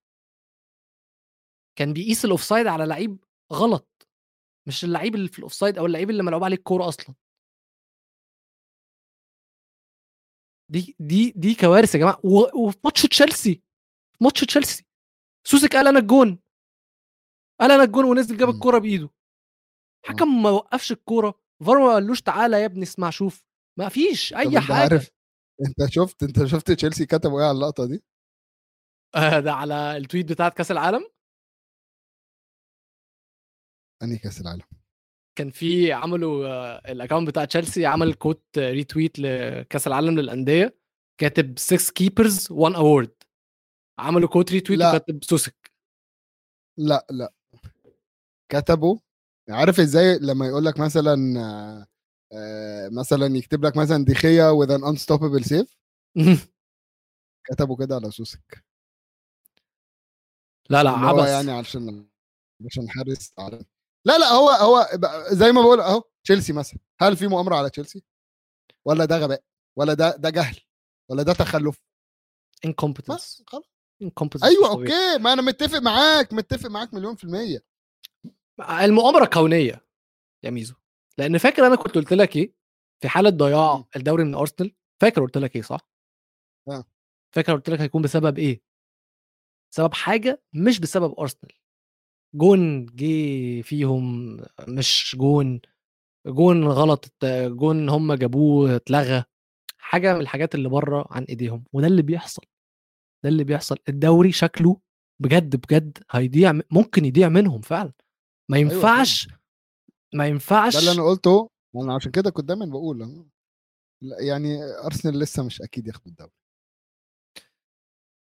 كان 1.76 1.94
بيقيس 1.94 2.26
ال 2.26 2.31
offside 2.31 2.68
على 2.68 2.86
لعيب 2.86 3.26
غلط 3.54 4.08
مش 4.68 4.84
اللعيب 4.84 5.16
اللي 5.16 5.28
في 5.28 5.38
ال 5.39 5.44
offside 5.44 5.78
أو 5.78 5.86
اللعيب 5.86 6.10
اللي 6.10 6.24
ملعوب 6.24 6.44
عليه 6.44 6.56
الكورة 6.56 6.88
أصلا 6.88 7.16
دي 10.70 10.96
دي 11.00 11.32
دي 11.36 11.56
كوارث 11.56 11.96
يا 11.96 12.00
جماعة 12.00 12.20
وفي 12.56 12.78
ماتش 12.84 13.02
تشيلسي 13.02 13.62
ماتش 14.22 14.42
تشيلسي 14.42 14.86
سوسك 15.48 15.76
قال 15.76 15.88
أنا 15.88 16.00
الجون 16.00 16.40
قال 17.60 17.72
أنا 17.72 17.84
الجون 17.84 18.06
ونزل 18.06 18.38
جاب 18.38 18.50
مم. 18.50 18.56
الكورة 18.56 18.78
بإيده 18.80 19.10
حكم 20.06 20.43
ما 20.43 20.49
وقفش 20.49 20.91
الكورة 20.91 21.39
فار 21.66 21.78
ما 21.80 21.93
قالوش 21.93 22.22
تعالى 22.22 22.62
يا 22.62 22.66
ابني 22.66 22.84
اسمع 22.84 23.10
شوف. 23.10 23.45
ما 23.80 23.89
فيش 23.89 24.34
أي 24.34 24.43
أنت 24.45 24.58
حاجة. 24.58 24.78
عارف 24.78 25.10
أنت 25.68 25.89
شفت 25.91 26.24
أنت 26.24 26.45
شفت 26.45 26.72
تشيلسي 26.72 27.06
كتبوا 27.06 27.39
إيه 27.41 27.47
على 27.47 27.56
اللقطة 27.56 27.86
دي؟ 27.86 28.03
آه 29.16 29.39
ده 29.39 29.53
على 29.53 29.97
ال 29.98 30.03
tweet 30.03 30.30
بتاعت 30.30 30.53
كأس 30.58 30.72
العالم؟ 30.72 31.10
أنهي 34.03 34.18
كأس 34.18 34.41
العالم؟ 34.41 34.62
كان 35.38 35.49
في 35.49 35.93
عملوا 35.93 36.47
آه، 36.47 36.91
ال 36.91 36.96
account 36.96 37.28
بتاع 37.28 37.45
تشيلسي 37.45 37.86
عمل 37.86 38.14
quote 38.14 38.43
retweet 38.58 39.20
لكأس 39.20 39.88
العالم 39.88 40.20
للأندية 40.20 40.78
كاتب 41.22 41.60
6 41.60 41.93
keepers 41.93 42.48
1 42.51 42.76
award 42.76 43.24
عملوا 43.99 44.30
quote 44.30 44.52
retweet. 44.52 44.80
وكاتب 44.80 45.24
سوسك. 45.24 45.72
لا 46.80 47.08
لا. 47.10 47.34
كتبوا 48.51 48.99
عارف 49.50 49.80
إزاي 49.80 50.20
لما 50.20 50.48
يقول 50.48 50.66
لك 50.66 50.80
مثلا 50.80 51.16
آه، 52.34 52.89
مثلا 52.89 53.38
يكتب 53.38 53.66
لك 53.66 53.78
مثلا 53.78 54.06
دخيا 54.06 54.52
with 54.52 54.70
an 54.70 54.82
unstoppable 54.82 55.43
save 55.48 55.76
كتبوا 57.48 57.78
كده 57.86 57.96
على 57.96 58.12
سوسك. 58.12 58.66
لا 60.70 60.84
لا 60.84 60.89
عبس 60.89 61.28
يعني 61.30 61.52
علشان 61.52 62.08
عشان 62.66 62.89
حارس. 62.89 63.34
لا 64.06 64.18
لا 64.18 64.26
هو 64.28 64.50
هو 64.50 64.88
زي 65.32 65.52
ما 65.52 65.62
بقول 65.62 65.80
أهو 65.80 66.04
تشيلسي 66.24 66.54
مثلا. 66.54 66.80
هل 67.02 67.18
في 67.18 67.28
مؤامرة 67.28 67.56
على 67.56 67.70
تشيلسي؟ 67.70 68.04
ولا 68.86 69.06
ده 69.06 69.18
غباء؟ 69.18 69.43
ولا 69.78 69.93
ده 69.93 70.16
ده 70.16 70.30
جهل؟ 70.30 70.60
ولا 71.10 71.24
ده 71.24 71.34
تخلف؟ 71.34 71.82
Incompetence. 72.68 73.14
بس 73.16 73.43
خلاص. 73.48 73.64
أيوه. 74.43 74.70
Okay. 74.72 75.18
ما 75.24 75.34
أنا 75.34 75.41
متفق 75.41 75.80
معاك 75.80 76.34
متفق 76.34 76.70
معاك 76.70 76.93
مليون 76.93 77.16
في 77.16 77.24
المية. 77.24 77.64
المؤامرة 78.60 79.26
كونيه 79.26 79.86
يا 80.43 80.49
ميزو. 80.49 80.76
لأن 81.18 81.38
فاكر 81.38 81.68
أنا 81.68 81.76
كنت 81.76 81.95
قلت 81.95 82.14
لك 82.14 82.36
إيه؟ 82.36 82.53
في 83.01 83.10
حالة 83.10 83.30
ضياع 83.30 83.78
مم. 83.78 83.84
الدوري 83.95 84.24
من 84.24 84.36
أرسنال 84.36 84.72
فاكر 85.01 85.22
قلت 85.22 85.38
لك 85.38 85.56
إيه 85.56 85.62
صح؟ 85.62 85.89
آه. 86.68 86.84
فاكر 87.36 87.53
قلت 87.53 87.70
لك 87.70 87.82
هيكون 87.82 88.01
بسبب 88.01 88.38
إيه؟ 88.39 88.62
سبب 89.76 89.93
حاجة 89.93 90.43
مش 90.53 90.80
بسبب 90.80 91.20
أرسنال. 91.20 91.51
جون 92.36 92.86
جه 92.86 93.62
فيهم 93.62 94.38
مش 94.68 95.16
جون. 95.20 95.62
جون 96.28 96.68
غلط 96.68 97.14
جون 97.24 97.89
هم 97.89 98.14
جابوه 98.14 98.76
اتلغى. 98.76 99.24
حاجة 99.78 100.14
من 100.14 100.22
الحاجات 100.22 100.56
اللي 100.56 100.70
بره 100.70 101.08
عن 101.12 101.24
إيديهم. 101.24 101.64
وده 101.74 101.88
اللي 101.88 102.01
بيحصل. 102.01 102.41
ده 103.24 103.30
اللي 103.30 103.43
بيحصل. 103.43 103.78
الدوري 103.89 104.32
شكله 104.32 104.80
بجد 105.22 105.56
بجد 105.56 105.97
هيضيع 106.12 106.60
ممكن 106.72 107.06
يضيع 107.06 107.30
منهم 107.30 107.62
فعلا. 107.62 107.93
ما 108.50 108.58
أيوة 108.58 108.74
ينفعش 108.74 109.28
ما 110.14 110.28
ينفعش 110.28 110.74
ده 110.74 110.80
اللي 110.80 110.91
أنا 110.91 111.10
قلته 111.10 111.50
أنا 111.76 111.96
عشان 111.96 112.12
كده 112.12 112.30
كنت 112.30 112.46
دايما 112.46 112.66
بقول. 112.66 113.26
لا، 114.02 114.22
يعني 114.22 114.64
أرسنال 114.86 115.20
لسه 115.20 115.43
مش 115.43 115.62
أكيد 115.62 115.88
ياخدوا 115.88 116.08
الدوري. 116.12 116.32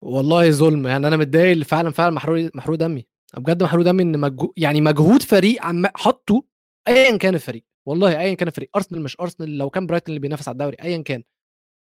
والله 0.04 0.52
ظلم 0.52 0.88
يعني 0.88 1.08
أنا 1.08 1.18
متضايق 1.18 1.64
فعلا 1.64 1.92
فعلا 1.92 2.12
محروق 2.16 2.56
محروق 2.56 2.78
دمي. 2.78 3.06
بجد 3.38 3.64
محروق 3.64 3.86
دمي 3.86 4.04
إن 4.04 4.20
مجهو... 4.20 4.54
يعني 4.58 4.82
مجهود 4.82 5.22
فريق 5.22 5.66
عم 5.66 5.86
حطه 5.96 6.44
ايا 6.88 7.18
كان 7.18 7.36
الفريق. 7.36 7.66
والله 7.88 8.20
ايا 8.20 8.34
كان 8.34 8.48
الفريق. 8.48 8.70
أرسنال 8.76 9.02
مش 9.02 9.20
أرسنال 9.20 9.58
لو 9.58 9.70
كان 9.70 9.88
برايتون 9.88 10.10
اللي 10.10 10.20
بينافس 10.20 10.48
على 10.48 10.54
الدوري 10.54 10.78
ايا 10.82 11.02
كان. 11.02 11.24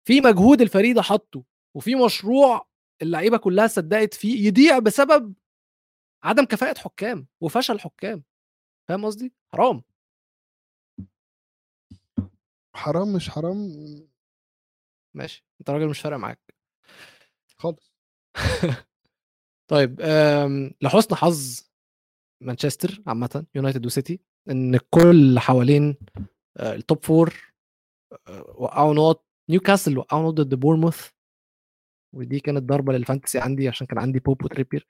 في 0.09 0.21
مجهود 0.21 0.61
الفريق 0.61 0.95
ده 0.95 1.03
حطه 1.03 1.45
وفي 1.77 1.95
مشروع 1.95 2.69
اللعيبة 3.03 3.37
كلها 3.37 3.67
صدقت 3.67 4.15
فيه 4.15 4.47
يضيع 4.47 4.79
بسبب 4.79 5.35
عدم 6.25 6.45
كفاءة 6.45 6.79
حكام 6.79 7.27
وفشل 7.41 7.81
حكام 7.81 8.23
فاهم 8.89 9.05
قصدي؟ 9.05 9.33
حرام. 9.53 9.83
حرام 12.75 13.13
مش 13.13 13.31
حرام. 13.31 13.57
ماشي 15.15 15.45
أنت 15.61 15.71
راجل 15.71 15.89
مش 15.89 16.01
فارق 16.01 16.17
معاك. 16.17 16.55
خالص. 17.59 17.95
طيب 19.71 20.01
لحسن 20.83 21.15
حظ 21.15 21.61
مانشستر 22.43 23.03
عامة 23.07 23.47
يونايتد 23.55 23.87
وسيتي 23.87 24.21
إن 24.51 24.75
الكل 24.75 25.39
حوالين 25.39 25.97
آه، 26.57 26.75
ال 26.75 26.82
top 26.82 27.05
four 27.05 27.55
آه، 28.29 28.55
وقعوا 28.59 28.95
نقط 28.95 29.25
نيوكاسل 29.51 29.99
وقعوا 29.99 30.23
نقط 30.23 30.35
ضد 30.35 30.55
بورموث 30.55 31.11
ودي 32.15 32.41
كانت 32.41 32.63
ضربة 32.63 32.93
لل 32.93 33.03
fantasy 33.03 33.39
عندي 33.39 33.69
عشان 33.69 33.87
كان 33.87 33.99
عندي 33.99 34.19
بوب 34.19 34.45
وتريبير. 34.45 34.89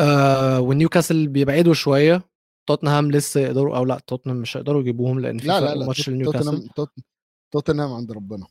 آه 0.00 0.60
والنيوكاسل 0.60 1.28
بيبعدوا 1.28 1.74
شوية. 1.74 2.22
توتنهام 2.68 3.10
لسه 3.10 3.40
يقدروا 3.40 3.76
أو 3.76 3.84
لأ 3.84 3.98
توتنهام 4.06 4.36
مش 4.40 4.56
هيقدروا 4.56 4.80
يجيبوهم 4.80 5.20
لأن 5.20 5.38
في 5.38 5.48
لا 5.48 5.60
لا 5.60 5.74
لا 5.74 5.86
ماتش 5.86 6.08
لنيوكاسل 6.10 6.44
توتنهام 6.44 6.68
توت- 6.76 7.04
توتنهام 7.52 7.92
عند 7.92 8.12
ربنا. 8.12 8.46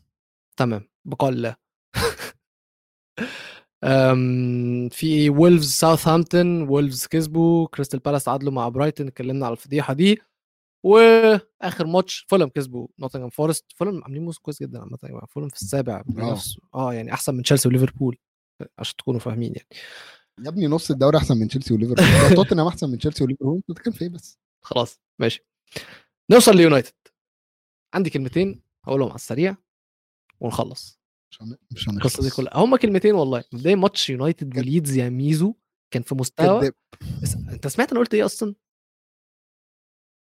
تمام 0.58 0.88
بقاء 1.06 1.30
الله. 1.30 1.56
في 4.92 5.30
وولفز 5.30 5.72
ساوثهامبتون 5.72 6.62
وولفز 6.70 7.08
كسبوا. 7.08 7.68
كريستال 7.68 8.00
بالاس 8.00 8.24
تعادلوا 8.24 8.52
مع 8.52 8.70
برايتون 8.70 9.08
اتكلمنا 9.08 9.46
على 9.46 9.54
الفضيحة 9.54 9.94
دي. 9.94 10.20
وآخر 10.86 11.88
ماتش 11.88 12.26
فولم 12.30 12.48
كسبوا 12.50 12.88
نوتنغهام 13.00 13.30
فورست 13.30 13.66
فولم 13.76 14.04
عاملين 14.04 14.24
موسم 14.26 14.40
كويس 14.42 14.62
جدا 14.64 14.80
عامة 14.80 14.98
يا 15.04 15.10
جماعة 15.10 15.26
فولم 15.26 15.50
في 15.50 15.56
السابع 15.62 16.02
بنفس 16.06 16.58
آه 16.76 16.94
يعني 16.94 17.14
أحسن 17.14 17.36
من 17.36 17.44
تشيلسي 17.44 17.68
وليفربول 17.68 18.18
عشان 18.80 18.96
تكونوا 18.98 19.20
فاهمين 19.20 19.54
يعني. 19.56 19.68
يا 20.40 20.50
ابني 20.50 20.68
نص 20.68 20.92
الدوري 20.92 21.18
أحسن 21.18 21.38
من 21.38 21.48
تشيلسي 21.48 21.74
وليفربول. 21.74 22.06
توتنهام 22.36 22.68
أحسن 22.68 22.90
من 22.90 22.98
تشيلسي 22.98 23.24
وليفربول 23.24 23.56
أنت 23.58 23.72
بتتكلم 23.72 23.94
في 23.94 24.02
إيه 24.02 24.10
بس؟ 24.10 24.40
خلاص 24.62 25.00
ماشي. 25.20 25.46
نوصل 26.32 26.58
ليونايتد. 26.58 26.94
عندي 27.94 28.10
كلمتين 28.10 28.64
هقولهم 28.86 29.08
على 29.10 29.16
السريع 29.16 29.56
ونخلص. 30.40 31.00
مش 31.32 31.42
هن- 31.42 31.58
مش 31.72 31.88
القصة 31.88 32.22
دي 32.22 32.28
هنخلص 32.28 32.36
كلها 32.36 32.52
هم 32.58 32.76
كلمتين 32.76 33.16
والله. 33.16 33.44
مبدئيا 33.54 33.76
ماتش 33.76 34.10
يونايتد 34.10 34.58
وليدز 34.58 34.98
يا 34.98 35.10
ميزو. 35.10 35.54
كان 35.94 36.04
في 36.04 36.16
مستوى. 36.16 36.72
اس- 37.24 37.36
أنت 37.36 37.68
سمعت 37.68 37.92
أنا 37.92 38.00
قلت 38.00 38.14
إيه 38.14 38.26
أصلا؟ 38.26 38.56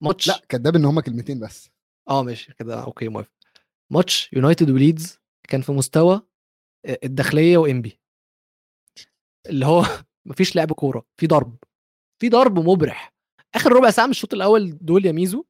ماتش. 0.02 0.28
لا 0.28 0.42
كداب 0.48 0.76
إن 0.76 0.84
هما 0.84 1.00
كلمتين 1.00 1.40
بس. 1.40 1.70
آه 2.08 2.22
ماشي. 2.22 2.54
كده 2.54 2.82
okay 2.84 3.08
موافق. 3.08 3.32
ماتش 3.92 4.32
يونايتد 4.32 4.70
وليدز 4.70 5.18
كان 5.48 5.60
في 5.60 5.72
مستوى 5.72 6.20
الداخلية 7.04 7.58
وإنبي. 7.58 8.00
اللي 9.48 9.66
هو 9.66 9.82
مفيش 10.26 10.56
لعب 10.56 10.72
كورة 10.72 11.06
في 11.16 11.26
ضرب 11.26 11.56
في 12.22 12.28
ضرب 12.28 12.58
مبرح. 12.58 13.12
آخر 13.54 13.72
ربع 13.72 13.90
ساعة 13.90 14.04
من 14.06 14.10
الشوط 14.10 14.34
الأول 14.34 14.78
دول 14.78 15.06
يا 15.06 15.12
ميزو 15.12 15.44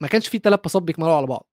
ما 0.00 0.08
كانش 0.08 0.28
في 0.28 0.38
ثلاث 0.38 0.60
باصات 0.60 0.82
بيكملوا 0.82 1.12
على 1.16 1.26
بعض. 1.26 1.46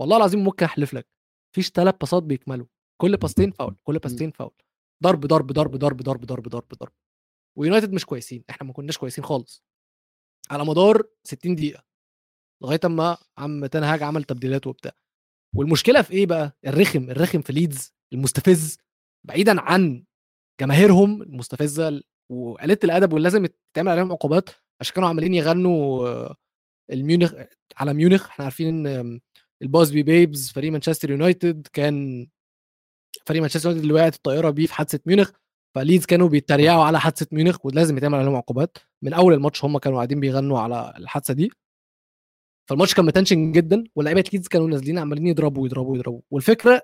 والله 0.00 0.16
العظيم 0.16 0.44
ممكن 0.44 0.64
أحلف 0.64 0.94
لك 0.94 1.06
مفيش 1.52 1.68
ثلاث 1.70 1.94
باصات 2.00 2.22
بيكملوا. 2.22 2.66
كل 3.00 3.16
باستين 3.16 3.50
فاول 3.50 3.76
كل 3.84 3.98
باستين 3.98 4.30
فاول. 4.30 4.54
ضرب 5.02 5.20
ضرب 5.26 5.52
ضرب 5.52 5.76
ضرب 5.76 6.02
ضرب 6.02 6.24
ضرب 6.24 6.48
ضرب 6.48 6.74
ضرب. 6.74 6.92
ويونايتد 7.58 7.92
مش 7.92 8.06
كويسين 8.06 8.44
إحنا 8.50 8.66
ما 8.66 8.72
كناش 8.72 8.98
كويسين 8.98 9.24
خالص. 9.24 9.64
على 10.50 10.64
مدار 10.64 11.02
60 11.24 11.54
دقيقة 11.54 11.84
لغاية 12.62 12.80
أما 12.84 13.16
عم 13.38 13.66
تنهاج 13.66 14.02
عمل 14.02 14.24
تبديلات 14.24 14.66
وبتاع. 14.66 14.92
والمشكلة 15.56 16.02
في 16.02 16.12
إيه 16.12 16.26
بقى؟ 16.26 16.58
الرخم 16.66 17.10
الرخم 17.10 17.42
في 17.42 17.52
ليدز 17.52 17.94
المستفز 18.12 18.78
بعيدا 19.24 19.60
عن 19.60 20.04
جماهيرهم 20.60 21.22
المستفزة 21.22 22.02
وقلة 22.28 22.78
الأدب 22.84 23.12
واللي 23.12 23.24
لازم 23.28 23.44
يتعمل 23.44 23.88
عليهم 23.92 24.12
عقوبات 24.12 24.50
عشان 24.80 24.94
كانوا 24.94 25.08
عمالين 25.08 25.34
يغنوا 25.34 26.08
آه، 26.08 26.36
الميونخ 26.92 27.34
على 27.76 27.94
ميونخ. 27.94 28.26
إحنا 28.26 28.44
عارفين 28.44 28.68
إن 28.68 28.86
آم، 28.86 29.20
ال 29.62 29.69
Busby 29.69 30.02
Babes 30.02 30.52
فريق 30.52 30.72
مانشستر 30.72 31.10
يونايتد 31.10 31.66
كان 31.72 32.26
فريق 33.26 33.40
مانشستر 33.40 33.68
يونايتد 33.68 33.82
اللي 33.82 33.94
وقعت 34.00 34.14
الطائرة 34.14 34.50
بيه 34.50 34.66
في 34.66 34.74
حادثة 34.74 35.00
ميونخ. 35.06 35.30
فليدز 35.74 36.06
كانوا 36.06 36.28
بيتريقوا 36.28 36.84
على 36.84 37.00
حادثة 37.00 37.26
ميونخ 37.32 37.66
ولازم 37.66 37.96
يتعمل 37.96 38.18
عليهم 38.18 38.36
عقوبات. 38.36 38.78
من 39.02 39.12
أول 39.12 39.34
الماتش 39.34 39.64
هم 39.64 39.78
كانوا 39.78 39.96
قاعدين 39.98 40.20
بيغنوا 40.20 40.60
على 40.60 40.94
الحادثة 40.98 41.34
دي. 41.34 41.50
فالماتش 42.70 42.94
كان 42.94 43.04
متنشن 43.04 43.52
جدا 43.52 43.84
ولاعيبة 43.96 44.24
ليدز 44.32 44.48
كانوا 44.48 44.68
نازلين 44.68 44.98
عمالين 44.98 45.26
يضربوا 45.26 45.62
ويضربوا 45.62 45.92
ويضربوا 45.92 46.20
والفكرة 46.30 46.82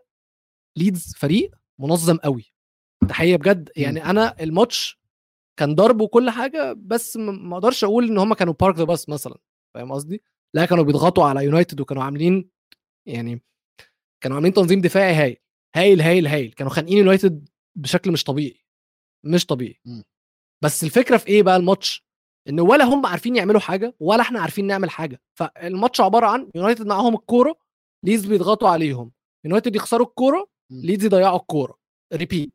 ليدز 0.79 1.15
فريق 1.19 1.51
منظم 1.79 2.17
قوي. 2.17 2.53
تحيه 3.09 3.37
بجد. 3.37 3.71
يعني 3.77 4.05
أنا 4.05 4.43
الماتش 4.43 5.01
كان 5.59 5.75
ضرب 5.75 6.01
وكل 6.01 6.31
حاجة 6.31 6.73
بس 6.73 7.17
ما 7.17 7.57
أقدرش 7.57 7.85
أقول 7.85 8.09
إن 8.09 8.19
هم 8.19 8.35
كانوا 8.35 8.55
park 8.61 8.77
the 8.77 8.85
bus 8.85 9.09
مثلا 9.09 9.39
فاهم 9.75 9.93
قصدي؟ 9.93 10.23
لا 10.55 10.65
كانوا 10.65 10.85
بيضغطوا 10.85 11.25
على 11.25 11.45
يونايتد 11.45 11.81
وكانوا 11.81 12.03
عاملين 12.05 12.51
يعني 13.07 13.43
كانوا 14.23 14.37
عاملين 14.37 14.53
تنظيم 14.55 14.81
دفاعي 14.81 15.15
هايل 15.15 15.37
هايل 15.77 16.01
هايل 16.01 16.27
هايل. 16.27 16.53
كانوا 16.53 16.73
خانقين 16.73 16.99
يونايتد 16.99 17.49
بشكل 17.77 18.13
مش 18.13 18.25
طبيعي 18.25 18.61
مش 19.25 19.47
طبيعي. 19.47 19.81
مم. 19.85 20.05
بس 20.65 20.85
الفكرة 20.85 21.17
في 21.17 21.29
إيه 21.29 21.43
بقى 21.43 21.57
الماتش؟ 21.57 22.05
إن 22.49 22.61
ولا 22.61 22.85
هم 22.85 23.07
عارفين 23.07 23.37
يعملوا 23.37 23.61
حاجة 23.61 23.95
ولا 24.01 24.21
إحنا 24.23 24.41
عارفين 24.41 24.67
نعمل 24.67 24.91
حاجة. 24.91 25.21
فالماتش 25.39 26.01
عبارة 26.01 26.27
عن 26.27 26.51
يونايتد 26.55 26.87
معاهم 26.87 27.15
الكورة 27.15 27.57
ليدز 28.05 28.27
بيضغطوا 28.27 28.69
عليهم. 28.69 29.13
يونايتد 29.45 29.77
يخسروا 29.77 30.07
الكورة. 30.07 30.47
ليدز 30.71 31.05
يضيعوا 31.05 31.37
الكورة. 31.39 31.79
repeat 32.13 32.53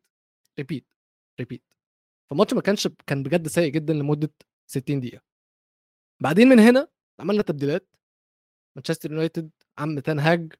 repeat 0.58 0.86
repeat 1.40 1.62
فالماتش 2.30 2.54
ما 2.54 2.60
كانش 2.60 2.88
كان 3.06 3.22
بجد 3.22 3.48
سيء 3.48 3.72
جدا 3.72 3.92
لمدة 3.94 4.30
60 4.70 5.00
دقيقة. 5.00 5.22
بعدين 6.22 6.48
من 6.48 6.58
هنا 6.58 6.88
عملنا 7.20 7.42
تبديلات. 7.42 7.96
مانشستر 8.76 9.12
يونايتد 9.12 9.50
عم 9.78 9.98
تنهاج 9.98 10.52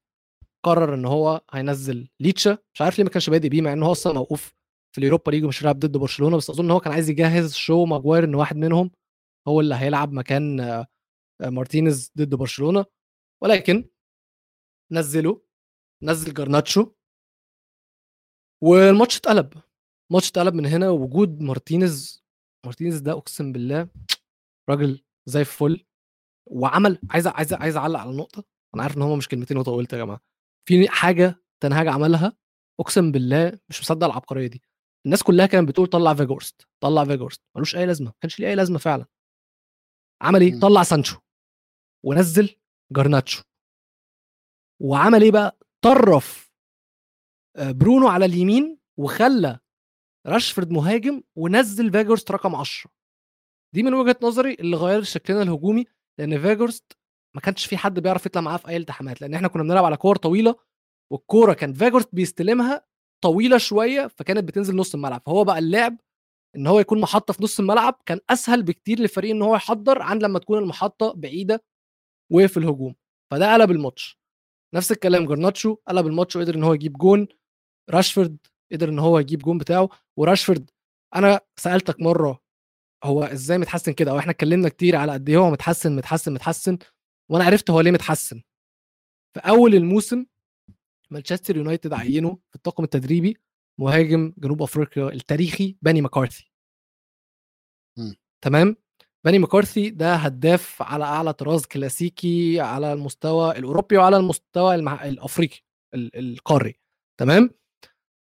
قرر 0.64 0.94
إن 0.94 1.04
هو 1.04 1.40
هينزل 1.50 2.08
ليسا. 2.20 2.58
مش 2.74 2.80
عارف 2.82 2.98
ليه 2.98 3.04
ما 3.04 3.10
كانش 3.10 3.30
بادئ 3.30 3.48
بيه 3.48 3.62
مع 3.62 3.72
إن 3.72 3.82
هو 3.82 3.92
أصلا 3.92 4.12
موقوف 4.12 4.54
في 4.92 4.98
ال 4.98 5.03
Europa 5.03 5.30
League 5.30 5.44
ومش 5.44 5.62
هيلعب 5.62 5.78
ضد 5.78 5.96
برشلونة 5.96 6.36
بس 6.36 6.50
أظن 6.50 6.64
إن 6.64 6.70
هو 6.70 6.80
كان 6.80 6.92
عايز 6.92 7.10
يجهز 7.10 7.54
شو 7.54 7.84
ماجواير 7.84 8.24
إن 8.24 8.34
واحد 8.34 8.56
منهم 8.56 8.90
هو 9.48 9.60
اللي 9.60 9.74
هيلعب 9.74 10.12
مكان 10.12 10.60
آه، 10.60 10.86
مارتينيز 11.42 12.12
ضد 12.18 12.34
برشلونة. 12.34 12.84
ولكن 13.42 13.90
نزله 14.92 15.42
نزل 16.02 16.34
جارناتشو 16.34 16.92
والماتش 18.62 19.16
اتقلب. 19.16 19.52
الماتش 20.10 20.28
اتقلب 20.30 20.54
من 20.54 20.66
هنا 20.66 20.90
وجود 20.90 21.40
مارتينيز 21.40 22.24
مارتينيز 22.66 23.00
ده 23.00 23.12
أقسم 23.12 23.52
بالله 23.52 23.88
راجل 24.70 25.04
زي 25.26 25.40
الفل 25.40 25.84
وعمل 26.46 26.98
عايز 27.10 27.26
عايز 27.26 27.52
عايز 27.52 27.76
أعلق 27.76 28.00
على 28.00 28.10
النقطة. 28.10 28.44
أنا 28.74 28.82
عارف 28.82 28.96
إن 28.96 29.02
هم 29.02 29.18
مش 29.18 29.28
كلمتين 29.28 29.56
وطولت 29.56 29.92
يا 29.92 29.98
جماعة. 29.98 30.20
في 30.68 30.88
حاجة 30.88 31.42
تنهاج 31.62 31.88
عملها 31.88 32.36
أقسم 32.80 33.12
بالله 33.12 33.58
مش 33.68 33.80
مصدق 33.80 34.06
العبقرية 34.06 34.46
دي. 34.46 34.62
الناس 35.06 35.22
كلها 35.22 35.46
كانت 35.46 35.68
بتقول 35.68 35.86
طلع 35.86 36.14
فيجهورست 36.14 36.66
طلع 36.82 37.04
فيجهورست. 37.04 37.42
ملوش 37.56 37.76
أي 37.76 37.86
لازمة 37.86 38.06
ما 38.06 38.14
كانش 38.20 38.40
ليه 38.40 38.48
أي 38.48 38.54
لازمة 38.54 38.78
فعلا. 38.78 39.06
عمل 40.22 40.40
إيه؟ 40.40 40.52
مم. 40.52 40.60
طلع 40.60 40.82
سانشو 40.82 41.20
ونزل 42.04 42.56
جارناتشو. 42.92 43.42
وعمل 44.82 45.22
إيه 45.22 45.30
بقى؟ 45.32 45.58
طرف 45.84 46.50
آه، 47.56 47.70
برونو 47.72 48.08
على 48.08 48.24
اليمين 48.24 48.78
وخلى 48.98 49.60
راشفورد 50.26 50.70
مهاجم 50.70 51.22
ونزل 51.36 51.92
فيجهورست 51.92 52.30
رقم 52.30 52.54
10 52.54 52.90
دي 53.74 53.82
من 53.82 53.94
وجهة 53.94 54.16
نظري 54.22 54.54
اللي 54.54 54.76
غير 54.76 55.02
شكلنا 55.02 55.42
الهجومي 55.42 55.84
لأن 56.18 56.40
فيجهورست 56.40 56.92
ما 57.34 57.40
كانش 57.40 57.66
في 57.66 57.76
حد 57.76 58.00
بيعرف 58.00 58.26
يطلع 58.26 58.42
معاه 58.42 58.56
في 58.56 58.68
أي 58.68 58.76
التحامات 58.76 59.20
لأن 59.20 59.34
إحنا 59.34 59.48
كنا 59.48 59.62
بنلعب 59.62 59.84
على 59.84 59.96
كور 59.96 60.16
طويلة 60.16 60.56
والكورة 61.12 61.52
كان 61.52 61.72
فيجهورست 61.72 62.08
بيستلمها 62.12 62.86
طويلة 63.24 63.58
شوية 63.58 64.06
فكانت 64.06 64.44
بتنزل 64.44 64.76
نص 64.76 64.94
الملعب. 64.94 65.22
فهو 65.26 65.44
بقى 65.44 65.58
اللعب 65.58 65.96
إن 66.56 66.66
هو 66.66 66.80
يكون 66.80 67.00
محطة 67.00 67.32
في 67.34 67.42
نص 67.42 67.60
الملعب 67.60 68.02
كان 68.06 68.20
أسهل 68.30 68.62
بكتير 68.62 68.98
للفريق 69.00 69.30
إن 69.30 69.42
هو 69.42 69.54
يحضر 69.54 70.02
عن 70.02 70.18
لما 70.18 70.38
تكون 70.38 70.58
المحطة 70.58 71.12
بعيدة 71.12 71.64
وفي 72.32 72.56
الهجوم. 72.56 72.94
فده 73.30 73.52
قلب 73.54 73.70
الماتش. 73.70 74.18
نفس 74.74 74.92
الكلام 74.92 75.26
جارناتشو 75.26 75.76
قلب 75.88 76.06
الماتش 76.06 76.36
وقدر 76.36 76.54
إن 76.54 76.62
هو 76.64 76.74
يجيب 76.74 76.92
جون. 76.92 77.28
راشفورد 77.90 78.36
قدر 78.72 78.88
إن 78.88 78.98
هو 78.98 79.18
يجيب 79.18 79.38
جون 79.38 79.58
بتاعه. 79.58 79.88
وراشفورد 80.16 80.70
أنا 81.14 81.40
سألتك 81.56 82.00
مرة 82.00 82.42
هو 83.04 83.22
إزاي 83.24 83.58
متحسن 83.58 83.92
كده؟ 83.92 84.10
أو 84.10 84.18
إحنا 84.18 84.30
اتكلمنا 84.30 84.68
كتير 84.68 84.96
على 84.96 85.12
قد 85.12 85.28
إيه 85.28 85.36
هو 85.36 85.50
متحسن 85.50 85.96
متحسن 85.96 86.34
متحسن 86.34 86.78
وأنا 87.30 87.44
عرفت 87.44 87.70
هو 87.70 87.80
ليه 87.80 87.90
متحسن. 87.90 88.42
في 89.34 89.40
أول 89.40 89.74
الموسم 89.74 90.26
مانشستر 91.10 91.56
يونايتد 91.56 91.92
عينه 91.92 92.38
في 92.50 92.56
الطاقم 92.56 92.84
التدريبي 92.84 93.36
مهاجم 93.80 94.32
جنوب 94.38 94.62
أفريقيا 94.62 95.08
التاريخي 95.08 95.76
باني 95.82 96.02
مكارثي. 96.02 96.50
تمام؟ 98.44 98.76
باني 99.24 99.38
مكارثي 99.38 99.90
ده 99.90 100.14
هداف 100.14 100.82
على 100.82 101.04
أعلى 101.04 101.32
طراز 101.32 101.66
كلاسيكي 101.66 102.60
على 102.60 102.92
المستوى 102.92 103.58
الأوروبي 103.58 103.96
وعلى 103.96 104.16
المستوى 104.16 104.74
المح... 104.74 105.02
الأفريقي 105.02 105.60
ال- 105.94 106.16
القاري. 106.18 106.80
تمام؟ 107.20 107.50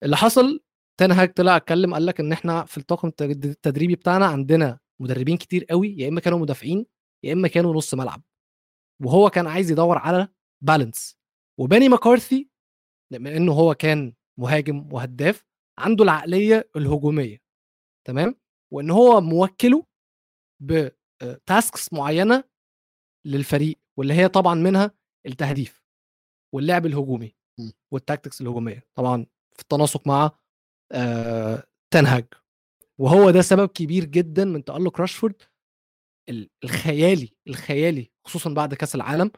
اللي 0.06 0.18
حصل 0.18 0.60
تنهاج 1.00 1.34
طلع 1.34 1.56
اتكلم 1.56 1.94
قال 1.94 2.06
لك 2.06 2.20
إن 2.20 2.32
إحنا 2.32 2.66
في 2.66 2.78
الطاقم 2.78 3.08
التد- 3.08 3.46
التدريبي 3.46 3.96
بتاعنا 3.96 4.26
عندنا 4.26 4.80
مدربين 5.02 5.38
كتير 5.38 5.66
قوي 5.66 5.96
يا 5.98 6.08
إما 6.10 6.22
كانوا 6.22 6.40
مدافعين 6.40 6.86
يا 7.26 7.34
إما 7.34 7.48
كانوا 7.48 7.74
نص 7.74 7.94
ملعب. 7.94 8.22
وهو 9.04 9.30
كان 9.30 9.48
عايز 9.48 9.72
يدور 9.72 9.98
على 9.98 10.28
بالانس 10.64 11.18
وبيني 11.60 11.90
مكارثي 11.90 12.50
بما 13.14 13.38
إنه 13.38 13.52
هو 13.54 13.76
كان 13.76 14.14
مهاجم 14.40 14.94
وهداف 14.94 15.46
عنده 15.80 16.04
العقلية 16.04 16.70
الهجومية. 16.76 17.42
تمام؟ 18.08 18.36
وإن 18.74 18.92
هو 18.92 19.22
موكله 19.22 19.86
ب 20.64 20.85
tasks 20.85 21.94
معينة 21.94 22.44
للفريق 23.28 23.80
واللي 23.98 24.14
هي 24.14 24.28
طبعا 24.28 24.56
منها 24.56 24.92
التهديف 25.26 25.84
واللعب 26.54 26.86
الهجومي. 26.86 27.36
وال 27.94 28.04
tactics 28.04 28.42
الهجومية. 28.42 28.84
طبعا 28.98 29.26
في 29.56 29.62
التناسق 29.62 30.08
مع 30.08 30.32
آه 30.92 31.64
تنهاج 31.94 32.26
وهو 32.98 33.32
ده 33.32 33.42
سبب 33.42 33.68
كبير 33.70 34.06
جدا 34.06 34.46
من 34.46 34.64
تألق 34.64 35.02
راشفورد 35.02 35.42
ال- 36.30 36.50
الخيالي 36.64 37.36
الخيالي 37.48 38.12
خصوصا 38.28 38.54
بعد 38.54 38.74
كأس 38.74 38.96
العالم. 38.96 39.32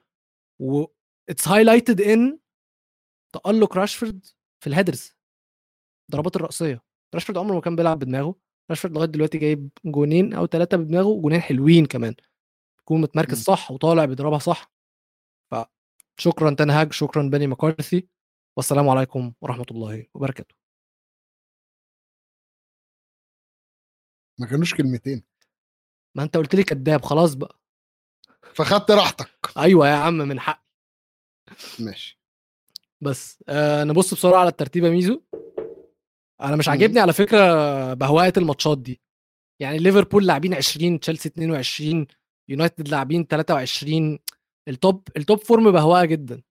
و 0.61 0.85
it's 1.29 1.47
highlighted 1.47 2.01
إن 2.01 2.39
تألق 3.33 3.77
راشفورد 3.77 4.25
في 4.63 4.67
ال 4.67 4.72
headers. 4.72 5.13
ضربات 6.11 6.35
الرأسية. 6.35 6.83
راشفورد 7.15 7.37
عمره 7.37 7.55
ما 7.55 7.61
كان 7.61 7.75
بيلعب 7.75 7.99
بدماغه. 7.99 8.35
راشفورد 8.69 8.93
لغاية 8.95 9.07
دلوقتي 9.09 9.37
جايب 9.37 9.69
جونين 9.85 10.33
أو 10.33 10.47
ثلاثة 10.47 10.77
بدماغه 10.77 11.05
وجونين 11.07 11.41
حلوين 11.41 11.85
كمان. 11.85 12.15
يكون 12.79 13.01
متمركز. 13.01 13.43
صح 13.43 13.71
وطالع 13.71 14.05
بيضربها 14.05 14.39
صح. 14.39 14.71
فشكرا 15.51 16.55
تنهاج 16.55 16.93
شكرا 16.93 17.29
بيني 17.29 17.47
مكارثي 17.47 18.07
والسلام 18.57 18.89
عليكم 18.89 19.33
ورحمة 19.41 19.65
الله 19.71 20.05
وبركاته. 20.13 20.55
ما 24.39 24.47
كانوش 24.47 24.73
كلمتين. 24.73 25.23
ما 26.17 26.23
انت 26.23 26.37
قلت 26.37 26.55
لي 26.55 26.63
كذاب 26.63 27.05
خلاص 27.05 27.33
بقى. 27.33 27.59
فخدت 28.53 28.91
راحتك. 28.91 29.57
أيوه 29.57 29.87
يا 29.87 29.93
عم 29.93 30.13
من 30.17 30.39
حق 30.39 30.65
ماشي. 31.79 32.19
بس 33.01 33.43
آه 33.49 33.83
نبص 33.83 34.13
بسرعة 34.13 34.39
على 34.39 34.49
الترتيب 34.49 34.83
يا 34.83 34.89
ميزو. 34.89 35.21
أنا 36.41 36.55
مش. 36.55 36.69
عاجبني 36.69 36.99
على 36.99 37.13
فكرة 37.13 37.93
بهواءه 37.93 38.39
الماتشات 38.39 38.77
دي. 38.77 39.01
يعني 39.61 39.77
ليفربول 39.77 40.27
لاعبين 40.27 40.53
20 40.53 40.99
تشيلسي 40.99 41.29
22 41.29 42.07
يونايتد 42.49 42.87
لاعبين 42.87 43.27
23 43.27 44.19
ال 44.67 44.77
top 44.77 45.07
ال 45.17 45.23
top 45.23 45.39
four 45.39 45.71
بهوقة 45.71 46.05
جدا. 46.05 46.43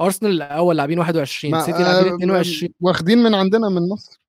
أرسنال 0.00 0.32
الأول 0.32 0.76
لاعبين 0.76 0.98
21 0.98 1.54
ما- 1.54 1.60
سيتي 1.60 1.78
لاعبين 1.82 2.12
آه، 2.12 2.16
22 2.16 2.72
واخدين 2.80 3.18
من 3.18 3.34
عندنا 3.34 3.68
من 3.68 3.88
مصر. 3.88 4.20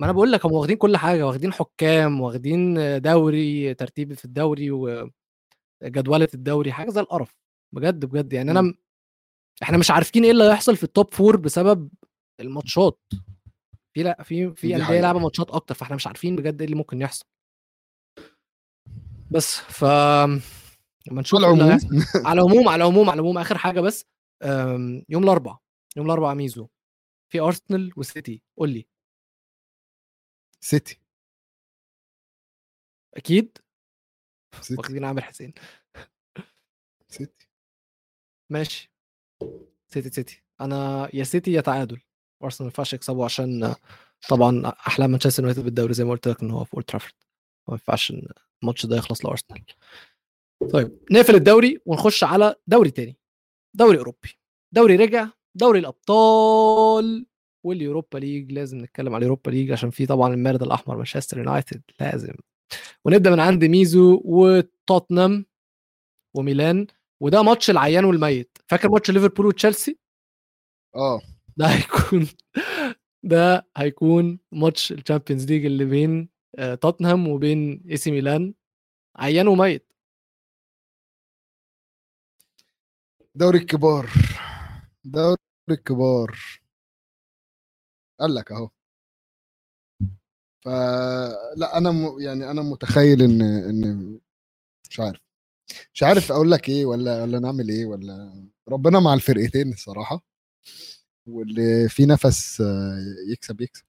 ما 0.00 0.04
أنا 0.06 0.12
بقول 0.12 0.32
لك 0.32 0.46
هم 0.46 0.52
واخدين 0.52 0.76
كل 0.76 0.96
حاجة 0.96 1.26
واخدين 1.26 1.52
حكام 1.52 2.20
واخدين 2.20 2.74
دوري 3.02 3.74
ترتيب 3.74 4.12
في 4.14 4.24
الدوري 4.24 4.70
وجدوله 4.70 6.28
الدوري 6.34 6.72
حاجة 6.72 6.90
زي 6.90 7.00
القرف. 7.00 7.34
بجد 7.74 8.04
بجد. 8.04 8.32
يعني 8.32 8.50
أنا. 8.50 8.60
م- 8.62 8.74
إحنا 9.62 9.78
مش 9.78 9.90
عارفين 9.90 10.24
إيه 10.24 10.30
اللي 10.30 10.44
هيحصل 10.44 10.76
في 10.76 10.84
ال 10.84 10.91
top 10.91 11.14
four 11.14 11.36
بسبب 11.36 11.88
الماتشات. 12.40 12.98
في 13.94 14.02
لأ 14.02 14.22
في 14.22 14.54
في 14.54 14.66
دي 14.66 14.76
أندية. 14.76 15.00
لعبة 15.00 15.18
ماتشات 15.18 15.50
أكتر 15.50 15.74
فإحنا 15.74 15.96
مش 15.96 16.06
عارفين 16.06 16.36
بجد 16.36 16.60
إيه 16.60 16.64
اللي 16.64 16.76
ممكن 16.76 17.00
يحصل. 17.02 17.24
بس 19.30 19.56
ف 19.56 19.84
لما 19.84 21.20
نشوف 21.20 21.44
على 21.44 21.46
إيه 21.46 21.54
العموم. 21.54 21.80
على 22.26 22.40
العموم 22.40 22.68
على 22.68 22.84
العموم 22.84 23.10
على 23.10 23.14
العموم. 23.20 23.38
آخر 23.38 23.58
حاجة 23.58 23.80
بس 23.80 24.04
يوم 25.08 25.24
الأربعاء 25.24 25.58
يوم 25.96 26.06
الأربعاء 26.06 26.34
ميزو. 26.34 26.68
في 27.32 27.40
أرسنال 27.40 27.92
وسيتي 27.96 28.42
قول 28.56 28.70
لي. 28.70 28.88
سيتي. 30.60 31.00
أكيد؟ 33.14 33.58
سيتي. 34.60 34.80
واخدين 34.80 35.04
عامر 35.04 35.22
حسين. 35.22 35.54
سيتي. 37.08 37.48
ماشي. 38.50 38.92
سيتي 39.88 40.10
سيتي. 40.10 40.42
أنا 40.60 41.08
يا 41.14 41.24
سيتي 41.24 41.52
يا 41.52 41.60
تعادل. 41.60 42.00
أرسنال 42.44 42.66
ما 42.66 42.70
ينفعش 42.70 42.92
يكسبوا 42.92 43.24
عشان 43.24 43.74
طبعا 44.28 44.62
أحلام 44.66 45.10
مانشستر 45.10 45.42
يونايتد 45.42 45.64
بالدوري 45.64 45.94
زي 45.94 46.04
ما 46.04 46.10
قلت 46.10 46.28
لك 46.28 46.42
إن 46.42 46.50
هو 46.50 46.64
في 46.64 46.74
أولد 46.74 46.86
ترافورد. 46.86 47.14
ما 47.68 47.74
ينفعش 47.74 48.12
الماتش 48.62 48.86
ده 48.86 48.96
يخلص 48.96 49.24
لأرسنال. 49.24 49.64
طيب 50.72 50.98
نقفل 51.10 51.34
الدوري 51.34 51.80
ونخش 51.86 52.24
على 52.24 52.54
دوري 52.66 52.90
تاني. 52.90 53.16
دوري 53.74 53.98
أوروبي 53.98 54.28
دوري 54.74 54.96
رجع 54.96 55.28
دوري 55.54 55.78
الأبطال 55.78 57.26
وال 57.66 57.79
Europa 57.79 58.18
League 58.18 58.52
لازم 58.52 58.78
نتكلم 58.78 59.08
على 59.08 59.18
ال 59.18 59.23
Europa 59.23 59.50
League 59.50 59.72
عشان 59.72 59.90
في 59.90 60.06
طبعا 60.06 60.34
المارد 60.34 60.62
الأحمر 60.62 60.96
مانشستر 60.96 61.38
يونايتد 61.38 61.82
لازم. 62.00 62.34
ونبدأ 63.04 63.30
من 63.30 63.40
عند 63.40 63.64
ميزو 63.64 64.22
وتوتنهام 64.24 65.46
وميلان 66.36 66.86
وده 67.22 67.42
ماتش 67.42 67.70
العيان 67.70 68.04
والميت. 68.04 68.58
فاكر 68.68 68.88
ماتش 68.90 69.10
ليفربول 69.10 69.46
وتشيلسي؟ 69.46 69.98
آه. 70.96 71.20
ده 71.56 71.66
هيكون 71.66 72.28
ده 73.24 73.66
هيكون 73.76 74.38
ماتش 74.52 74.92
ال 74.92 74.97
Champions 74.97 75.46
League 75.46 75.64
اللي 75.66 75.84
بين 75.84 76.28
آه، 76.58 76.74
توتنهام 76.74 77.28
وبين 77.28 77.84
إي 77.90 77.96
سي 77.96 78.10
ميلان. 78.10 78.54
عيان 79.16 79.48
وميت. 79.48 79.87
دوري 83.38 83.58
الكبار 83.58 84.10
دوري 85.04 85.36
الكبار. 85.70 86.38
قال 88.20 88.34
لك 88.34 88.52
أهو. 88.52 88.70
فلا 90.64 91.78
أنا 91.78 91.90
م... 91.90 92.20
يعني 92.20 92.50
أنا 92.50 92.62
متخيل 92.62 93.22
إن 93.22 93.42
إن 93.42 94.18
مش 94.90 95.00
عارف. 95.00 95.20
مش 95.94 96.02
عارف 96.02 96.32
أقول 96.32 96.50
لك 96.50 96.68
إيه 96.68 96.86
ولا 96.86 97.22
ولا 97.22 97.38
نعمل 97.38 97.68
إيه 97.68 97.86
ولا 97.86 98.44
ربنا 98.68 99.00
مع 99.00 99.14
الفرقتين 99.14 99.72
الصراحة 99.72 100.24
واللي 101.26 101.88
في 101.88 102.06
نفس 102.06 102.62
يكسب 103.32 103.60
يكسب. 103.60 103.84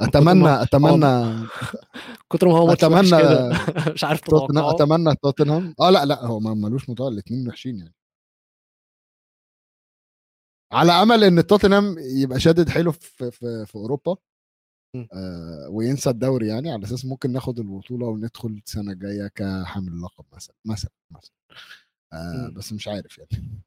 اتمنى 0.00 0.62
اتمنى 0.62 1.46
كتر 2.30 2.48
ما 2.48 2.54
هو 2.58 2.76
كده. 2.76 3.48
مش 3.94 4.04
عارف 4.04 4.20
توتنهام 4.20 4.64
أتمنى 4.74 5.14
توتنهام. 5.22 5.74
آه 5.80 5.90
لا 5.90 6.04
لا 6.04 6.24
هو 6.24 6.40
ما- 6.40 6.54
ملوش 6.54 6.88
موضوع 6.88 7.08
الاثنين 7.08 7.48
وحشين 7.48 7.78
يعني. 7.78 7.94
على 10.72 10.92
أمل 10.92 11.24
إن 11.24 11.46
توتنهام 11.46 11.96
يبقى 11.98 12.40
شادد 12.40 12.68
حلو 12.68 12.92
في 12.92 13.30
في, 13.30 13.66
في 13.66 13.74
أوروبا. 13.74 14.16
آه 15.12 15.68
وينسى 15.70 16.10
الدوري 16.10 16.48
يعني 16.48 16.72
على 16.72 16.84
أساس 16.84 17.04
ممكن 17.04 17.32
ناخد 17.32 17.58
البطولة 17.58 18.06
وندخل 18.06 18.62
السنة 18.66 18.92
الجاية 18.92 19.28
كحامل 19.28 19.88
اللقب 19.88 20.24
مثلا 20.32 20.56
مثلا 20.64 20.90
مثلا. 21.10 21.32
آه. 22.12 22.48
بس 22.56 22.72
مش 22.72 22.88
عارف 22.88 23.18
يعني. 23.18 23.62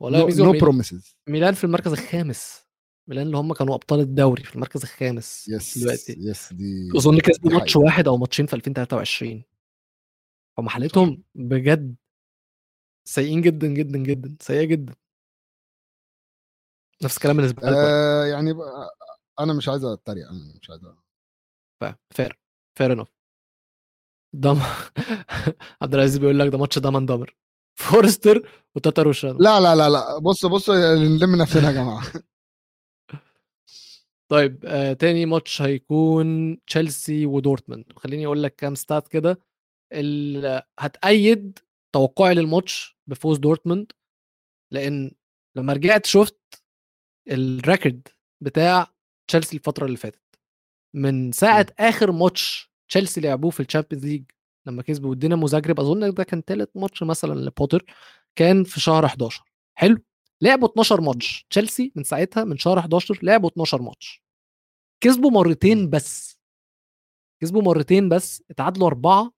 والله 0.00 0.18
نو 0.44 0.52
بروميسز 0.60 1.16
ميلان 1.28 1.54
في 1.54 1.64
المركز 1.64 1.92
الخامس. 1.92 2.69
ميلان 3.10 3.26
اللي 3.26 3.36
هم 3.36 3.52
كانوا 3.52 3.74
أبطال 3.74 4.00
الدوري 4.00 4.42
في 4.44 4.54
المركز 4.54 4.82
الخامس 4.82 5.48
yes 5.48 5.78
دلوقتي. 5.78 6.16
yes 6.18 6.52
دي 6.52 6.90
أظن 6.96 7.18
كسبوا 7.18 7.50
ماتش. 7.52 7.76
واحد 7.76 8.08
أو 8.08 8.16
ماتشين 8.16 8.46
في 8.46 8.56
2023 8.56 9.44
هم 10.58 10.68
حالتهم 10.68 11.22
بجد 11.34 11.94
سيئين 13.04 13.40
جدا 13.40 13.66
جدا 13.66 13.98
جدا 13.98 14.36
سيئة 14.40 14.64
جدا. 14.64 14.94
نفس 17.02 17.16
الكلام 17.16 17.36
بالنسبة 17.36 17.62
لك 17.62 17.76
آه 17.76 18.24
يعني 18.26 18.52
بقى 18.52 18.96
أنا 19.40 19.52
مش 19.52 19.68
عايز 19.68 19.84
أتريق 19.84 20.28
أنا 20.28 20.54
مش 20.62 20.70
عايز 20.70 20.80
fair 22.14 22.38
fair 22.78 22.92
enough 22.92 23.08
دم 24.34 24.58
عبد 25.82 25.94
العزيز 25.94 26.18
بيقول 26.18 26.38
لك 26.38 26.48
ده 26.52 26.58
ماتش 26.58 26.78
دمن 26.78 27.06
دمر. 27.06 27.36
فورستر 27.80 28.48
وتاتاروشانو. 28.74 29.38
لا 29.38 29.60
لا 29.60 29.74
لا 29.76 29.88
لا 29.88 30.18
بص 30.18 30.46
بص 30.46 30.70
نلم 30.70 31.36
نفسنا 31.36 31.68
يا 31.68 31.72
جماعة. 31.72 32.02
طيب 34.30 34.64
آه 34.66 34.92
تاني 34.92 35.26
ماتش 35.26 35.62
هيكون 35.62 36.58
تشيلسي 36.66 37.26
ودورتموند. 37.26 37.84
خليني 37.96 38.26
أقول 38.26 38.42
لك 38.42 38.54
كام 38.56 38.74
stats 38.74 39.08
كده. 39.08 39.38
هتأيد 40.78 41.58
توقعي 41.94 42.34
للماتش 42.34 42.96
بفوز 43.06 43.38
دورتموند 43.38 43.92
لأن 44.72 45.10
لما 45.56 45.72
رجعت 45.72 46.06
شفت 46.06 46.38
ال 47.30 47.41
record 47.41 48.08
بتاع 48.42 48.86
تشيلسي 49.28 49.56
الفترة 49.56 49.86
اللي 49.86 49.96
فاتت. 49.96 50.22
من 50.96 51.32
ساعة 51.32 51.66
آخر 51.80 52.12
ماتش 52.12 52.70
تشيلسي 52.90 53.20
لعبوه 53.20 53.50
في 53.50 53.60
ال 53.60 53.65
Champions 53.65 54.06
League 54.06 54.24
لما 54.66 54.82
كسبوا 54.82 55.12
الدينامو 55.14 55.46
زاجرب 55.46 55.80
أظن 55.80 56.14
ده 56.14 56.24
كان 56.24 56.42
ثالث 56.46 56.68
ماتش 56.76 57.02
مثلا 57.02 57.34
لبوتر 57.40 57.84
كان 58.36 58.64
في 58.64 58.80
شهر 58.80 59.06
11 59.06 59.44
حلو؟ 59.78 59.98
لعبوا 60.42 60.68
12 60.68 61.00
ماتش. 61.00 61.46
تشيلسي 61.50 61.92
من 61.96 62.04
ساعتها 62.04 62.44
من 62.44 62.58
شهر 62.58 62.78
11 62.78 63.18
لعبوا 63.22 63.48
12 63.50 63.82
ماتش. 63.82 64.22
كسبوا 65.00 65.30
مرتين 65.30 65.90
بس. 65.90 66.40
كسبوا 67.42 67.62
مرتين 67.62 68.08
بس 68.08 68.42
اتعادلوا 68.50 68.86
أربعة 68.86 69.32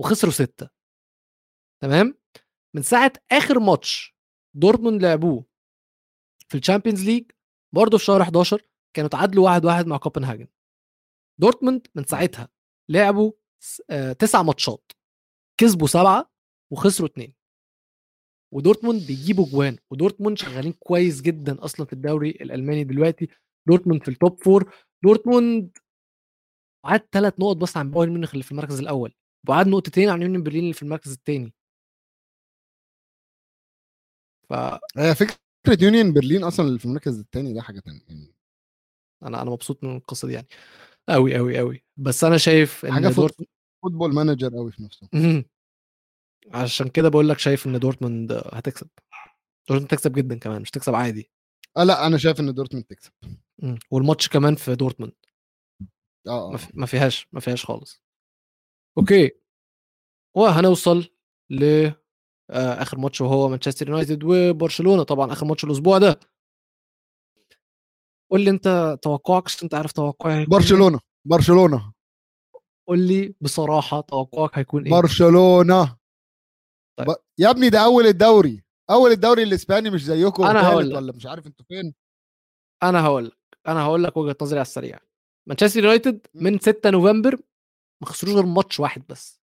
وخسروا 0.00 0.32
ستة. 0.32 0.68
تمام؟ 1.82 2.18
من 2.76 2.82
ساعة 2.82 3.12
آخر 3.32 3.58
ماتش 3.58 4.16
دورتموند 4.54 5.02
لعبوه 5.02 5.44
في 6.48 6.58
ال 6.58 6.63
Champions 6.63 7.04
League 7.04 7.30
برضه 7.74 7.98
في 7.98 8.04
شهر 8.04 8.22
11 8.22 8.62
كانوا 8.96 9.10
تعادلوا 9.10 9.44
واحد 9.44 9.64
واحد 9.64 9.86
مع 9.86 9.96
كوبنهاجن. 9.96 10.48
دورتموند 11.40 11.86
من 11.94 12.04
ساعتها 12.04 12.48
لعبوا 12.88 13.32
آه، 13.90 14.12
تسع 14.12 14.42
ماتشات. 14.42 14.92
كسبوا 15.60 15.86
سبعة 15.86 16.30
وخسروا 16.72 17.08
اتنين. 17.08 17.37
ودورتموند 18.54 19.06
بيجيبوا 19.06 19.46
جوان 19.46 19.76
ودورتموند 19.90 20.38
شغالين 20.38 20.72
كويس 20.72 21.20
جدا 21.20 21.64
أصلا 21.64 21.86
في 21.86 21.92
الدوري 21.92 22.30
الألماني 22.30 22.84
دلوقتي. 22.84 23.28
دورتموند 23.68 24.02
في 24.02 24.08
ال 24.10 24.18
top 24.18 24.40
four 24.42 24.74
دورتموند 25.04 25.78
بعد 26.84 27.08
ثلاث 27.12 27.34
نقط 27.40 27.56
بس 27.56 27.76
عن 27.76 27.90
بايرن 27.90 28.12
ميونخ 28.12 28.30
اللي 28.30 28.42
في 28.42 28.52
المركز 28.52 28.78
الأول 28.80 29.14
بعد 29.46 29.68
نقطتين 29.68 30.08
عن 30.08 30.22
يونيون 30.22 30.42
برلين 30.42 30.62
اللي 30.62 30.72
في 30.72 30.82
المركز 30.82 31.12
الثاني 31.12 31.52
هي 34.96 35.14
فكرة 35.14 35.38
يونيون 35.82 36.12
برلين 36.12 36.44
أصلا 36.44 36.66
اللي 36.66 36.78
في 36.78 36.84
المركز 36.84 37.18
الثاني 37.18 37.54
ده 37.54 37.62
حاجة 37.62 37.80
ثانية 37.80 38.00
يعني 38.08 38.32
أنا 39.22 39.44
مبسوط 39.44 39.84
من 39.84 39.96
القصة 39.96 40.28
دي 40.28 40.34
يعني. 40.34 40.46
قوي 41.08 41.36
قوي 41.36 41.58
قوي 41.58 41.84
بس 41.96 42.24
أنا 42.24 42.36
شايف 42.36 42.84
إن 42.86 42.92
حاجة 42.92 43.08
Football 43.82 44.14
Manager 44.14 44.48
قوي 44.56 44.72
في 44.72 44.82
نفسه. 44.82 45.08
عشان 46.54 46.88
كده 46.88 47.08
بقول 47.08 47.28
لك 47.28 47.38
شايف 47.38 47.66
إن 47.66 47.78
دورتموند 47.78 48.32
هتكسب. 48.32 48.88
دورتموند 49.68 49.90
تكسب 49.90 50.12
جدا 50.12 50.38
كمان 50.38 50.62
مش 50.62 50.70
تكسب 50.70 50.94
عادي. 50.94 51.30
آه 51.76 51.84
لأ 51.84 52.06
أنا 52.06 52.18
شايف 52.18 52.40
إن 52.40 52.54
دورتموند 52.54 52.84
تكسب. 52.86 53.12
مم. 53.62 53.78
والماتش 53.90 54.28
كمان 54.28 54.54
في 54.54 54.74
دورتموند. 54.74 55.12
آه 56.28 56.48
ما 56.48 56.54
آه. 56.54 56.56
في- 56.56 56.72
ما 56.74 56.86
فيهاش 56.86 57.28
ما 57.32 57.40
فيهاش 57.40 57.64
خالص. 57.64 58.02
okay. 58.98 59.30
وهنوصل 60.36 61.04
ل 61.50 61.64
آه، 62.50 62.82
آخر 62.82 62.98
ماتش 62.98 63.20
وهو 63.20 63.48
مانشستر 63.48 63.88
يونايتد 63.88 64.24
وبرشلونة. 64.24 65.02
طبعا 65.02 65.32
آخر 65.32 65.46
ماتش 65.46 65.64
الأسبوع 65.64 65.98
ده. 65.98 66.20
قول 68.30 68.40
لي 68.40 68.50
أنت 68.50 68.98
توقعك 69.02 69.42
عشان 69.46 69.60
أنت 69.62 69.74
عارف 69.74 69.92
توقعي 69.92 70.38
إيه. 70.40 70.46
برشلونة 70.46 71.00
برشلونة. 71.24 71.92
قول 72.88 72.98
لي 72.98 73.34
بصراحة 73.40 74.00
توقعك 74.00 74.58
هيكون 74.58 74.84
إيه. 74.84 74.90
برشلونة. 74.90 75.97
طيب. 76.98 77.16
يا 77.38 77.50
ابني 77.50 77.68
ده 77.70 77.84
أول 77.84 78.06
الدوري. 78.06 78.62
أول 78.90 79.10
الدوري 79.10 79.42
الإسباني 79.42 79.90
مش 79.90 80.04
زيكم 80.04 80.42
تالت 80.46 80.56
هقول. 80.56 80.94
ولا 80.94 81.12
مش 81.12 81.26
عارف 81.26 81.46
أنتوا 81.46 81.66
فين. 81.68 81.94
أنا 82.82 83.04
هقول 83.04 83.26
لك. 83.26 83.38
أنا 83.68 83.82
هقول 83.82 84.04
لك 84.04 84.16
وجهة 84.16 84.36
نظري 84.42 84.58
على 84.58 84.66
السريع. 84.66 84.98
مانشستر 85.48 85.84
يونايتد 85.84 86.26
من 86.34 86.58
6 86.58 86.90
نوفمبر 86.90 87.36
ما 88.02 88.08
خسروش 88.08 88.34
غير 88.34 88.46
ماتش 88.46 88.80
واحد 88.80 89.02
بس. 89.08 89.40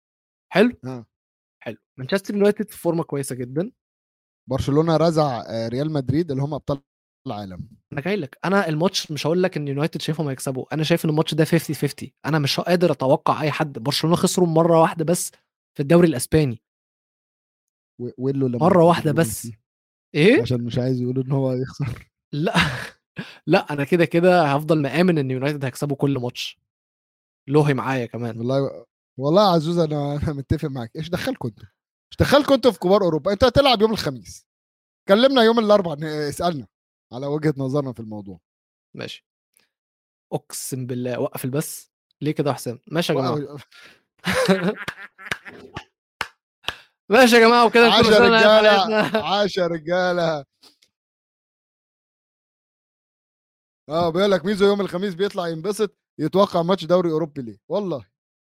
حلو؟ 0.53 0.73
ها. 0.85 1.07
حلو. 1.63 1.77
مانشستر 1.99 2.35
يونايتد 2.35 2.71
في 2.71 2.79
فورمة 2.79 3.03
كويسة 3.05 3.35
جدا. 3.35 3.71
برشلونة 4.51 4.97
رزع 4.97 5.45
آه، 5.47 5.69
ريال 5.69 5.93
مدريد 5.93 6.31
اللي 6.31 6.43
هم 6.43 6.55
أبطال 6.55 6.81
العالم. 7.27 7.69
أنا 7.93 8.01
جاي 8.01 8.17
لك. 8.17 8.39
أنا 8.45 8.69
الماتش 8.69 9.11
مش 9.11 9.27
هقول 9.27 9.43
لك 9.43 9.57
إن 9.57 9.69
يونايتد 9.69 10.01
شايفهم 10.01 10.29
هيكسبوا. 10.29 10.75
أنا 10.75 10.83
شايف 10.83 11.05
إن 11.05 11.11
الماتش 11.11 11.35
ده 11.35 11.45
50 11.45 11.77
50 11.77 12.11
أنا 12.27 12.39
مش 12.39 12.61
قادر 12.61 12.93
أتوقع 12.93 13.43
أي 13.43 13.51
حد. 13.51 13.79
برشلونة 13.79 14.17
خسروا 14.17 14.47
مرة 14.49 14.81
واحدة 14.81 15.05
بس 15.05 15.31
في 15.77 15.81
الدوري 15.83 16.09
الإسباني. 16.09 16.63
ويلو 17.99 18.47
لما 18.47 18.59
مرة 18.59 18.85
واحدة 18.85 19.13
بس. 19.13 19.43
فيه. 19.47 19.61
إيه؟ 20.15 20.43
عشان 20.43 20.61
مش 20.65 20.79
عايز 20.79 21.01
يقولوا 21.01 21.25
إن 21.25 21.33
هو 21.33 21.53
يخسر 21.53 22.11
لأ 22.33 22.55
لأ 23.47 23.73
أنا 23.73 23.85
كده 23.85 24.05
كده 24.05 24.43
هفضل 24.45 24.83
مآمن 24.83 25.19
إن 25.19 25.31
يونايتد 25.31 25.65
هيكسبوا 25.65 25.97
كل 25.97 26.19
ماتش. 26.19 26.59
لوهي 27.49 27.75
معايا 27.75 28.07
كمان. 28.07 28.39
والله 28.39 28.85
والله 29.19 29.43
يا 29.43 29.49
عزوز 29.55 29.79
أنا 29.79 30.17
أنا 30.23 30.33
متفق 30.33 30.69
معاك. 30.69 30.97
إيش 30.97 31.09
دخلكم 31.09 31.49
أنتوا 31.49 31.65
إيش 32.13 32.17
دخلكم 32.21 32.55
أنتوا 32.55 32.71
في 32.71 32.79
كبار 32.79 33.03
أوروبا؟ 33.03 33.33
أنت 33.33 33.45
هتلعب 33.45 33.81
يوم 33.81 33.93
الخميس. 33.93 34.47
كلمنا 35.09 35.43
يوم 35.43 35.59
الاربعاء 35.59 35.99
اسألنا 36.29 36.67
على 37.13 37.27
وجهة 37.27 37.55
نظرنا 37.57 37.93
في 37.93 38.01
الموضوع. 38.01 38.41
ماشي. 38.97 39.27
أقسم 40.33 40.87
بالله 40.87 41.21
وقف 41.21 41.45
البث 41.45 41.87
ليه 42.23 42.33
كده 42.33 42.51
يا 42.51 42.55
حسام؟ 42.55 42.79
ماشي 42.87 43.13
يا 43.13 43.19
جماعة. 43.19 43.57
ماشي 47.11 47.35
يا 47.37 47.41
جماعة 47.41 47.67
وكده 47.67 47.91
عاش 47.91 48.07
يا 48.07 48.19
رجالة. 48.19 49.25
عاش 49.25 49.57
يا 49.57 49.67
رجالة. 49.77 50.45
آه 53.89 54.11
بيقول 54.11 54.31
لك 54.31 54.45
ميزو 54.45 54.67
يوم 54.67 54.81
الخميس 54.81 55.15
بيطلع 55.15 55.49
ينبسط 55.49 55.97
يتوقع 56.21 56.63
ماتش 56.63 56.85
دوري 56.85 57.11
أوروبي 57.11 57.43
ليه؟ 57.43 57.57
والله 57.69 58.07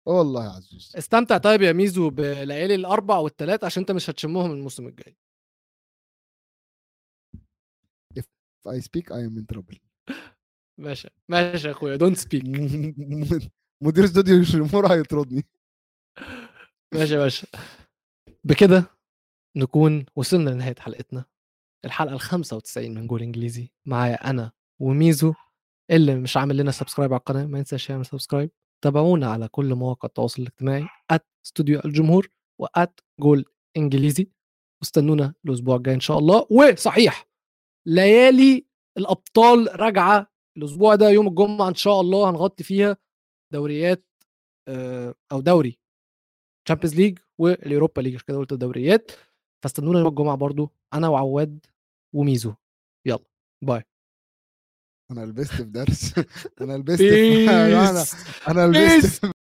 والله 0.07 0.45
يا 0.45 0.49
عزوز. 0.49 0.91
استمتع 0.98 1.38
طيب 1.38 1.61
يا 1.61 1.72
ميزو 1.72 2.10
بليالي 2.10 2.76
الأربع 2.76 3.18
والثلاث 3.18 3.64
عشان 3.64 3.81
انت 3.84 3.91
مش 3.91 4.10
هتشمهم 4.10 4.52
الموسم 4.52 4.88
الجاي. 4.88 5.18
If 8.19 8.26
I 8.68 8.80
speak 8.80 9.11
I 9.11 9.19
am 9.27 9.38
in 9.38 9.45
trouble. 9.56 9.77
ماشي 10.84 11.10
ماشي 11.30 11.68
يا 11.68 11.72
أخويا 11.72 11.95
don't 11.96 12.18
speak 12.18 12.44
مدير 13.84 14.03
استوديو 14.06 14.44
الجمهور 14.44 14.94
هيطردني. 14.94 15.45
ماشي 16.94 17.14
يا 17.14 17.19
باشا. 17.19 17.48
بكده 18.44 18.86
نكون 19.57 20.06
وصلنا 20.16 20.49
لنهاية 20.49 20.76
حلقتنا. 20.80 21.26
الحلقة 21.86 22.14
ال 22.14 22.20
95 22.20 22.94
من 22.94 23.07
جول 23.07 23.22
إنجليزي 23.22 23.72
معايا 23.86 24.30
أنا 24.30 24.52
وميزو 24.82 25.34
اللي 25.91 26.16
مش 26.16 26.38
عامل 26.38 26.57
لنا 26.57 26.72
subscribe 26.72 27.14
على 27.14 27.20
القناة 27.20 27.45
ما 27.45 27.57
ينساش 27.57 27.90
يعمل 27.90 28.06
subscribe. 28.06 28.52
تابعونا 28.84 29.32
على 29.32 29.48
كل 29.48 29.76
مواقع 29.76 30.07
التواصل 30.07 30.41
الاجتماعي 30.41 30.88
استوديو 31.45 31.82
الجمهور 31.86 32.30
و 32.60 32.73
at 32.73 33.00
جول 33.20 33.45
إنجليزي. 33.78 34.32
واستنونا 34.82 35.34
الأسبوع 35.45 35.76
الجاي 35.76 35.95
إن 35.95 35.99
شاء 35.99 36.20
الله. 36.20 36.48
وصحيح 36.49 37.28
ليالي 37.88 38.66
الأبطال 38.98 39.80
راجعة. 39.80 40.32
الأسبوع 40.57 40.95
ده 40.95 41.10
يوم 41.10 41.28
الجمعة 41.28 41.70
إن 41.70 41.76
شاء 41.76 42.02
الله 42.02 42.30
هنغطي 42.30 42.64
فيها 42.64 42.98
دوريات 43.53 44.06
آه، 44.68 45.16
أو 45.32 45.41
دوري 45.41 45.80
Champions 46.66 46.96
League 46.96 47.20
وال 47.40 47.55
Europa 47.55 48.02
League 48.02 48.22
كده 48.22 48.38
قلت 48.38 48.53
دوريات 48.53 49.11
فاستنونا 49.64 49.99
يوم 49.99 50.07
الجمعة 50.07 50.36
برضو 50.36 50.72
أنا 50.94 51.07
وعواد 51.07 51.66
وميزو. 52.14 52.53
يلا 53.06 53.26
باي. 53.64 53.84
أنا 55.11 55.26
لبست 55.26 55.52
في 55.52 55.64
درس. 55.64 56.14
أنا 56.61 56.74
لبست 56.74 57.02
في 57.02 57.49
أنا 58.49 58.68
لبست. 58.68 59.39